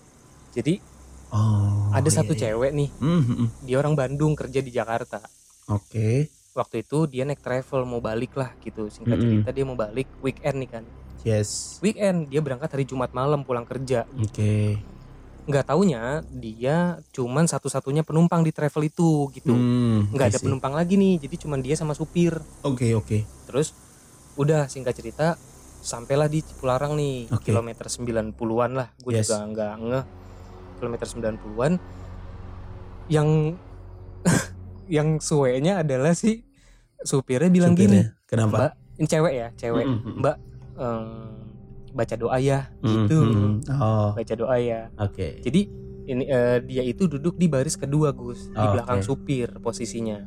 Jadi 0.52 0.84
Oh. 1.32 1.88
ada 1.96 2.04
iya, 2.04 2.12
satu 2.12 2.36
iya. 2.36 2.52
cewek 2.52 2.76
nih, 2.76 2.92
Hmm, 3.00 3.24
hmm, 3.24 3.48
dia 3.64 3.80
orang 3.80 3.96
Bandung 3.96 4.36
kerja 4.36 4.60
di 4.60 4.68
Jakarta. 4.68 5.24
Oke. 5.72 6.28
Waktu 6.52 6.84
itu 6.84 7.08
dia 7.08 7.24
naik 7.24 7.40
travel 7.40 7.84
mau 7.84 8.00
balik 8.00 8.36
lah 8.36 8.52
gitu. 8.60 8.88
Singkat 8.88 9.16
Mm-mm. 9.16 9.30
cerita 9.40 9.50
dia 9.52 9.64
mau 9.64 9.76
balik 9.76 10.08
weekend 10.20 10.60
nih 10.60 10.70
kan. 10.70 10.84
Yes. 11.22 11.80
Weekend 11.80 12.28
dia 12.28 12.42
berangkat 12.42 12.68
hari 12.70 12.84
Jumat 12.84 13.12
malam 13.12 13.42
pulang 13.42 13.64
kerja. 13.64 14.04
Oke. 14.18 14.82
Nggak 15.42 15.66
taunya 15.68 16.22
dia 16.28 17.00
cuman 17.10 17.46
satu-satunya 17.46 18.02
penumpang 18.02 18.42
di 18.42 18.52
travel 18.52 18.84
itu 18.84 19.32
gitu. 19.32 19.54
Hmm, 19.54 20.12
Nggak 20.12 20.28
ada 20.28 20.40
penumpang 20.40 20.74
lagi 20.74 20.96
nih, 20.96 21.18
jadi 21.20 21.36
cuman 21.40 21.60
dia 21.60 21.74
sama 21.74 21.94
supir. 21.94 22.36
Oke 22.62 22.94
oke. 22.94 23.24
Terus 23.48 23.74
udah 24.36 24.68
singkat 24.68 24.94
cerita 24.94 25.36
sampailah 25.82 26.30
di 26.30 26.40
Cipularang 26.40 26.94
nih 26.94 27.26
Oke. 27.34 27.50
kilometer 27.50 27.90
90-an 27.90 28.72
lah 28.72 28.94
gue 28.96 29.12
Yes. 29.12 29.28
juga 29.28 29.44
nggak 29.44 29.74
ngeh 29.82 30.06
kilometer 30.78 31.06
90-an 31.10 31.74
yang 33.08 33.58
yang 34.92 35.18
suenya 35.18 35.80
adalah 35.80 36.12
si 36.12 36.44
supirnya 37.02 37.48
bilang 37.48 37.74
gini 37.74 38.04
Supirnya. 38.04 38.28
Kenapa? 38.28 38.52
mbak 38.52 38.72
ini 38.94 39.08
cewek 39.08 39.34
ya 39.34 39.48
cewek 39.56 39.86
Mm, 39.86 39.94
mm, 39.94 40.04
mm. 40.06 40.16
mbak 40.20 40.36
em, 40.76 41.08
baca 41.92 42.16
doa 42.16 42.38
ya 42.38 42.60
Hmm, 42.80 42.88
gitu 42.88 43.18
hmm, 43.18 43.34
hmm. 43.34 43.56
Oh. 43.74 44.12
baca 44.14 44.34
doa 44.34 44.56
ya 44.58 44.82
Oke. 44.98 45.40
jadi 45.40 45.62
ini 46.04 46.24
eh, 46.26 46.58
dia 46.62 46.84
itu 46.84 47.06
duduk 47.06 47.36
di 47.36 47.48
baris 47.48 47.76
kedua 47.76 48.12
Gus 48.12 48.48
di 48.48 48.58
Oh, 48.58 48.72
belakang 48.72 49.00
oke. 49.00 49.08
supir 49.08 49.48
posisinya 49.58 50.24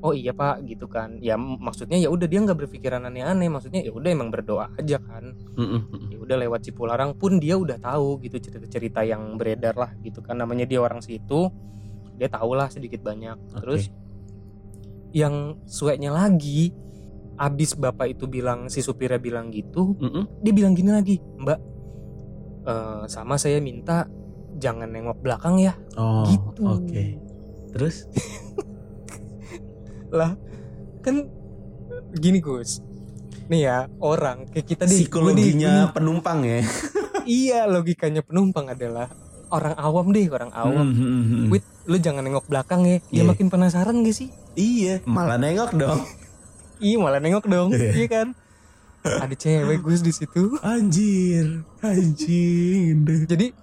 oh 0.00 0.10
iya 0.10 0.30
pak 0.30 0.62
gitu 0.64 0.86
kan 0.86 1.18
ya 1.18 1.34
maksudnya 1.36 1.94
ya 1.94 2.06
udah 2.06 2.26
dia 2.26 2.38
nggak 2.38 2.58
berpikiran 2.58 3.02
aneh-aneh 3.02 3.46
maksudnya 3.46 3.80
ya 3.80 3.90
udah 3.90 4.10
emang 4.10 4.28
berdoa 4.28 4.66
aja 4.74 4.98
kan 4.98 5.30
Hmm, 5.54 5.68
hmm, 5.68 5.82
hmm. 5.86 6.08
ya 6.10 6.18
udah 6.18 6.36
lewat 6.38 6.60
Cipularang 6.62 7.14
pun 7.14 7.38
dia 7.38 7.54
udah 7.54 7.78
tahu 7.78 8.18
gitu 8.20 8.36
cerita-cerita 8.36 9.02
yang 9.02 9.34
beredar 9.34 9.74
lah 9.74 9.94
gitu 9.98 10.18
kan 10.18 10.34
namanya 10.36 10.66
dia 10.66 10.78
orang 10.78 10.98
situ 10.98 11.50
dia 12.22 12.30
tahu 12.30 12.54
lah 12.54 12.70
sedikit 12.70 13.02
banyak 13.02 13.34
terus 13.52 13.90
yang 15.10 15.58
sueknya 15.66 16.08
lagi 16.08 16.70
abis 17.34 17.74
bapak 17.74 18.14
itu 18.14 18.24
bilang 18.24 18.70
si 18.70 18.78
supirnya 18.78 19.18
bilang 19.18 19.50
gitu 19.50 19.98
Hmm, 19.98 20.10
hmm. 20.12 20.24
dia 20.38 20.52
bilang 20.52 20.72
gini 20.72 20.88
lagi 20.88 21.18
mbak 21.18 21.58
eh, 22.64 23.02
sama 23.06 23.34
saya 23.34 23.58
minta 23.58 24.06
jangan 24.54 24.86
nengok 24.86 25.18
belakang 25.18 25.58
ya 25.58 25.74
Oh. 25.92 26.22
Gitu. 26.22 26.62
Oke. 26.62 27.04
Terus? 27.72 28.06
lah 30.12 30.36
kan 31.00 31.24
gini 32.12 32.38
Gus 32.38 32.84
nih 33.48 33.64
ya 33.64 33.78
orang 33.98 34.46
kayak 34.46 34.66
kita 34.66 34.84
nih, 34.84 35.02
Psikologinya 35.02 35.72
gua 35.82 35.92
penumpang 35.92 36.38
ya. 36.44 36.60
iya 37.26 37.60
logikanya 37.64 38.22
penumpang 38.22 38.68
adalah 38.68 39.08
orang 39.48 39.74
awam 39.74 40.06
deh 40.08 40.28
orang 40.28 40.52
awam 40.52 40.86
Hmm, 40.86 40.94
hmm, 40.94 41.24
hmm. 41.24 41.46
Wit, 41.50 41.64
lu 41.84 41.96
jangan 41.96 42.22
nengok 42.22 42.46
belakang 42.46 42.82
ya. 42.82 42.98
Ya 43.08 43.20
Iya. 43.20 43.22
makin 43.26 43.48
penasaran 43.48 44.00
gak 44.00 44.14
sih? 44.14 44.28
Iya, 44.52 45.02
malah 45.04 45.36
nengok 45.36 45.72
dong. 45.72 46.00
Iya 46.78 46.98
malah 46.98 47.18
nengok 47.18 47.46
dong, 47.46 47.70
Iya. 47.70 47.94
iya 47.94 48.06
kan? 48.06 48.28
Ada 49.02 49.34
cewek 49.36 49.80
Gus 49.80 49.98
di 49.98 50.10
situ. 50.10 50.58
Anjir, 50.60 51.62
anjing. 51.80 53.02
Jadi 53.24 53.54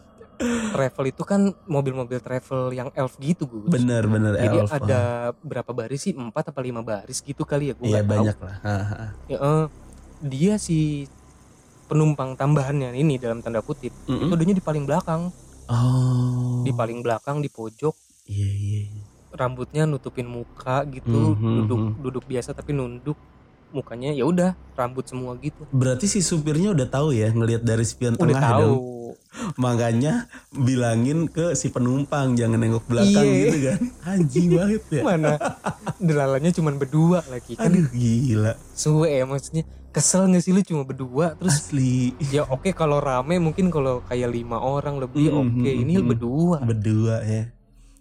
travel 0.70 1.06
itu 1.06 1.24
kan 1.24 1.42
mobil-mobil 1.66 2.16
travel 2.18 2.72
yang 2.72 2.88
elf 2.94 3.16
gitu 3.18 3.44
Gus. 3.46 3.68
Bener 3.68 4.04
bener 4.06 4.36
Jadi 4.36 4.58
elf. 4.58 4.72
ada 4.74 5.02
berapa 5.38 5.68
baris 5.70 6.00
sih? 6.02 6.14
Empat 6.14 6.48
apa 6.48 6.60
lima 6.60 6.80
baris 6.80 7.20
gitu 7.20 7.44
kali 7.44 7.72
ya? 7.72 7.74
Gue 7.74 7.88
Iya 7.88 7.92
nggak 7.94 8.04
tahu. 8.06 8.14
banyak 8.16 8.38
lah. 8.40 8.56
Ha, 8.62 8.76
ha. 8.80 9.06
Ya, 9.26 9.38
eh, 9.38 9.66
dia 10.22 10.54
si 10.56 11.08
penumpang 11.86 12.36
tambahannya 12.36 12.94
ini 12.94 13.16
dalam 13.16 13.40
tanda 13.40 13.60
kutip 13.60 13.92
Mm-mm. 14.06 14.16
itu 14.18 14.32
duduknya 14.32 14.54
di 14.54 14.64
paling 14.64 14.84
belakang, 14.86 15.28
Oh. 15.68 16.62
di 16.62 16.72
paling 16.72 17.00
belakang 17.00 17.40
di 17.40 17.48
pojok, 17.48 17.96
Iya 18.30 18.46
iya. 18.48 18.82
iya. 18.88 19.04
rambutnya 19.32 19.86
nutupin 19.86 20.26
muka 20.26 20.82
gitu, 20.86 21.38
Mhm, 21.38 21.54
duduk 21.60 21.80
mhm. 21.80 21.94
duduk 22.02 22.24
biasa 22.26 22.50
tapi 22.52 22.72
nunduk 22.72 23.14
mukanya 23.70 24.10
ya 24.10 24.26
udah 24.26 24.58
rambut 24.74 25.06
semua 25.06 25.38
gitu. 25.38 25.70
Berarti 25.70 26.06
si 26.06 26.20
supirnya 26.20 26.70
udah 26.72 26.88
tahu 26.88 27.10
ya 27.12 27.30
ngelihat 27.30 27.62
dari 27.62 27.86
spion 27.86 28.14
Udah 28.14 28.26
tengah 28.26 28.42
tahu. 28.42 28.62
dong. 28.66 28.82
Makanya 29.56 30.26
bilangin 30.52 31.26
ke 31.28 31.54
si 31.54 31.70
penumpang 31.70 32.34
jangan 32.34 32.58
nengok 32.58 32.86
belakang 32.86 33.22
Iya. 33.22 33.38
gitu 33.46 33.58
kan. 33.64 33.80
Anjing 34.10 34.48
banget 34.52 34.84
ya. 34.92 35.02
Mana 35.04 35.34
delalanya 36.00 36.50
cuman 36.50 36.76
berdua 36.76 37.22
lagi 37.28 37.54
kan 37.54 37.70
Aduh 37.70 37.86
gila. 37.92 38.54
suwe 38.74 39.14
ya 39.14 39.24
maksudnya 39.24 39.62
kesel 39.90 40.26
nggak 40.26 40.42
sih 40.42 40.52
lu 40.52 40.62
cuma 40.62 40.82
berdua 40.84 41.34
terus 41.34 41.66
Asli. 41.66 42.14
ya 42.30 42.46
oke 42.46 42.74
kalau 42.74 42.98
rame 42.98 43.38
mungkin 43.38 43.70
kalau 43.70 44.02
kayak 44.02 44.30
lima 44.30 44.58
orang 44.58 44.98
lebih 44.98 45.30
Mhm, 45.30 45.38
oke 45.38 45.70
ini 45.72 45.94
mhm. 45.96 46.06
berdua 46.08 46.58
Berdua 46.62 47.22
ya. 47.22 47.44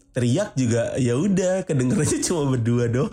Teriak 0.08 0.52
juga 0.52 0.96
ya 0.96 1.14
udah 1.14 1.62
kedengerannya 1.62 2.18
cuma 2.26 2.42
berdua 2.50 2.84
doang. 2.86 3.12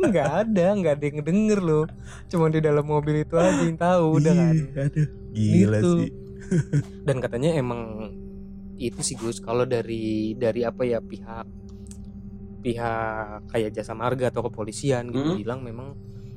nggak 0.00 0.30
ada 0.42 0.66
nggak 0.74 0.92
ada 0.94 1.04
yang 1.04 1.18
denger 1.20 1.60
loh 1.60 1.84
cuma 2.26 2.48
di 2.48 2.58
dalam 2.58 2.82
mobil 2.82 3.20
itu 3.20 3.36
aja 3.36 3.60
yang 3.60 3.76
tahu 3.76 4.18
udah 4.18 4.32
kan 4.32 4.54
Ih, 4.54 4.64
Aduh 4.80 5.08
gila 5.30 5.78
Gitu. 5.78 5.90
sih. 5.94 6.10
dan 7.06 7.16
katanya 7.18 7.50
emang 7.54 7.80
itu 8.74 9.00
sih 9.00 9.14
Gus 9.14 9.38
kalau 9.38 9.64
dari 9.64 10.34
dari 10.34 10.60
apa 10.60 10.82
ya 10.82 10.98
pihak 10.98 11.46
pihak 12.60 13.44
kayak 13.46 13.70
jasa 13.72 13.92
marga 13.92 14.28
atau 14.28 14.42
kepolisian 14.42 15.08
gitu 15.08 15.30
Mhm. 15.30 15.38
bilang 15.38 15.60
memang 15.60 15.88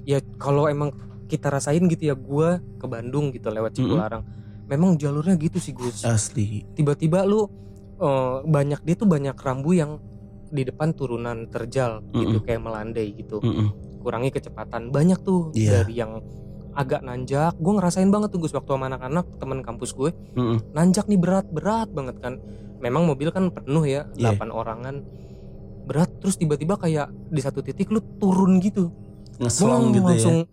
ya 0.03 0.19
kalau 0.35 0.67
emang 0.67 0.91
kita 1.25 1.47
rasain 1.49 1.83
gitu 1.85 2.03
ya 2.05 2.15
gua 2.15 2.59
ke 2.75 2.85
Bandung 2.85 3.31
gitu 3.31 3.47
lewat 3.49 3.71
Mhm. 3.71 3.77
Cipularang 3.77 4.23
memang 4.65 4.95
jalurnya 4.95 5.35
gitu 5.35 5.57
sih 5.57 5.71
Gus 5.71 6.03
Asli. 6.03 6.67
tiba-tiba 6.73 7.23
lu 7.23 7.47
eh, 7.97 8.37
banyak 8.43 8.81
dia 8.81 8.95
tuh 8.95 9.05
banyak 9.05 9.35
rambu 9.35 9.71
yang 9.71 9.97
di 10.47 10.63
depan 10.63 10.91
turunan 10.91 11.45
terjal 11.45 12.05
gitu 12.09 12.39
Mhm. 12.39 12.43
kayak 12.43 12.61
melandai 12.61 13.11
gitu 13.11 13.37
Mm-mm. 13.37 13.99
kurangi 13.99 14.31
kecepatan 14.31 14.89
banyak 14.89 15.19
tuh 15.19 15.51
Iya. 15.51 15.83
dari 15.83 15.93
yang 15.97 16.23
agak 16.71 17.01
nanjak 17.01 17.57
gue 17.57 17.73
ngerasain 17.73 18.07
banget 18.07 18.29
tuh 18.29 18.39
Gus 18.39 18.53
waktu 18.53 18.69
sama 18.69 18.87
anak-anak 18.87 19.25
teman 19.35 19.59
kampus 19.59 19.91
gue 19.91 20.15
Mm-mm. 20.33 20.71
nanjak 20.71 21.05
nih 21.05 21.17
berat 21.17 21.49
berat 21.49 21.89
banget 21.89 22.15
kan 22.17 22.39
memang 22.77 23.03
mobil 23.03 23.27
kan 23.27 23.49
penuh 23.49 23.83
ya 23.83 24.07
Iya. 24.13 24.37
8 24.37 24.47
orangan 24.47 24.95
berat 25.83 26.11
terus 26.17 26.35
tiba-tiba 26.35 26.75
kayak 26.75 27.09
di 27.27 27.41
satu 27.41 27.59
titik 27.59 27.89
lu 27.89 27.99
turun 28.15 28.59
gitu 28.59 28.91
Ngeslong 29.37 29.67
Blong, 29.67 29.85
gitu 29.93 30.07
langsung 30.07 30.37
ya. 30.37 30.47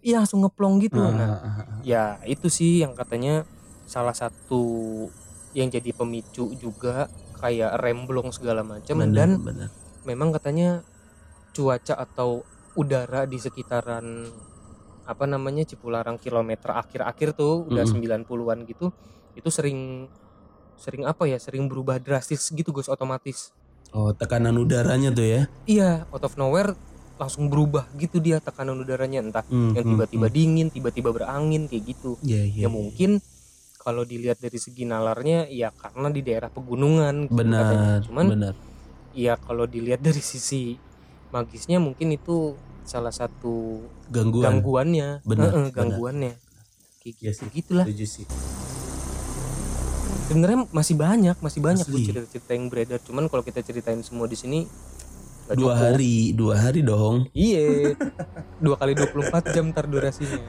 iya 0.00 0.16
langsung 0.18 0.40
ngeplong 0.40 0.74
gitu 0.78 0.96
Ah, 0.96 1.10
nah 1.10 1.28
ah, 1.28 1.40
ah, 1.40 1.54
ah. 1.60 1.78
ya 1.82 2.04
itu 2.24 2.46
sih 2.46 2.80
yang 2.80 2.94
katanya 2.94 3.42
salah 3.84 4.14
satu 4.14 4.62
yang 5.56 5.68
jadi 5.68 5.90
pemicu 5.90 6.54
juga 6.54 7.10
kayak 7.40 7.80
remblong 7.80 8.30
segala 8.30 8.62
macam 8.62 9.02
dan 9.10 9.40
benar 9.40 9.68
memang 10.04 10.30
katanya 10.30 10.84
cuaca 11.50 11.98
atau 11.98 12.44
udara 12.78 13.26
di 13.26 13.36
sekitaran 13.40 14.30
apa 15.02 15.24
namanya 15.26 15.66
Cipularang 15.66 16.22
kilometer 16.22 16.70
akhir-akhir 16.70 17.34
tuh 17.34 17.66
udah 17.66 17.82
Mm-mm. 17.82 18.22
90-an 18.22 18.62
gitu 18.68 18.94
itu 19.34 19.48
sering 19.50 20.06
sering 20.78 21.04
apa 21.04 21.26
ya 21.26 21.36
sering 21.36 21.66
berubah 21.66 21.98
drastis 21.98 22.46
gitu 22.54 22.70
Gus 22.70 22.86
otomatis 22.86 23.50
oh 23.90 24.14
tekanan 24.14 24.54
udaranya 24.54 25.10
tuh 25.10 25.26
ya 25.26 25.42
iya 25.66 26.06
out 26.14 26.22
of 26.22 26.38
nowhere 26.38 26.72
langsung 27.20 27.52
berubah 27.52 27.84
gitu 28.00 28.16
dia 28.22 28.40
tekanan 28.40 28.80
udaranya 28.80 29.20
entah 29.20 29.44
Hmm, 29.50 29.74
yang 29.76 29.84
hmm, 29.84 29.92
tiba-tiba 29.92 30.26
hmm. 30.30 30.34
dingin 30.34 30.68
tiba-tiba 30.72 31.10
berangin 31.12 31.66
kayak 31.68 31.84
gitu 31.90 32.16
Iya, 32.22 32.46
iya, 32.48 32.54
ya 32.54 32.58
iya. 32.64 32.68
mungkin 32.70 33.10
kalau 33.80 34.04
dilihat 34.04 34.36
dari 34.36 34.60
segi 34.60 34.84
nalarnya 34.84 35.48
ya 35.48 35.72
karena 35.72 36.12
di 36.12 36.20
daerah 36.20 36.52
pegunungan 36.52 37.24
gitu 37.26 37.32
katanya. 37.32 37.56
benar 37.64 37.98
cuman 38.04 38.26
benar 38.28 38.54
ya 39.16 39.34
kalau 39.40 39.64
dilihat 39.64 40.04
dari 40.04 40.20
sisi 40.20 40.76
magisnya 41.32 41.80
mungkin 41.80 42.12
itu 42.12 42.54
salah 42.84 43.10
satu 43.10 43.80
gangguan 44.12 44.60
gangguannya 44.60 45.08
Benar, 45.24 45.48
Heeh, 45.48 45.64
benar. 45.66 45.72
gangguannya 45.72 46.32
kayak 47.00 47.16
Iya 47.18 47.30
gitu 47.32 47.44
gitulah 47.48 47.86
sih. 47.88 48.26
sebenarnya 50.28 50.68
masih 50.70 50.94
banyak 50.94 51.36
masih 51.40 51.60
banyak 51.60 51.86
Asli. 51.86 52.04
cerita-cerita 52.06 52.50
yang 52.52 52.68
beredar 52.68 53.00
cuman 53.02 53.26
kalau 53.26 53.42
kita 53.42 53.64
ceritain 53.64 53.98
semua 54.04 54.28
di 54.28 54.36
sini 54.36 54.68
dua 55.52 55.72
cukup. 55.72 55.82
hari 55.82 56.14
dua 56.32 56.54
hari 56.56 56.80
dong. 56.80 57.16
Iya. 57.30 57.94
Dua 58.56 58.76
kali 58.76 58.92
24 58.92 59.50
jam 59.50 59.72
ntar 59.72 59.86
durasinya. 59.86 60.40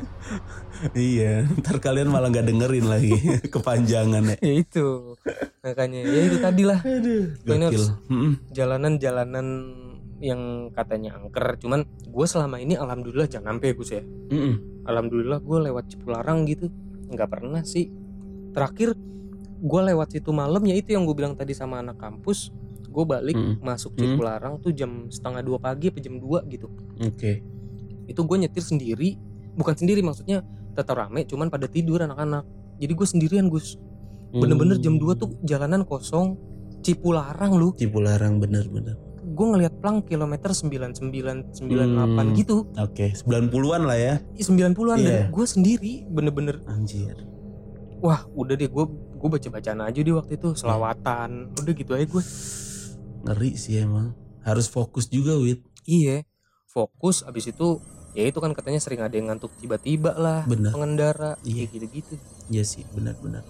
Iya 0.91 1.45
ntar 1.57 1.77
kalian 1.77 2.09
malah 2.09 2.27
nggak 2.27 2.43
dengerin 2.43 2.85
lagi 2.85 3.13
kepanjangan 3.53 4.33
ya 4.33 4.37
ya 4.41 4.53
itu 4.59 5.15
makanya. 5.61 5.99
Ya 6.01 6.21
itu 6.25 6.37
tadi 6.37 6.63
lah 6.63 6.79
Ini 6.81 7.63
harus- 7.63 7.93
Mm-mm. 8.07 8.49
jalanan-jalanan 8.49 9.47
yang 10.19 10.41
katanya 10.69 11.17
angker. 11.17 11.57
Cuman 11.57 11.81
gue 11.87 12.25
selama 12.25 12.57
ini 12.57 12.73
alhamdulillah 12.73 13.25
jangan 13.25 13.57
sampai 13.57 13.73
Gus 13.73 13.89
ya. 13.91 14.03
Mm-mm. 14.03 14.85
alhamdulillah 14.85 15.39
gue 15.39 15.57
lewat 15.65 15.85
Cipularang 15.87 16.45
gitu. 16.45 16.67
Nggak 17.07 17.29
pernah 17.29 17.61
sih. 17.61 17.89
Terakhir 18.51 18.97
gue 19.61 19.81
lewat 19.85 20.11
situ 20.11 20.33
malam 20.33 20.65
ya 20.65 20.73
itu 20.73 20.91
yang 20.91 21.05
gue 21.05 21.13
bilang 21.13 21.37
tadi 21.37 21.53
sama 21.53 21.79
anak 21.79 21.95
kampus 21.95 22.49
gue 22.91 23.03
balik 23.03 23.33
Mm-mm. 23.33 23.63
masuk 23.63 23.91
Mm. 23.93 23.99
Cipularang 24.03 24.53
tuh 24.59 24.71
jam 24.71 25.07
setengah 25.07 25.41
dua 25.41 25.57
pagi 25.57 25.87
apa 25.87 25.97
jam 25.97 26.15
2 26.15 26.43
gitu. 26.45 26.67
Oke. 26.99 27.39
Itu 28.05 28.21
gue 28.21 28.37
nyetir 28.37 28.61
sendiri 28.61 29.15
bukan 29.51 29.73
sendiri 29.73 29.99
maksudnya 29.99 30.43
tetap 30.71 30.95
rame 30.97 31.23
cuman 31.23 31.47
pada 31.47 31.65
tidur 31.65 31.99
anak-anak. 31.99 32.43
Jadi 32.77 32.91
gue 32.91 33.07
sendirian 33.07 33.47
Gus. 33.47 33.79
Bener-bener 34.29 34.75
jam 34.77 34.95
2 34.95 35.07
tuh 35.13 35.39
jalanan 35.41 35.81
kosong. 35.81 36.35
Cipularang 36.81 37.53
lu. 37.53 37.71
Cipularang 37.73 38.37
bener-bener 38.37 38.99
gue 39.31 39.47
ngeliat 39.47 39.79
plang 39.79 40.03
kilometer 40.03 40.51
99 40.51 41.55
98 41.55 41.55
Hmm. 41.55 42.35
gitu. 42.35 42.67
Oke 42.75 43.15
90-an 43.15 43.81
lah 43.81 43.95
ya. 43.95 44.13
Ih, 44.35 44.43
90-an 44.43 44.97
Iya. 44.99 45.07
dan 45.07 45.31
gue 45.31 45.45
sendiri 45.47 45.93
bener-bener. 46.05 46.59
Anjir. 46.67 47.15
Wah 48.01 48.27
udah 48.27 48.53
deh 48.53 48.67
gue 48.67 48.85
gue 48.91 49.29
baca 49.29 49.47
bacaan 49.49 49.79
aja 49.79 50.01
di 50.01 50.11
waktu 50.11 50.35
itu. 50.35 50.51
Selawatan. 50.51 51.55
Udah 51.55 51.71
gitu 51.71 51.91
aja 51.93 52.03
gue 52.03 52.23
ngeri 53.23 53.55
sih 53.55 53.81
emang 53.81 54.13
harus 54.41 54.65
fokus 54.65 55.07
juga 55.07 55.37
wit 55.37 55.61
iya 55.85 56.25
fokus 56.65 57.21
abis 57.21 57.51
itu 57.51 57.77
ya 58.11 58.27
itu 58.27 58.39
kan 58.39 58.51
katanya 58.51 58.79
sering 58.79 58.99
ada 58.99 59.13
yang 59.13 59.31
ngantuk 59.31 59.51
tiba-tiba 59.57 60.15
lah 60.15 60.43
Benar. 60.43 60.71
pengendara 60.75 61.31
Iya. 61.43 61.65
kayak 61.65 61.69
gitu-gitu 61.75 62.15
Iya 62.51 62.63
sih 62.67 62.83
benar-benar. 62.91 63.47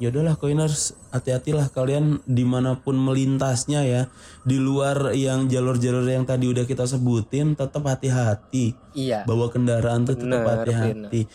Ya 0.00 0.08
udahlah 0.08 0.34
koiners 0.34 0.96
hati-hatilah 1.12 1.68
kalian 1.70 2.24
di 2.24 2.42
mana 2.42 2.80
pun 2.80 2.96
melintasnya 2.96 3.84
ya 3.84 4.02
di 4.42 4.56
luar 4.56 5.12
yang 5.12 5.46
jalur-jalur 5.46 6.02
yang 6.08 6.24
tadi 6.24 6.48
udah 6.48 6.64
kita 6.64 6.88
sebutin 6.88 7.54
tetap 7.54 7.84
hati-hati 7.86 8.72
iya 8.96 9.22
bawa 9.28 9.52
kendaraan 9.52 10.02
tuh 10.02 10.16
tetap 10.16 10.42
hati-hati. 10.42 11.28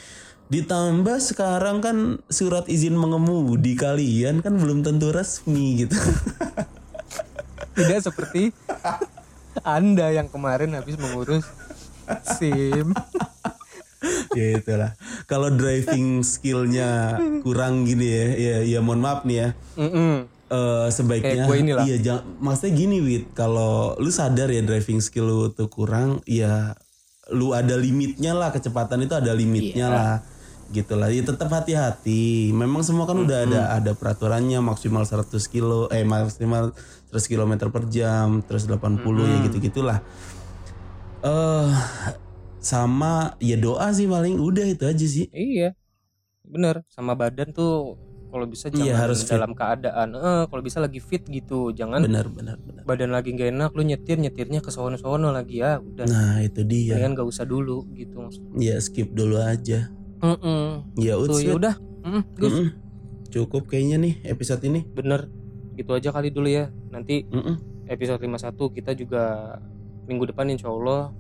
Ditambah 0.50 1.18
sekarang 1.22 1.80
kan 1.80 1.98
surat 2.28 2.66
izin 2.68 2.98
mengemudi 2.98 3.78
kalian 3.78 4.42
kan 4.42 4.58
belum 4.58 4.82
tentu 4.82 5.14
resmi 5.14 5.86
gitu. 5.86 5.94
tidak 7.78 8.00
seperti 8.02 8.50
anda 9.62 10.10
yang 10.10 10.28
kemarin 10.28 10.74
habis 10.74 10.98
mengurus 10.98 11.46
sim 12.36 12.94
ya 14.32 14.62
itulah. 14.62 14.92
Kalau 15.26 15.50
driving 15.50 16.22
skillnya 16.22 17.18
kurang 17.42 17.84
gini 17.84 18.06
ya, 18.06 18.26
ya, 18.36 18.56
ya 18.64 18.80
mohon 18.80 19.02
maaf 19.02 19.26
nih 19.26 19.38
ya. 19.38 19.50
Mm-mm. 19.76 20.14
eh 20.48 20.88
sebaiknya 20.88 21.44
Kayak 21.44 21.48
gue 21.50 21.58
inilah. 21.60 21.84
iya 21.84 21.98
jangan 22.00 22.24
maksudnya 22.40 22.72
gini 22.78 22.98
wit 23.04 23.26
kalau 23.36 24.00
lu 24.00 24.08
sadar 24.08 24.48
ya 24.48 24.64
driving 24.64 25.04
skill 25.04 25.28
lu 25.28 25.40
tuh 25.52 25.68
kurang 25.68 26.24
ya 26.24 26.72
lu 27.28 27.52
ada 27.52 27.76
limitnya 27.76 28.32
lah 28.32 28.56
kecepatan 28.56 29.04
itu 29.04 29.12
ada 29.12 29.36
limitnya 29.36 29.92
Iya. 29.92 29.98
lah 29.98 30.14
gitu 30.68 30.96
lah 30.96 31.12
ya 31.12 31.20
tetap 31.20 31.52
hati-hati 31.52 32.56
memang 32.56 32.80
semua 32.80 33.04
kan 33.04 33.20
udah 33.20 33.44
ada 33.44 33.62
ada 33.76 33.92
peraturannya 33.92 34.60
maksimal 34.60 35.04
100 35.04 35.36
kilo 35.48 35.92
eh 35.92 36.04
maksimal 36.04 36.72
100 37.10 37.24
km 37.26 37.72
per 37.72 37.84
jam 37.88 38.44
terus 38.44 38.68
80 38.68 39.00
ya 39.24 39.38
gitu 39.48 39.58
gitulah 39.60 40.00
eh 41.24 41.72
sama 42.58 43.34
ya 43.40 43.56
doa 43.56 43.90
sih 43.96 44.06
paling 44.06 44.38
udah 44.38 44.66
itu 44.68 44.84
aja 44.84 45.06
sih. 45.08 45.26
Iya 45.32 45.72
bener. 46.44 46.84
Sama 46.92 47.16
badan 47.16 47.56
tuh 47.56 47.96
kalau 48.28 48.44
bisa 48.44 48.68
jangan 48.68 48.84
Iya, 48.92 48.96
harus 49.00 49.24
fit. 49.24 49.32
dalam 49.32 49.56
keadaan 49.56 50.10
eh 50.20 50.44
kalau 50.52 50.62
bisa 50.62 50.78
lagi 50.84 51.00
fit 51.00 51.24
gitu. 51.26 51.72
Jangan 51.72 52.04
benar 52.04 52.28
benar 52.28 52.60
benar 52.60 52.84
badan 52.84 53.16
lagi 53.16 53.32
gak 53.34 53.50
enak 53.56 53.72
lu 53.72 53.88
nyetir 53.88 54.20
nyetirnya 54.20 54.60
ke 54.60 54.68
sono-sono 54.68 55.32
lagi 55.32 55.64
ya 55.64 55.80
udah. 55.80 56.06
Nah 56.06 56.44
itu 56.44 56.62
dia. 56.68 57.00
Mendingan 57.00 57.24
gak 57.24 57.30
usah 57.32 57.46
dulu 57.48 57.88
gitu 57.96 58.20
maksudnya. 58.20 58.52
Ya 58.60 58.76
skip 58.84 59.16
dulu 59.16 59.40
aja. 59.40 59.88
Mm-mm. 60.18 60.98
ya 60.98 61.14
tuh 61.14 61.30
uts 61.30 61.46
ya 61.46 61.54
udah. 61.56 61.76
Mm-mm, 62.04 62.24
Gus. 62.36 62.52
Mm-mm. 62.52 62.68
Cukup 63.32 63.70
kayaknya 63.70 63.98
nih 64.02 64.14
episode 64.28 64.60
ini. 64.66 64.84
bener 64.92 65.32
gitu 65.78 65.94
aja 65.94 66.10
kali 66.10 66.28
dulu 66.28 66.50
ya 66.50 66.68
nanti 66.90 67.24
Mm-mm. 67.30 67.86
episode 67.86 68.18
51 68.20 68.58
kita 68.74 68.92
juga 68.92 69.56
minggu 70.04 70.26
depan 70.26 70.50
insya 70.50 70.68
Allah 70.68 71.14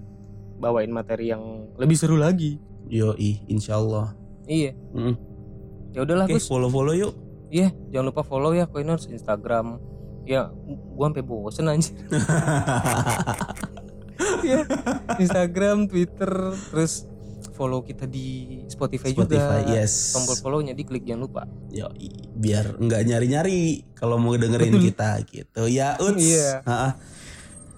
bawain 0.58 0.90
materi 0.90 1.30
yang 1.30 1.70
lebih 1.78 1.94
seru 1.94 2.18
lagi 2.18 2.58
Yoi, 2.88 3.46
insya 3.46 3.78
Allah. 3.78 4.16
iya 4.44 4.74
Mm-mm. 4.92 5.14
ya 5.94 6.02
udahlah 6.02 6.26
Oke, 6.26 6.36
Gus 6.36 6.48
follow-follow 6.48 6.96
yuk. 6.96 7.14
iya 7.48 7.70
jangan 7.90 8.10
lupa 8.10 8.22
follow 8.22 8.52
ya 8.52 8.66
Coiners 8.66 9.06
Instagram 9.06 9.78
ya 10.24 10.50
gua 10.92 11.08
sampai 11.08 11.22
bosen 11.22 11.68
anjir 11.68 11.94
Iya. 14.44 14.64
Instagram 15.18 15.86
Twitter 15.88 16.32
terus 16.72 17.06
follow 17.58 17.82
kita 17.82 18.06
di 18.06 18.62
Spotify, 18.70 19.10
Spotify, 19.18 19.66
juga 19.66 19.74
yes. 19.82 20.14
tombol 20.14 20.38
follownya 20.38 20.78
diklik 20.78 21.02
jangan 21.02 21.26
lupa 21.26 21.44
Yoi, 21.74 22.14
biar 22.38 22.78
nggak 22.78 23.02
nyari-nyari 23.10 23.82
kalau 23.98 24.22
mau 24.22 24.38
dengerin 24.38 24.78
kita 24.78 25.18
gitu. 25.26 25.66
Ya 25.66 25.98
Uts. 25.98 26.22
Iya. 26.22 26.62
Ha-ha. 26.62 26.90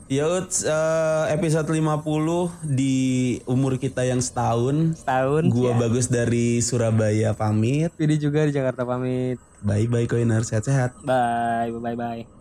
Ya 0.09 0.25
Uts, 0.25 0.65
eh, 0.65 1.25
episode 1.37 1.69
50 1.69 2.49
di 2.65 3.37
umur 3.45 3.77
kita 3.77 4.03
yang 4.03 4.19
setahun. 4.19 4.97
tahun 5.05 5.53
Gua 5.53 5.77
bagus 5.77 6.09
dari 6.09 6.59
Surabaya 6.65 7.37
pamit. 7.37 7.93
Ini 7.95 8.17
juga 8.17 8.43
di 8.43 8.51
Jakarta 8.51 8.83
pamit 8.83 9.37
Bye 9.61 9.91
bye 9.91 10.07
Koiner, 10.07 10.41
sehat-sehat. 10.43 11.03
bye 11.03 11.71
bye 11.71 11.95
bye 11.95 12.38